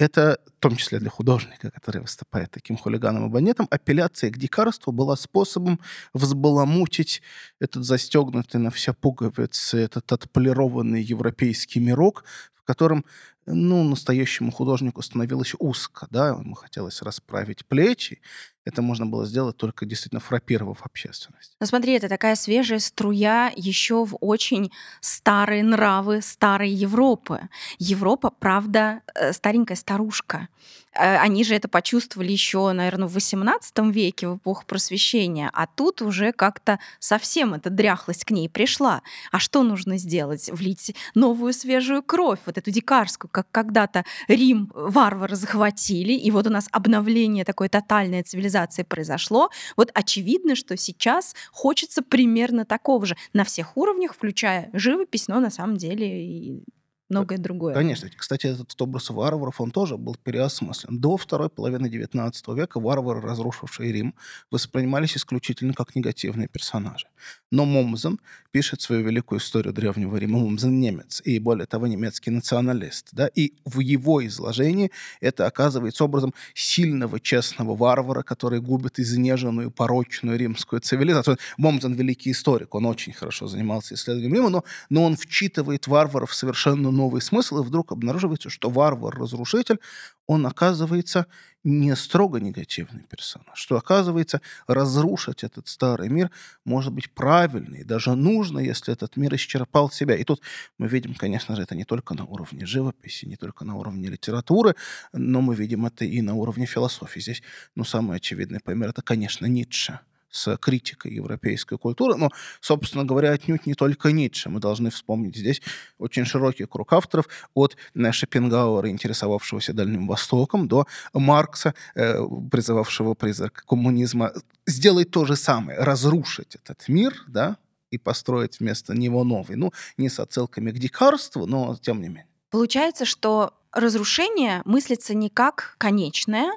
Это, 0.00 0.38
в 0.56 0.60
том 0.60 0.76
числе 0.76 0.98
для 0.98 1.10
художника, 1.10 1.70
который 1.70 2.00
выступает 2.00 2.50
таким 2.50 2.78
хулиганом 2.78 3.26
и 3.26 3.28
бандитом, 3.28 3.68
апелляция 3.70 4.30
к 4.30 4.38
дикарству 4.38 4.92
была 4.92 5.14
способом 5.14 5.78
взбаламутить 6.14 7.20
этот 7.60 7.84
застегнутый 7.84 8.60
на 8.60 8.70
все 8.70 8.94
пуговицы, 8.94 9.78
этот 9.78 10.10
отполированный 10.10 11.02
европейский 11.02 11.80
мирок, 11.80 12.24
в 12.54 12.59
котором 12.70 13.04
ну, 13.46 13.82
настоящему 13.82 14.52
художнику 14.52 15.02
становилось 15.02 15.54
узко, 15.58 16.06
да, 16.10 16.28
ему 16.28 16.54
хотелось 16.54 17.02
расправить 17.02 17.66
плечи, 17.66 18.20
это 18.64 18.82
можно 18.82 19.06
было 19.06 19.26
сделать 19.26 19.56
только 19.56 19.86
действительно 19.86 20.20
фрапировав 20.20 20.82
общественность. 20.82 21.56
Ну 21.58 21.66
смотри, 21.66 21.94
это 21.94 22.08
такая 22.08 22.36
свежая 22.36 22.78
струя 22.78 23.52
еще 23.56 24.04
в 24.04 24.16
очень 24.20 24.70
старые 25.00 25.64
нравы 25.64 26.22
старой 26.22 26.70
Европы. 26.70 27.48
Европа, 27.78 28.30
правда, 28.30 29.00
э, 29.14 29.32
старенькая 29.32 29.76
старушка. 29.76 30.48
Э, 30.94 31.18
они 31.18 31.44
же 31.44 31.54
это 31.54 31.68
почувствовали 31.68 32.32
еще, 32.32 32.72
наверное, 32.72 33.08
в 33.08 33.16
XVIII 33.16 33.92
веке, 33.92 34.28
в 34.28 34.36
эпоху 34.36 34.64
просвещения, 34.66 35.50
а 35.52 35.66
тут 35.66 36.02
уже 36.02 36.32
как-то 36.32 36.78
совсем 36.98 37.54
эта 37.54 37.70
дряхлость 37.70 38.24
к 38.24 38.30
ней 38.30 38.48
пришла. 38.48 39.02
А 39.30 39.38
что 39.38 39.62
нужно 39.62 39.98
сделать? 39.98 40.50
Влить 40.50 40.94
новую 41.14 41.52
свежую 41.52 42.02
кровь, 42.02 42.40
вот 42.46 42.58
эту 42.58 42.70
дикарскую, 42.70 43.30
как 43.30 43.46
когда-то 43.50 44.04
Рим 44.28 44.70
варвары 44.74 45.36
захватили, 45.36 46.12
и 46.12 46.30
вот 46.30 46.46
у 46.46 46.50
нас 46.50 46.68
обновление 46.72 47.44
такой 47.44 47.68
тотальной 47.68 48.22
цивилизации 48.22 48.82
произошло. 48.82 49.50
Вот 49.76 49.90
очевидно, 49.94 50.54
что 50.54 50.76
сейчас 50.76 51.34
хочется 51.52 52.02
примерно 52.02 52.64
такого 52.64 53.06
же 53.06 53.16
на 53.32 53.44
всех 53.44 53.76
уровнях, 53.76 54.14
включая 54.14 54.70
живопись, 54.72 55.28
но 55.28 55.40
на 55.40 55.50
самом 55.50 55.76
деле 55.76 56.24
и 56.24 56.64
многое 57.10 57.38
другое. 57.38 57.74
Конечно. 57.74 58.08
Кстати, 58.16 58.46
этот 58.46 58.80
образ 58.80 59.10
варваров, 59.10 59.60
он 59.60 59.70
тоже 59.70 59.96
был 59.96 60.14
переосмыслен. 60.14 60.98
До 60.98 61.16
второй 61.16 61.50
половины 61.50 61.86
XIX 61.86 62.32
века 62.54 62.80
варвары, 62.80 63.20
разрушившие 63.20 63.92
Рим, 63.92 64.14
воспринимались 64.50 65.16
исключительно 65.16 65.74
как 65.74 65.94
негативные 65.94 66.48
персонажи. 66.48 67.08
Но 67.50 67.64
Момзен 67.64 68.20
пишет 68.52 68.80
свою 68.80 69.02
великую 69.02 69.40
историю 69.40 69.72
Древнего 69.74 70.16
Рима. 70.16 70.38
Момзен 70.38 70.80
немец, 70.80 71.20
и 71.24 71.38
более 71.38 71.66
того, 71.66 71.86
немецкий 71.86 72.30
националист. 72.30 73.08
Да? 73.12 73.26
И 73.26 73.54
в 73.64 73.80
его 73.80 74.24
изложении 74.26 74.90
это 75.20 75.46
оказывается 75.46 76.04
образом 76.04 76.32
сильного, 76.54 77.20
честного 77.20 77.74
варвара, 77.76 78.22
который 78.22 78.60
губит 78.60 78.98
изнеженную, 78.98 79.70
порочную 79.70 80.38
римскую 80.38 80.80
цивилизацию. 80.80 81.38
Момзен 81.58 81.94
великий 81.94 82.30
историк, 82.30 82.74
он 82.74 82.86
очень 82.86 83.12
хорошо 83.12 83.48
занимался 83.48 83.94
исследованием 83.94 84.34
Рима, 84.34 84.48
но, 84.50 84.64
но 84.88 85.04
он 85.04 85.16
вчитывает 85.16 85.86
варваров 85.86 86.34
совершенно 86.34 86.90
новый 87.00 87.22
смысл, 87.22 87.60
и 87.60 87.64
вдруг 87.64 87.92
обнаруживается, 87.92 88.50
что 88.50 88.68
варвар-разрушитель, 88.68 89.78
он 90.26 90.46
оказывается 90.46 91.26
не 91.64 91.96
строго 91.96 92.40
негативный 92.40 93.02
персонаж, 93.02 93.58
что 93.58 93.76
оказывается 93.76 94.40
разрушить 94.66 95.44
этот 95.44 95.68
старый 95.68 96.08
мир 96.08 96.30
может 96.64 96.92
быть 96.92 97.12
правильно 97.14 97.76
и 97.76 97.84
даже 97.84 98.14
нужно, 98.14 98.58
если 98.58 98.92
этот 98.92 99.16
мир 99.16 99.34
исчерпал 99.34 99.90
себя. 99.90 100.14
И 100.14 100.24
тут 100.24 100.40
мы 100.78 100.88
видим, 100.88 101.14
конечно 101.14 101.56
же, 101.56 101.62
это 101.62 101.74
не 101.74 101.84
только 101.84 102.14
на 102.14 102.24
уровне 102.24 102.66
живописи, 102.66 103.26
не 103.26 103.36
только 103.36 103.64
на 103.64 103.76
уровне 103.76 104.08
литературы, 104.08 104.74
но 105.12 105.40
мы 105.40 105.54
видим 105.54 105.86
это 105.86 106.04
и 106.04 106.22
на 106.22 106.34
уровне 106.34 106.66
философии. 106.66 107.20
Здесь, 107.20 107.42
ну, 107.74 107.84
самый 107.84 108.16
очевидный 108.16 108.60
пример, 108.60 108.90
это, 108.90 109.02
конечно, 109.02 109.46
Ницше 109.46 110.00
с 110.30 110.56
критикой 110.56 111.14
европейской 111.14 111.78
культуры. 111.78 112.16
Но, 112.16 112.30
собственно 112.60 113.04
говоря, 113.04 113.32
отнюдь 113.32 113.66
не 113.66 113.74
только 113.74 114.12
Ницше. 114.12 114.48
Мы 114.48 114.60
должны 114.60 114.90
вспомнить 114.90 115.36
здесь 115.36 115.60
очень 115.98 116.24
широкий 116.24 116.66
круг 116.66 116.92
авторов 116.92 117.28
от 117.54 117.76
э, 117.94 118.12
Шопенгауэра, 118.12 118.88
интересовавшегося 118.88 119.72
Дальним 119.72 120.06
Востоком, 120.06 120.68
до 120.68 120.86
Маркса, 121.12 121.74
э, 121.94 122.20
призывавшего 122.50 123.14
призрак 123.14 123.64
коммунизма, 123.66 124.32
сделать 124.66 125.10
то 125.10 125.24
же 125.24 125.36
самое, 125.36 125.78
разрушить 125.78 126.54
этот 126.54 126.88
мир, 126.88 127.14
да, 127.26 127.56
и 127.90 127.98
построить 127.98 128.60
вместо 128.60 128.94
него 128.94 129.24
новый. 129.24 129.56
Ну, 129.56 129.72
не 129.96 130.08
с 130.08 130.20
отсылками 130.20 130.70
к 130.70 130.78
дикарству, 130.78 131.46
но 131.46 131.76
тем 131.76 132.00
не 132.00 132.08
менее. 132.08 132.26
Получается, 132.50 133.04
что 133.04 133.54
разрушение 133.72 134.62
мыслится 134.64 135.14
не 135.14 135.28
как 135.28 135.74
конечное, 135.78 136.52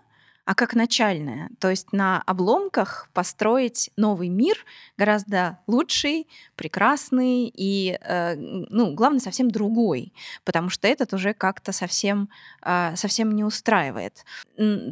а 0.46 0.56
как 0.56 0.76
начальное. 0.76 1.50
То 1.60 1.70
есть 1.70 1.94
на 1.94 2.22
обломках 2.26 3.10
построить 3.14 3.92
новый 3.96 4.28
мир 4.28 4.58
гораздо 4.98 5.60
лучший, 5.68 6.28
прекрасный 6.56 7.52
и, 7.56 7.98
э, 8.02 8.36
ну, 8.36 8.94
главное, 8.94 9.20
совсем 9.20 9.50
другой, 9.50 10.14
потому 10.44 10.70
что 10.70 10.88
этот 10.88 11.14
уже 11.14 11.34
как-то 11.34 11.72
совсем, 11.72 12.30
э, 12.62 12.96
совсем 12.96 13.32
не 13.32 13.44
устраивает. 13.44 14.26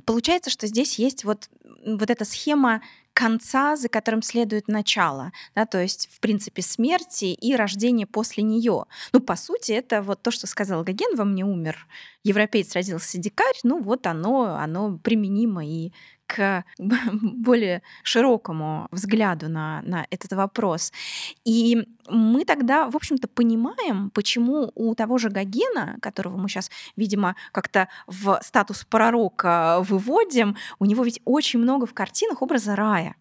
Получается, 0.05 0.49
что 0.49 0.67
здесь 0.67 0.97
есть 0.97 1.25
вот, 1.25 1.49
вот 1.85 2.09
эта 2.09 2.23
схема 2.23 2.81
конца, 3.21 3.75
за 3.75 3.87
которым 3.87 4.23
следует 4.23 4.67
начало, 4.67 5.31
да, 5.53 5.67
то 5.67 5.79
есть, 5.79 6.09
в 6.11 6.19
принципе, 6.19 6.63
смерти 6.63 7.25
и 7.25 7.55
рождение 7.55 8.07
после 8.07 8.43
нее. 8.43 8.85
Ну, 9.13 9.19
по 9.19 9.35
сути, 9.35 9.73
это 9.73 10.01
вот 10.01 10.23
то, 10.23 10.31
что 10.31 10.47
сказал 10.47 10.83
Гоген, 10.83 11.15
во 11.15 11.23
мне 11.23 11.45
умер, 11.45 11.85
европеец 12.23 12.73
родился 12.73 13.19
дикарь, 13.19 13.59
ну, 13.61 13.79
вот 13.79 14.07
оно, 14.07 14.55
оно 14.55 14.97
применимо 14.97 15.63
и 15.63 15.91
к 16.31 16.63
более 17.21 17.81
широкому 18.03 18.87
взгляду 18.91 19.49
на, 19.49 19.81
на 19.83 20.05
этот 20.09 20.33
вопрос. 20.33 20.91
И 21.43 21.85
мы 22.07 22.45
тогда, 22.45 22.89
в 22.89 22.95
общем-то, 22.95 23.27
понимаем, 23.27 24.09
почему 24.11 24.71
у 24.75 24.95
того 24.95 25.17
же 25.17 25.29
Гогена, 25.29 25.97
которого 26.01 26.37
мы 26.37 26.47
сейчас, 26.49 26.71
видимо, 26.95 27.35
как-то 27.51 27.87
в 28.07 28.39
статус 28.43 28.85
пророка 28.85 29.79
выводим, 29.81 30.55
у 30.79 30.85
него 30.85 31.03
ведь 31.03 31.21
очень 31.25 31.59
много 31.59 31.85
в 31.85 31.93
картинах 31.93 32.41
образа 32.41 32.75
рая. 32.75 33.15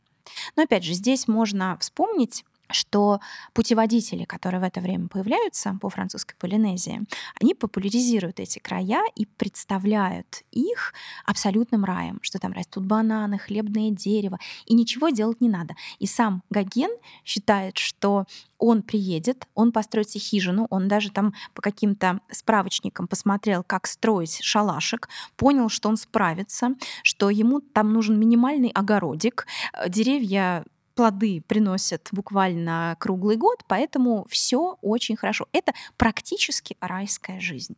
Но 0.56 0.62
опять 0.62 0.84
же, 0.84 0.92
здесь 0.92 1.26
можно 1.26 1.76
вспомнить 1.80 2.44
что 2.72 3.20
путеводители, 3.52 4.24
которые 4.24 4.60
в 4.60 4.64
это 4.64 4.80
время 4.80 5.08
появляются 5.08 5.76
по 5.80 5.88
французской 5.88 6.34
Полинезии, 6.36 7.02
они 7.40 7.54
популяризируют 7.54 8.40
эти 8.40 8.58
края 8.58 9.02
и 9.14 9.26
представляют 9.26 10.42
их 10.50 10.92
абсолютным 11.26 11.84
раем, 11.84 12.18
что 12.22 12.38
там 12.38 12.52
растут 12.52 12.84
бананы, 12.84 13.38
хлебное 13.38 13.90
дерево, 13.90 14.38
и 14.66 14.74
ничего 14.74 15.10
делать 15.10 15.40
не 15.40 15.48
надо. 15.48 15.74
И 15.98 16.06
сам 16.06 16.42
Гоген 16.50 16.90
считает, 17.24 17.78
что 17.78 18.26
он 18.60 18.82
приедет, 18.82 19.46
он 19.54 19.72
построит 19.72 20.10
себе 20.10 20.20
хижину, 20.20 20.66
он 20.70 20.86
даже 20.86 21.10
там 21.10 21.32
по 21.54 21.62
каким-то 21.62 22.20
справочникам 22.30 23.08
посмотрел, 23.08 23.64
как 23.64 23.86
строить 23.86 24.40
шалашик, 24.42 25.08
понял, 25.36 25.68
что 25.68 25.88
он 25.88 25.96
справится, 25.96 26.74
что 27.02 27.30
ему 27.30 27.60
там 27.60 27.92
нужен 27.92 28.20
минимальный 28.20 28.68
огородик, 28.68 29.46
э, 29.72 29.88
деревья 29.88 30.64
плоды 30.94 31.42
приносят 31.46 32.08
буквально 32.12 32.96
круглый 32.98 33.36
год, 33.36 33.64
поэтому 33.66 34.26
все 34.28 34.78
очень 34.82 35.16
хорошо. 35.16 35.46
Это 35.52 35.72
практически 35.96 36.76
райская 36.80 37.40
жизнь. 37.40 37.76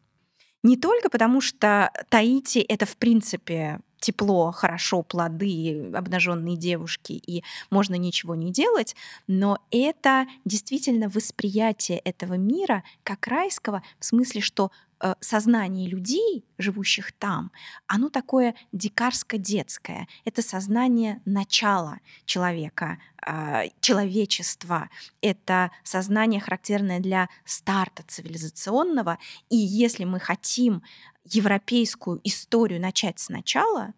Не 0.62 0.76
только 0.76 1.10
потому, 1.10 1.40
что 1.40 1.90
Таити— 2.08 2.58
это, 2.68 2.86
в 2.86 2.96
принципе, 2.96 3.80
тепло, 4.02 4.50
хорошо, 4.52 5.02
плоды, 5.02 5.90
обнаженные 5.94 6.56
девушки, 6.56 7.12
и 7.12 7.42
можно 7.70 7.94
ничего 7.94 8.34
не 8.34 8.52
делать, 8.52 8.94
но 9.26 9.58
это 9.70 10.26
действительно 10.44 11.08
восприятие 11.08 11.98
этого 11.98 12.34
мира 12.34 12.82
как 13.04 13.26
райского, 13.28 13.82
в 13.98 14.04
смысле, 14.04 14.40
что 14.40 14.70
Э, 15.04 15.14
сознание 15.20 15.88
людей, 15.88 16.44
живущих 16.58 17.10
там, 17.12 17.50
оно 17.88 18.08
такое 18.08 18.54
дикарско-детское. 18.70 20.06
Это 20.24 20.42
сознание 20.42 21.20
начала 21.24 21.98
человека, 22.24 22.98
а, 23.20 23.64
человечества. 23.80 24.90
Это 25.20 25.72
сознание, 25.82 26.40
характерное 26.40 27.00
для 27.00 27.28
старта 27.44 28.04
цивилизационного. 28.06 29.18
И 29.50 29.56
если 29.56 30.04
мы 30.04 30.20
хотим 30.20 30.84
европейскую 31.24 32.20
историю 32.22 32.80
начать 32.80 33.18
сначала, 33.18 33.94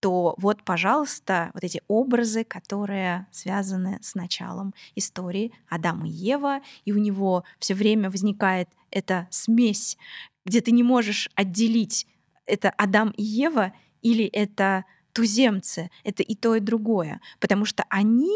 то 0.00 0.34
вот, 0.36 0.64
пожалуйста, 0.64 1.50
вот 1.54 1.64
эти 1.64 1.80
образы, 1.88 2.44
которые 2.44 3.26
связаны 3.30 4.00
с 4.02 4.14
началом 4.14 4.74
истории 4.96 5.52
Адама 5.68 6.08
и 6.08 6.10
Ева, 6.10 6.60
и 6.84 6.92
у 6.92 6.98
него 6.98 7.44
все 7.58 7.72
время 7.74 8.10
возникает 8.10 8.68
эта 8.90 9.28
смесь 9.30 9.96
где 10.44 10.60
ты 10.60 10.70
не 10.70 10.82
можешь 10.82 11.28
отделить, 11.34 12.06
это 12.46 12.70
Адам 12.70 13.10
и 13.10 13.22
Ева 13.22 13.72
или 14.02 14.24
это 14.24 14.84
туземцы, 15.12 15.90
это 16.04 16.22
и 16.22 16.34
то, 16.34 16.54
и 16.56 16.60
другое, 16.60 17.20
потому 17.38 17.64
что 17.64 17.84
они 17.88 18.32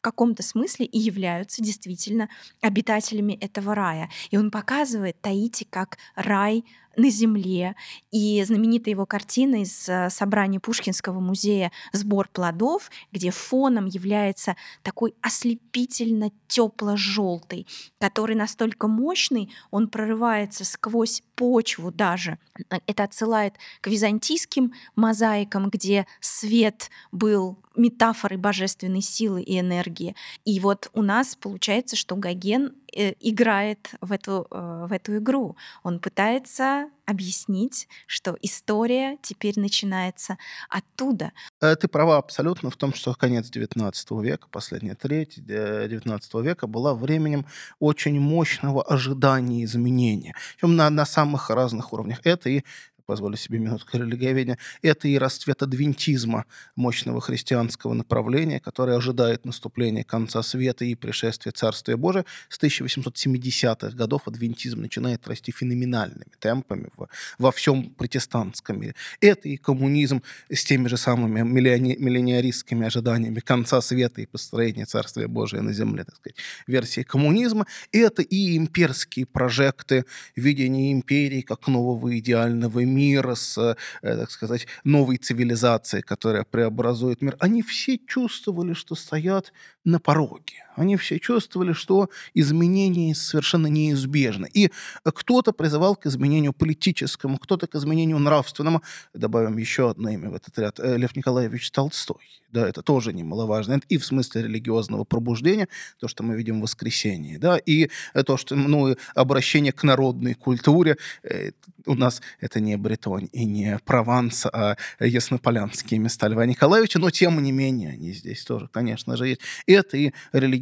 каком-то 0.00 0.42
смысле 0.42 0.86
и 0.86 0.98
являются 0.98 1.62
действительно 1.62 2.30
обитателями 2.62 3.34
этого 3.34 3.74
рая. 3.74 4.08
И 4.30 4.38
он 4.38 4.50
показывает 4.50 5.20
Таити 5.20 5.66
как 5.68 5.98
рай 6.14 6.64
на 6.96 7.10
земле. 7.10 7.76
И 8.10 8.42
знаменитая 8.44 8.92
его 8.94 9.06
картина 9.06 9.62
из 9.62 9.88
э, 9.88 10.10
собрания 10.10 10.60
Пушкинского 10.60 11.20
музея 11.20 11.72
«Сбор 11.92 12.28
плодов», 12.32 12.90
где 13.12 13.30
фоном 13.30 13.86
является 13.86 14.56
такой 14.82 15.14
ослепительно 15.20 16.30
тепло-желтый, 16.48 17.66
который 18.00 18.36
настолько 18.36 18.88
мощный, 18.88 19.52
он 19.70 19.88
прорывается 19.88 20.64
сквозь 20.64 21.22
почву 21.36 21.90
даже. 21.90 22.38
Это 22.86 23.04
отсылает 23.04 23.54
к 23.80 23.86
византийским 23.86 24.74
мозаикам, 24.96 25.70
где 25.70 26.06
свет 26.20 26.90
был 27.12 27.58
метафорой 27.76 28.36
божественной 28.36 29.00
силы 29.00 29.42
и 29.42 29.58
энергии. 29.58 30.14
И 30.44 30.60
вот 30.60 30.90
у 30.92 31.02
нас 31.02 31.34
получается, 31.34 31.96
что 31.96 32.16
Гоген 32.16 32.74
играет 32.92 33.94
в 34.00 34.12
эту, 34.12 34.46
э, 34.50 34.86
в 34.88 34.92
эту 34.92 35.18
игру. 35.18 35.56
Он 35.82 35.98
пытается 36.00 36.90
объяснить, 37.06 37.88
что 38.06 38.36
история 38.40 39.18
теперь 39.22 39.58
начинается 39.58 40.38
оттуда. 40.68 41.32
Э, 41.60 41.74
ты 41.76 41.88
права 41.88 42.18
абсолютно 42.18 42.70
в 42.70 42.76
том, 42.76 42.94
что 42.94 43.14
конец 43.14 43.50
XIX 43.50 44.22
века, 44.22 44.46
последняя 44.50 44.94
треть 44.94 45.38
XIX 45.38 46.42
века 46.42 46.66
была 46.66 46.94
временем 46.94 47.46
очень 47.78 48.20
мощного 48.20 48.82
ожидания 48.82 49.64
изменения. 49.64 50.34
На, 50.62 50.90
на 50.90 51.04
самых 51.04 51.50
разных 51.50 51.92
уровнях. 51.92 52.20
Это 52.24 52.48
и 52.48 52.62
позволю 53.10 53.36
себе 53.36 53.58
минутку 53.58 53.98
религиоведения, 53.98 54.56
это 54.82 55.08
и 55.08 55.18
расцвет 55.18 55.64
адвентизма 55.64 56.44
мощного 56.76 57.20
христианского 57.20 57.92
направления, 57.92 58.60
которое 58.60 58.96
ожидает 58.96 59.44
наступления 59.44 60.04
конца 60.04 60.44
света 60.44 60.84
и 60.84 60.94
пришествия 60.94 61.50
Царствия 61.50 61.96
Божия. 61.96 62.24
С 62.48 62.60
1870-х 62.60 63.96
годов 63.96 64.28
адвентизм 64.28 64.80
начинает 64.80 65.26
расти 65.26 65.50
феноменальными 65.50 66.30
темпами 66.38 66.88
в, 66.96 67.08
во 67.38 67.50
всем 67.50 67.90
протестантском 67.90 68.80
мире. 68.80 68.94
Это 69.20 69.48
и 69.48 69.56
коммунизм 69.56 70.22
с 70.48 70.64
теми 70.64 70.86
же 70.86 70.96
самыми 70.96 71.40
миллиони, 71.40 71.96
миллениаристскими 71.98 72.86
ожиданиями 72.86 73.40
конца 73.40 73.80
света 73.80 74.20
и 74.20 74.26
построения 74.26 74.84
Царствия 74.84 75.26
Божия 75.26 75.62
на 75.62 75.72
земле, 75.72 76.04
так 76.04 76.14
сказать, 76.14 76.36
версии 76.68 77.02
коммунизма. 77.02 77.66
Это 77.90 78.22
и 78.22 78.56
имперские 78.56 79.26
прожекты, 79.26 80.04
видение 80.36 80.92
империи 80.92 81.40
как 81.40 81.66
нового 81.66 82.16
идеального 82.16 82.84
мира, 82.84 82.99
мира, 83.00 83.34
с, 83.34 83.58
э, 83.58 83.76
так 84.02 84.30
сказать, 84.30 84.66
новой 84.84 85.16
цивилизацией, 85.16 86.02
которая 86.02 86.44
преобразует 86.44 87.22
мир, 87.22 87.36
они 87.40 87.62
все 87.62 87.98
чувствовали, 87.98 88.74
что 88.74 88.94
стоят 88.94 89.52
на 89.84 89.98
пороге. 89.98 90.64
Они 90.80 90.96
все 90.96 91.18
чувствовали, 91.18 91.74
что 91.74 92.08
изменения 92.32 93.14
совершенно 93.14 93.66
неизбежны. 93.66 94.48
И 94.52 94.70
кто-то 95.04 95.52
призывал 95.52 95.94
к 95.94 96.06
изменению 96.06 96.54
политическому, 96.54 97.38
кто-то 97.38 97.66
к 97.66 97.74
изменению 97.74 98.18
нравственному. 98.18 98.82
Добавим 99.12 99.58
еще 99.58 99.90
одно 99.90 100.08
имя 100.08 100.30
в 100.30 100.34
этот 100.34 100.58
ряд. 100.58 100.80
Э, 100.80 100.96
Лев 100.96 101.14
Николаевич 101.14 101.70
Толстой. 101.70 102.40
Да, 102.52 102.66
это 102.66 102.82
тоже 102.82 103.12
немаловажно. 103.12 103.74
Это 103.74 103.86
и 103.88 103.98
в 103.98 104.04
смысле 104.04 104.42
религиозного 104.42 105.04
пробуждения, 105.04 105.68
то, 106.00 106.08
что 106.08 106.24
мы 106.24 106.34
видим 106.34 106.58
в 106.58 106.62
воскресенье, 106.62 107.38
да, 107.38 107.58
и 107.58 107.90
то, 108.26 108.36
что, 108.36 108.56
ну, 108.56 108.96
обращение 109.14 109.72
к 109.72 109.84
народной 109.84 110.34
культуре. 110.34 110.96
Э, 111.22 111.50
у 111.86 111.94
нас 111.94 112.20
это 112.40 112.60
не 112.60 112.76
Бретонь 112.76 113.28
и 113.32 113.44
не 113.44 113.78
Прованс, 113.84 114.46
а 114.46 114.76
Яснополянские 114.98 116.00
места 116.00 116.28
Льва 116.28 116.46
Николаевича, 116.46 116.98
но 116.98 117.10
тем 117.10 117.42
не 117.42 117.52
менее 117.52 117.90
они 117.90 118.12
здесь 118.12 118.44
тоже, 118.44 118.68
конечно 118.72 119.16
же, 119.16 119.28
есть. 119.28 119.40
Это 119.66 119.96
и 119.96 120.12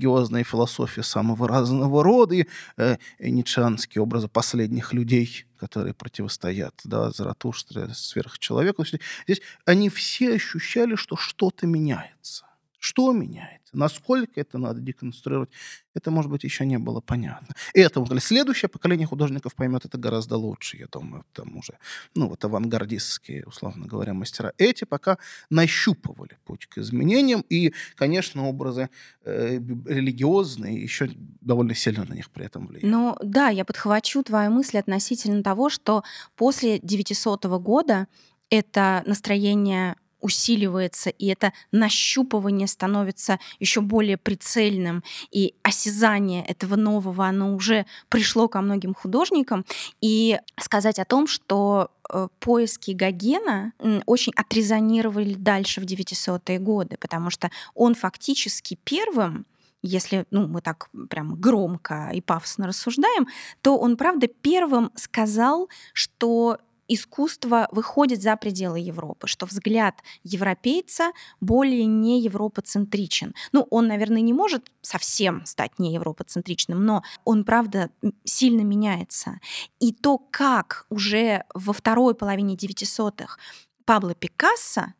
религиозная 0.09 0.44
философия 0.44 1.02
самого 1.02 1.48
разного 1.48 2.02
рода, 2.02 2.34
и, 2.34 2.46
э, 2.76 2.96
и 3.18 3.30
ницшеанские 3.30 4.02
образы 4.02 4.28
последних 4.28 4.92
людей, 4.92 5.44
которые 5.59 5.94
противостоят 5.94 6.74
да, 6.84 7.11
Заратуштре, 7.11 7.88
сверхчеловеку. 7.94 8.84
Здесь 8.84 9.42
они 9.66 9.88
все 9.88 10.34
ощущали, 10.34 10.96
что 10.96 11.16
что-то 11.16 11.66
меняется. 11.66 12.46
Что 12.78 13.12
меняется? 13.12 13.57
Насколько 13.72 14.40
это 14.40 14.58
надо 14.58 14.80
деконструировать? 14.80 15.50
Это, 15.94 16.10
может 16.10 16.30
быть, 16.30 16.44
еще 16.44 16.64
не 16.64 16.78
было 16.78 17.00
понятно. 17.00 17.54
И 17.74 17.80
это 17.80 18.00
вот, 18.00 18.22
следующее 18.22 18.68
поколение 18.68 19.06
художников 19.06 19.54
поймет 19.54 19.84
это 19.84 19.98
гораздо 19.98 20.36
лучше, 20.36 20.76
я 20.76 20.86
думаю, 20.86 21.24
там 21.32 21.56
уже, 21.56 21.78
ну, 22.14 22.28
вот 22.28 22.44
авангардистские, 22.44 23.44
условно 23.46 23.86
говоря, 23.86 24.14
мастера. 24.14 24.52
Эти 24.58 24.84
пока 24.84 25.18
нащупывали 25.50 26.38
путь 26.44 26.66
к 26.66 26.78
изменениям, 26.78 27.44
и, 27.48 27.72
конечно, 27.96 28.48
образы 28.48 28.90
э, 29.24 29.58
религиозные 29.86 30.80
еще 30.80 31.10
довольно 31.40 31.74
сильно 31.74 32.04
на 32.04 32.14
них 32.14 32.30
при 32.30 32.46
этом 32.46 32.66
влияют. 32.66 32.90
Ну, 32.90 33.16
да, 33.22 33.48
я 33.48 33.64
подхвачу 33.64 34.22
твою 34.22 34.50
мысль 34.50 34.78
относительно 34.78 35.42
того, 35.42 35.70
что 35.70 36.04
после 36.36 36.78
900 36.78 37.44
года 37.46 38.06
это 38.50 39.02
настроение 39.06 39.96
усиливается, 40.20 41.10
и 41.10 41.26
это 41.26 41.52
нащупывание 41.72 42.66
становится 42.66 43.38
еще 43.60 43.80
более 43.80 44.16
прицельным, 44.16 45.02
и 45.30 45.54
осязание 45.62 46.44
этого 46.44 46.76
нового, 46.76 47.26
оно 47.26 47.54
уже 47.54 47.86
пришло 48.08 48.48
ко 48.48 48.60
многим 48.60 48.94
художникам. 48.94 49.64
И 50.00 50.38
сказать 50.58 50.98
о 50.98 51.04
том, 51.04 51.26
что 51.26 51.90
э, 52.10 52.28
поиски 52.40 52.92
Гогена 52.92 53.72
очень 54.06 54.32
отрезонировали 54.36 55.34
дальше 55.34 55.80
в 55.80 55.84
900-е 55.84 56.58
годы, 56.58 56.96
потому 56.98 57.30
что 57.30 57.50
он 57.74 57.94
фактически 57.94 58.78
первым 58.84 59.46
если 59.82 60.26
ну, 60.30 60.48
мы 60.48 60.60
так 60.60 60.88
прям 61.08 61.36
громко 61.36 62.10
и 62.12 62.20
пафосно 62.20 62.66
рассуждаем, 62.66 63.28
то 63.62 63.78
он, 63.78 63.96
правда, 63.96 64.26
первым 64.26 64.90
сказал, 64.96 65.68
что 65.92 66.58
искусство 66.89 67.68
выходит 67.70 68.22
за 68.22 68.36
пределы 68.36 68.80
Европы, 68.80 69.28
что 69.28 69.47
взгляд 69.47 70.03
европейца 70.24 71.12
более 71.41 71.86
не 71.86 72.20
европоцентричен. 72.22 73.34
Ну, 73.53 73.66
он, 73.70 73.86
наверное, 73.86 74.22
не 74.22 74.32
может 74.32 74.72
совсем 74.80 75.45
стать 75.45 75.78
не 75.78 75.95
европоцентричным, 75.95 76.84
но 76.84 77.03
он, 77.24 77.45
правда, 77.45 77.91
сильно 78.24 78.62
меняется. 78.62 79.39
И 79.78 79.93
то, 79.93 80.18
как 80.18 80.86
уже 80.89 81.45
во 81.55 81.72
второй 81.72 82.14
половине 82.14 82.57
900-х 82.57 83.39
Пабло 83.84 84.14
Пикассо 84.14 84.95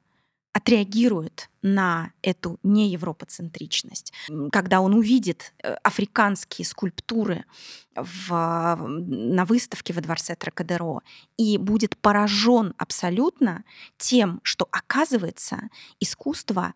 отреагирует 0.59 1.51
на 1.63 2.13
эту 2.21 2.59
неевропоцентричность. 2.63 4.13
Когда 4.53 4.81
он 4.81 4.95
увидит 4.95 5.55
э, 5.63 5.75
африканские 5.85 6.67
скульптуры 6.67 7.45
в, 7.95 8.77
на 8.77 9.45
выставке 9.45 9.93
во 9.93 10.01
дворце 10.01 10.35
Тракадеро 10.35 11.01
и 11.37 11.59
будет 11.59 11.97
поражен 11.97 12.75
абсолютно 12.77 13.65
тем, 13.99 14.41
что 14.43 14.69
оказывается 14.73 15.71
искусство, 16.01 16.75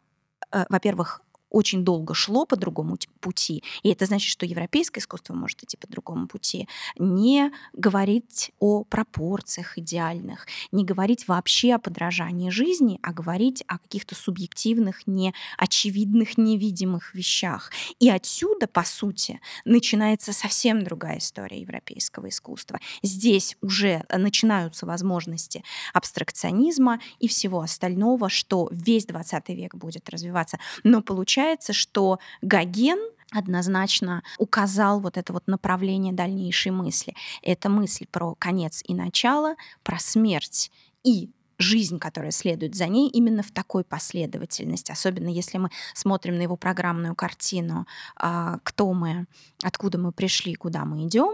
э, 0.52 0.64
во-первых, 0.68 1.22
очень 1.52 1.84
долго 1.84 2.14
шло 2.14 2.46
по 2.46 2.56
другому 2.56 2.96
пути, 3.20 3.62
и 3.82 3.90
это 3.90 4.06
значит, 4.06 4.30
что 4.30 4.46
европейское 4.46 5.00
искусство 5.00 5.34
может 5.34 5.62
идти 5.62 5.76
по 5.76 5.86
другому 5.86 6.26
пути, 6.26 6.66
не 6.98 7.52
говорить 7.74 8.52
о 8.58 8.84
пропорциях 8.84 9.78
идеальных, 9.78 10.46
не 10.72 10.84
говорить 10.84 11.28
вообще 11.28 11.74
о 11.74 11.78
подражании 11.78 12.50
жизни, 12.50 12.98
а 13.02 13.12
говорить 13.12 13.62
о 13.66 13.78
каких-то 13.78 14.14
субъективных, 14.14 15.06
неочевидных, 15.06 16.38
невидимых 16.38 17.14
вещах. 17.14 17.70
И 18.00 18.08
отсюда, 18.08 18.66
по 18.66 18.82
сути, 18.84 19.40
начинается 19.64 20.32
совсем 20.32 20.82
другая 20.82 21.18
история 21.18 21.60
европейского 21.60 22.30
искусства. 22.30 22.80
Здесь 23.02 23.56
уже 23.60 24.04
начинаются 24.08 24.86
возможности 24.86 25.62
абстракционизма 25.92 26.98
и 27.18 27.28
всего 27.28 27.60
остального, 27.60 28.30
что 28.30 28.68
весь 28.70 29.04
20 29.04 29.48
век 29.50 29.74
будет 29.74 30.08
развиваться. 30.08 30.58
Но 30.82 31.02
получается 31.02 31.41
получается, 31.42 31.72
что 31.72 32.18
Гоген 32.40 32.98
однозначно 33.32 34.22
указал 34.38 35.00
вот 35.00 35.16
это 35.16 35.32
вот 35.32 35.46
направление 35.46 36.12
дальнейшей 36.12 36.70
мысли. 36.70 37.14
Это 37.42 37.68
мысль 37.68 38.06
про 38.10 38.34
конец 38.34 38.82
и 38.86 38.94
начало, 38.94 39.56
про 39.82 39.98
смерть 39.98 40.70
и 41.02 41.30
жизнь, 41.58 41.98
которая 41.98 42.32
следует 42.32 42.74
за 42.74 42.88
ней, 42.88 43.08
именно 43.08 43.42
в 43.42 43.50
такой 43.50 43.84
последовательности. 43.84 44.92
Особенно 44.92 45.28
если 45.28 45.58
мы 45.58 45.70
смотрим 45.94 46.36
на 46.36 46.42
его 46.42 46.56
программную 46.56 47.14
картину 47.14 47.86
а, 48.16 48.58
«Кто 48.64 48.92
мы?», 48.92 49.26
«Откуда 49.62 49.98
мы 49.98 50.12
пришли?», 50.12 50.54
«Куда 50.54 50.84
мы 50.84 51.06
идем?», 51.06 51.32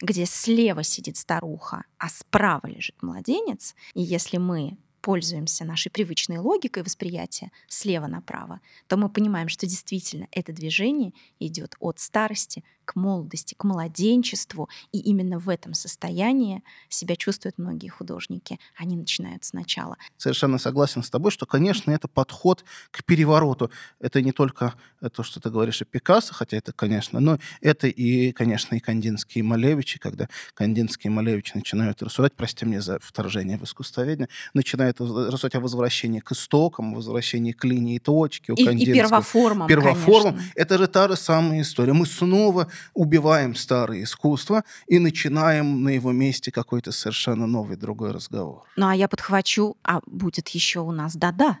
где 0.00 0.26
слева 0.26 0.82
сидит 0.82 1.16
старуха, 1.16 1.84
а 1.98 2.08
справа 2.08 2.66
лежит 2.66 3.02
младенец. 3.02 3.74
И 3.94 4.02
если 4.02 4.36
мы 4.36 4.76
пользуемся 5.00 5.64
нашей 5.64 5.90
привычной 5.90 6.38
логикой 6.38 6.82
восприятия 6.82 7.50
слева 7.68 8.06
направо, 8.06 8.60
то 8.86 8.96
мы 8.96 9.08
понимаем, 9.08 9.48
что 9.48 9.66
действительно 9.66 10.28
это 10.30 10.52
движение 10.52 11.12
идет 11.38 11.76
от 11.80 11.98
старости 11.98 12.64
к 12.90 12.96
молодости, 12.96 13.54
к 13.54 13.62
младенчеству. 13.62 14.68
И 14.90 14.98
именно 14.98 15.38
в 15.38 15.48
этом 15.48 15.74
состоянии 15.74 16.64
себя 16.88 17.14
чувствуют 17.14 17.56
многие 17.56 17.88
художники. 17.88 18.58
Они 18.76 18.96
начинают 18.96 19.44
сначала. 19.44 19.96
Совершенно 20.16 20.58
согласен 20.58 21.04
с 21.04 21.10
тобой, 21.10 21.30
что, 21.30 21.46
конечно, 21.46 21.92
это 21.92 22.08
подход 22.08 22.64
к 22.90 23.04
перевороту. 23.04 23.70
Это 24.00 24.20
не 24.22 24.32
только 24.32 24.74
то, 25.14 25.22
что 25.22 25.38
ты 25.38 25.50
говоришь 25.50 25.82
о 25.82 25.84
Пикассо, 25.84 26.34
хотя 26.34 26.56
это, 26.56 26.72
конечно, 26.72 27.20
но 27.20 27.38
это 27.60 27.86
и, 27.86 28.32
конечно, 28.32 28.74
и 28.74 28.80
Кандинский 28.80 29.38
и 29.38 29.42
Малевичи, 29.42 30.00
когда 30.00 30.28
Кандинский 30.54 31.08
и 31.08 31.12
Малевич 31.12 31.54
начинают 31.54 32.02
рассуждать, 32.02 32.34
прости 32.34 32.64
мне 32.64 32.80
за 32.80 32.98
вторжение 33.00 33.56
в 33.56 33.62
искусствоведение, 33.62 34.28
начинают 34.52 35.00
рассуждать 35.00 35.54
о 35.54 35.60
возвращении 35.60 36.18
к 36.18 36.32
истокам, 36.32 36.94
возвращении 36.94 37.52
к 37.52 37.64
линии 37.64 37.98
точки. 37.98 38.50
У 38.50 38.54
и, 38.54 38.62
и 38.62 38.92
первоформам, 38.92 39.68
Первоформам. 39.68 40.34
Конечно. 40.34 40.52
Это 40.56 40.78
же 40.78 40.88
та 40.88 41.08
же 41.08 41.16
самая 41.16 41.60
история. 41.60 41.92
Мы 41.92 42.06
снова 42.06 42.66
убиваем 42.94 43.54
старое 43.54 44.02
искусство 44.02 44.64
и 44.86 44.98
начинаем 44.98 45.82
на 45.82 45.90
его 45.90 46.12
месте 46.12 46.50
какой-то 46.50 46.92
совершенно 46.92 47.46
новый, 47.46 47.76
другой 47.76 48.12
разговор. 48.12 48.64
Ну, 48.76 48.88
а 48.88 48.94
я 48.94 49.08
подхвачу, 49.08 49.76
а 49.82 50.00
будет 50.06 50.48
еще 50.48 50.80
у 50.80 50.92
нас 50.92 51.14
«да-да». 51.16 51.58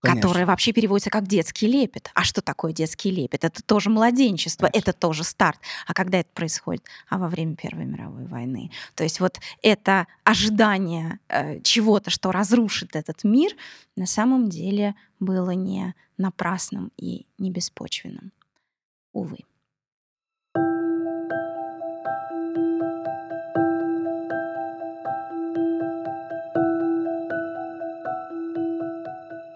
Конечно. 0.00 0.22
которое 0.22 0.46
вообще 0.46 0.72
переводится 0.72 1.10
как 1.10 1.26
детский 1.26 1.66
лепет. 1.66 2.10
А 2.14 2.22
что 2.22 2.40
такое 2.40 2.72
детский 2.72 3.10
лепет? 3.10 3.42
Это 3.42 3.62
тоже 3.64 3.90
младенчество, 3.90 4.68
Конечно. 4.68 4.90
это 4.90 4.96
тоже 4.96 5.24
старт. 5.24 5.58
А 5.88 5.94
когда 5.94 6.18
это 6.20 6.28
происходит? 6.32 6.84
А 7.08 7.18
во 7.18 7.28
время 7.28 7.56
Первой 7.56 7.84
мировой 7.84 8.26
войны. 8.26 8.70
То 8.94 9.02
есть 9.02 9.18
вот 9.18 9.40
это 9.60 10.06
ожидание 10.22 11.18
э, 11.28 11.60
чего-то, 11.62 12.10
что 12.10 12.30
разрушит 12.30 12.94
этот 12.94 13.24
мир, 13.24 13.52
на 13.96 14.06
самом 14.06 14.48
деле 14.48 14.94
было 15.18 15.50
не 15.50 15.94
напрасным 16.16 16.92
и 16.96 17.26
не 17.38 17.50
беспочвенным. 17.50 18.30
Увы. 19.12 19.38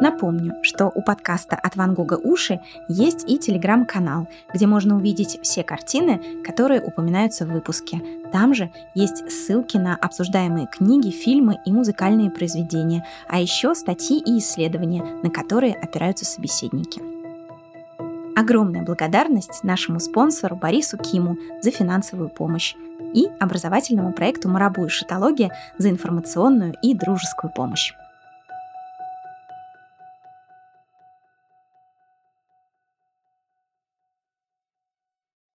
Напомню, 0.02 0.56
что 0.62 0.90
у 0.92 1.00
подкаста 1.00 1.54
«От 1.54 1.76
Ван 1.76 1.94
Гога 1.94 2.14
уши» 2.14 2.58
есть 2.88 3.24
и 3.30 3.38
телеграм-канал, 3.38 4.26
где 4.52 4.66
можно 4.66 4.96
увидеть 4.96 5.38
все 5.42 5.62
картины, 5.62 6.20
которые 6.42 6.82
упоминаются 6.82 7.46
в 7.46 7.50
выпуске. 7.50 8.02
Там 8.32 8.52
же 8.52 8.72
есть 8.96 9.30
ссылки 9.30 9.76
на 9.76 9.94
обсуждаемые 9.94 10.66
книги, 10.66 11.10
фильмы 11.10 11.60
и 11.64 11.70
музыкальные 11.70 12.32
произведения, 12.32 13.06
а 13.28 13.40
еще 13.40 13.76
статьи 13.76 14.18
и 14.18 14.40
исследования, 14.40 15.04
на 15.22 15.30
которые 15.30 15.74
опираются 15.74 16.24
собеседники. 16.24 17.00
Огромная 18.36 18.82
благодарность 18.82 19.62
нашему 19.62 20.00
спонсору 20.00 20.56
Борису 20.56 20.98
Киму 20.98 21.36
за 21.60 21.70
финансовую 21.70 22.28
помощь 22.28 22.74
и 23.14 23.28
образовательному 23.38 24.12
проекту 24.12 24.48
«Марабу 24.48 24.84
и 24.84 24.88
шитология» 24.88 25.52
за 25.78 25.90
информационную 25.90 26.74
и 26.82 26.92
дружескую 26.92 27.52
помощь. 27.52 27.94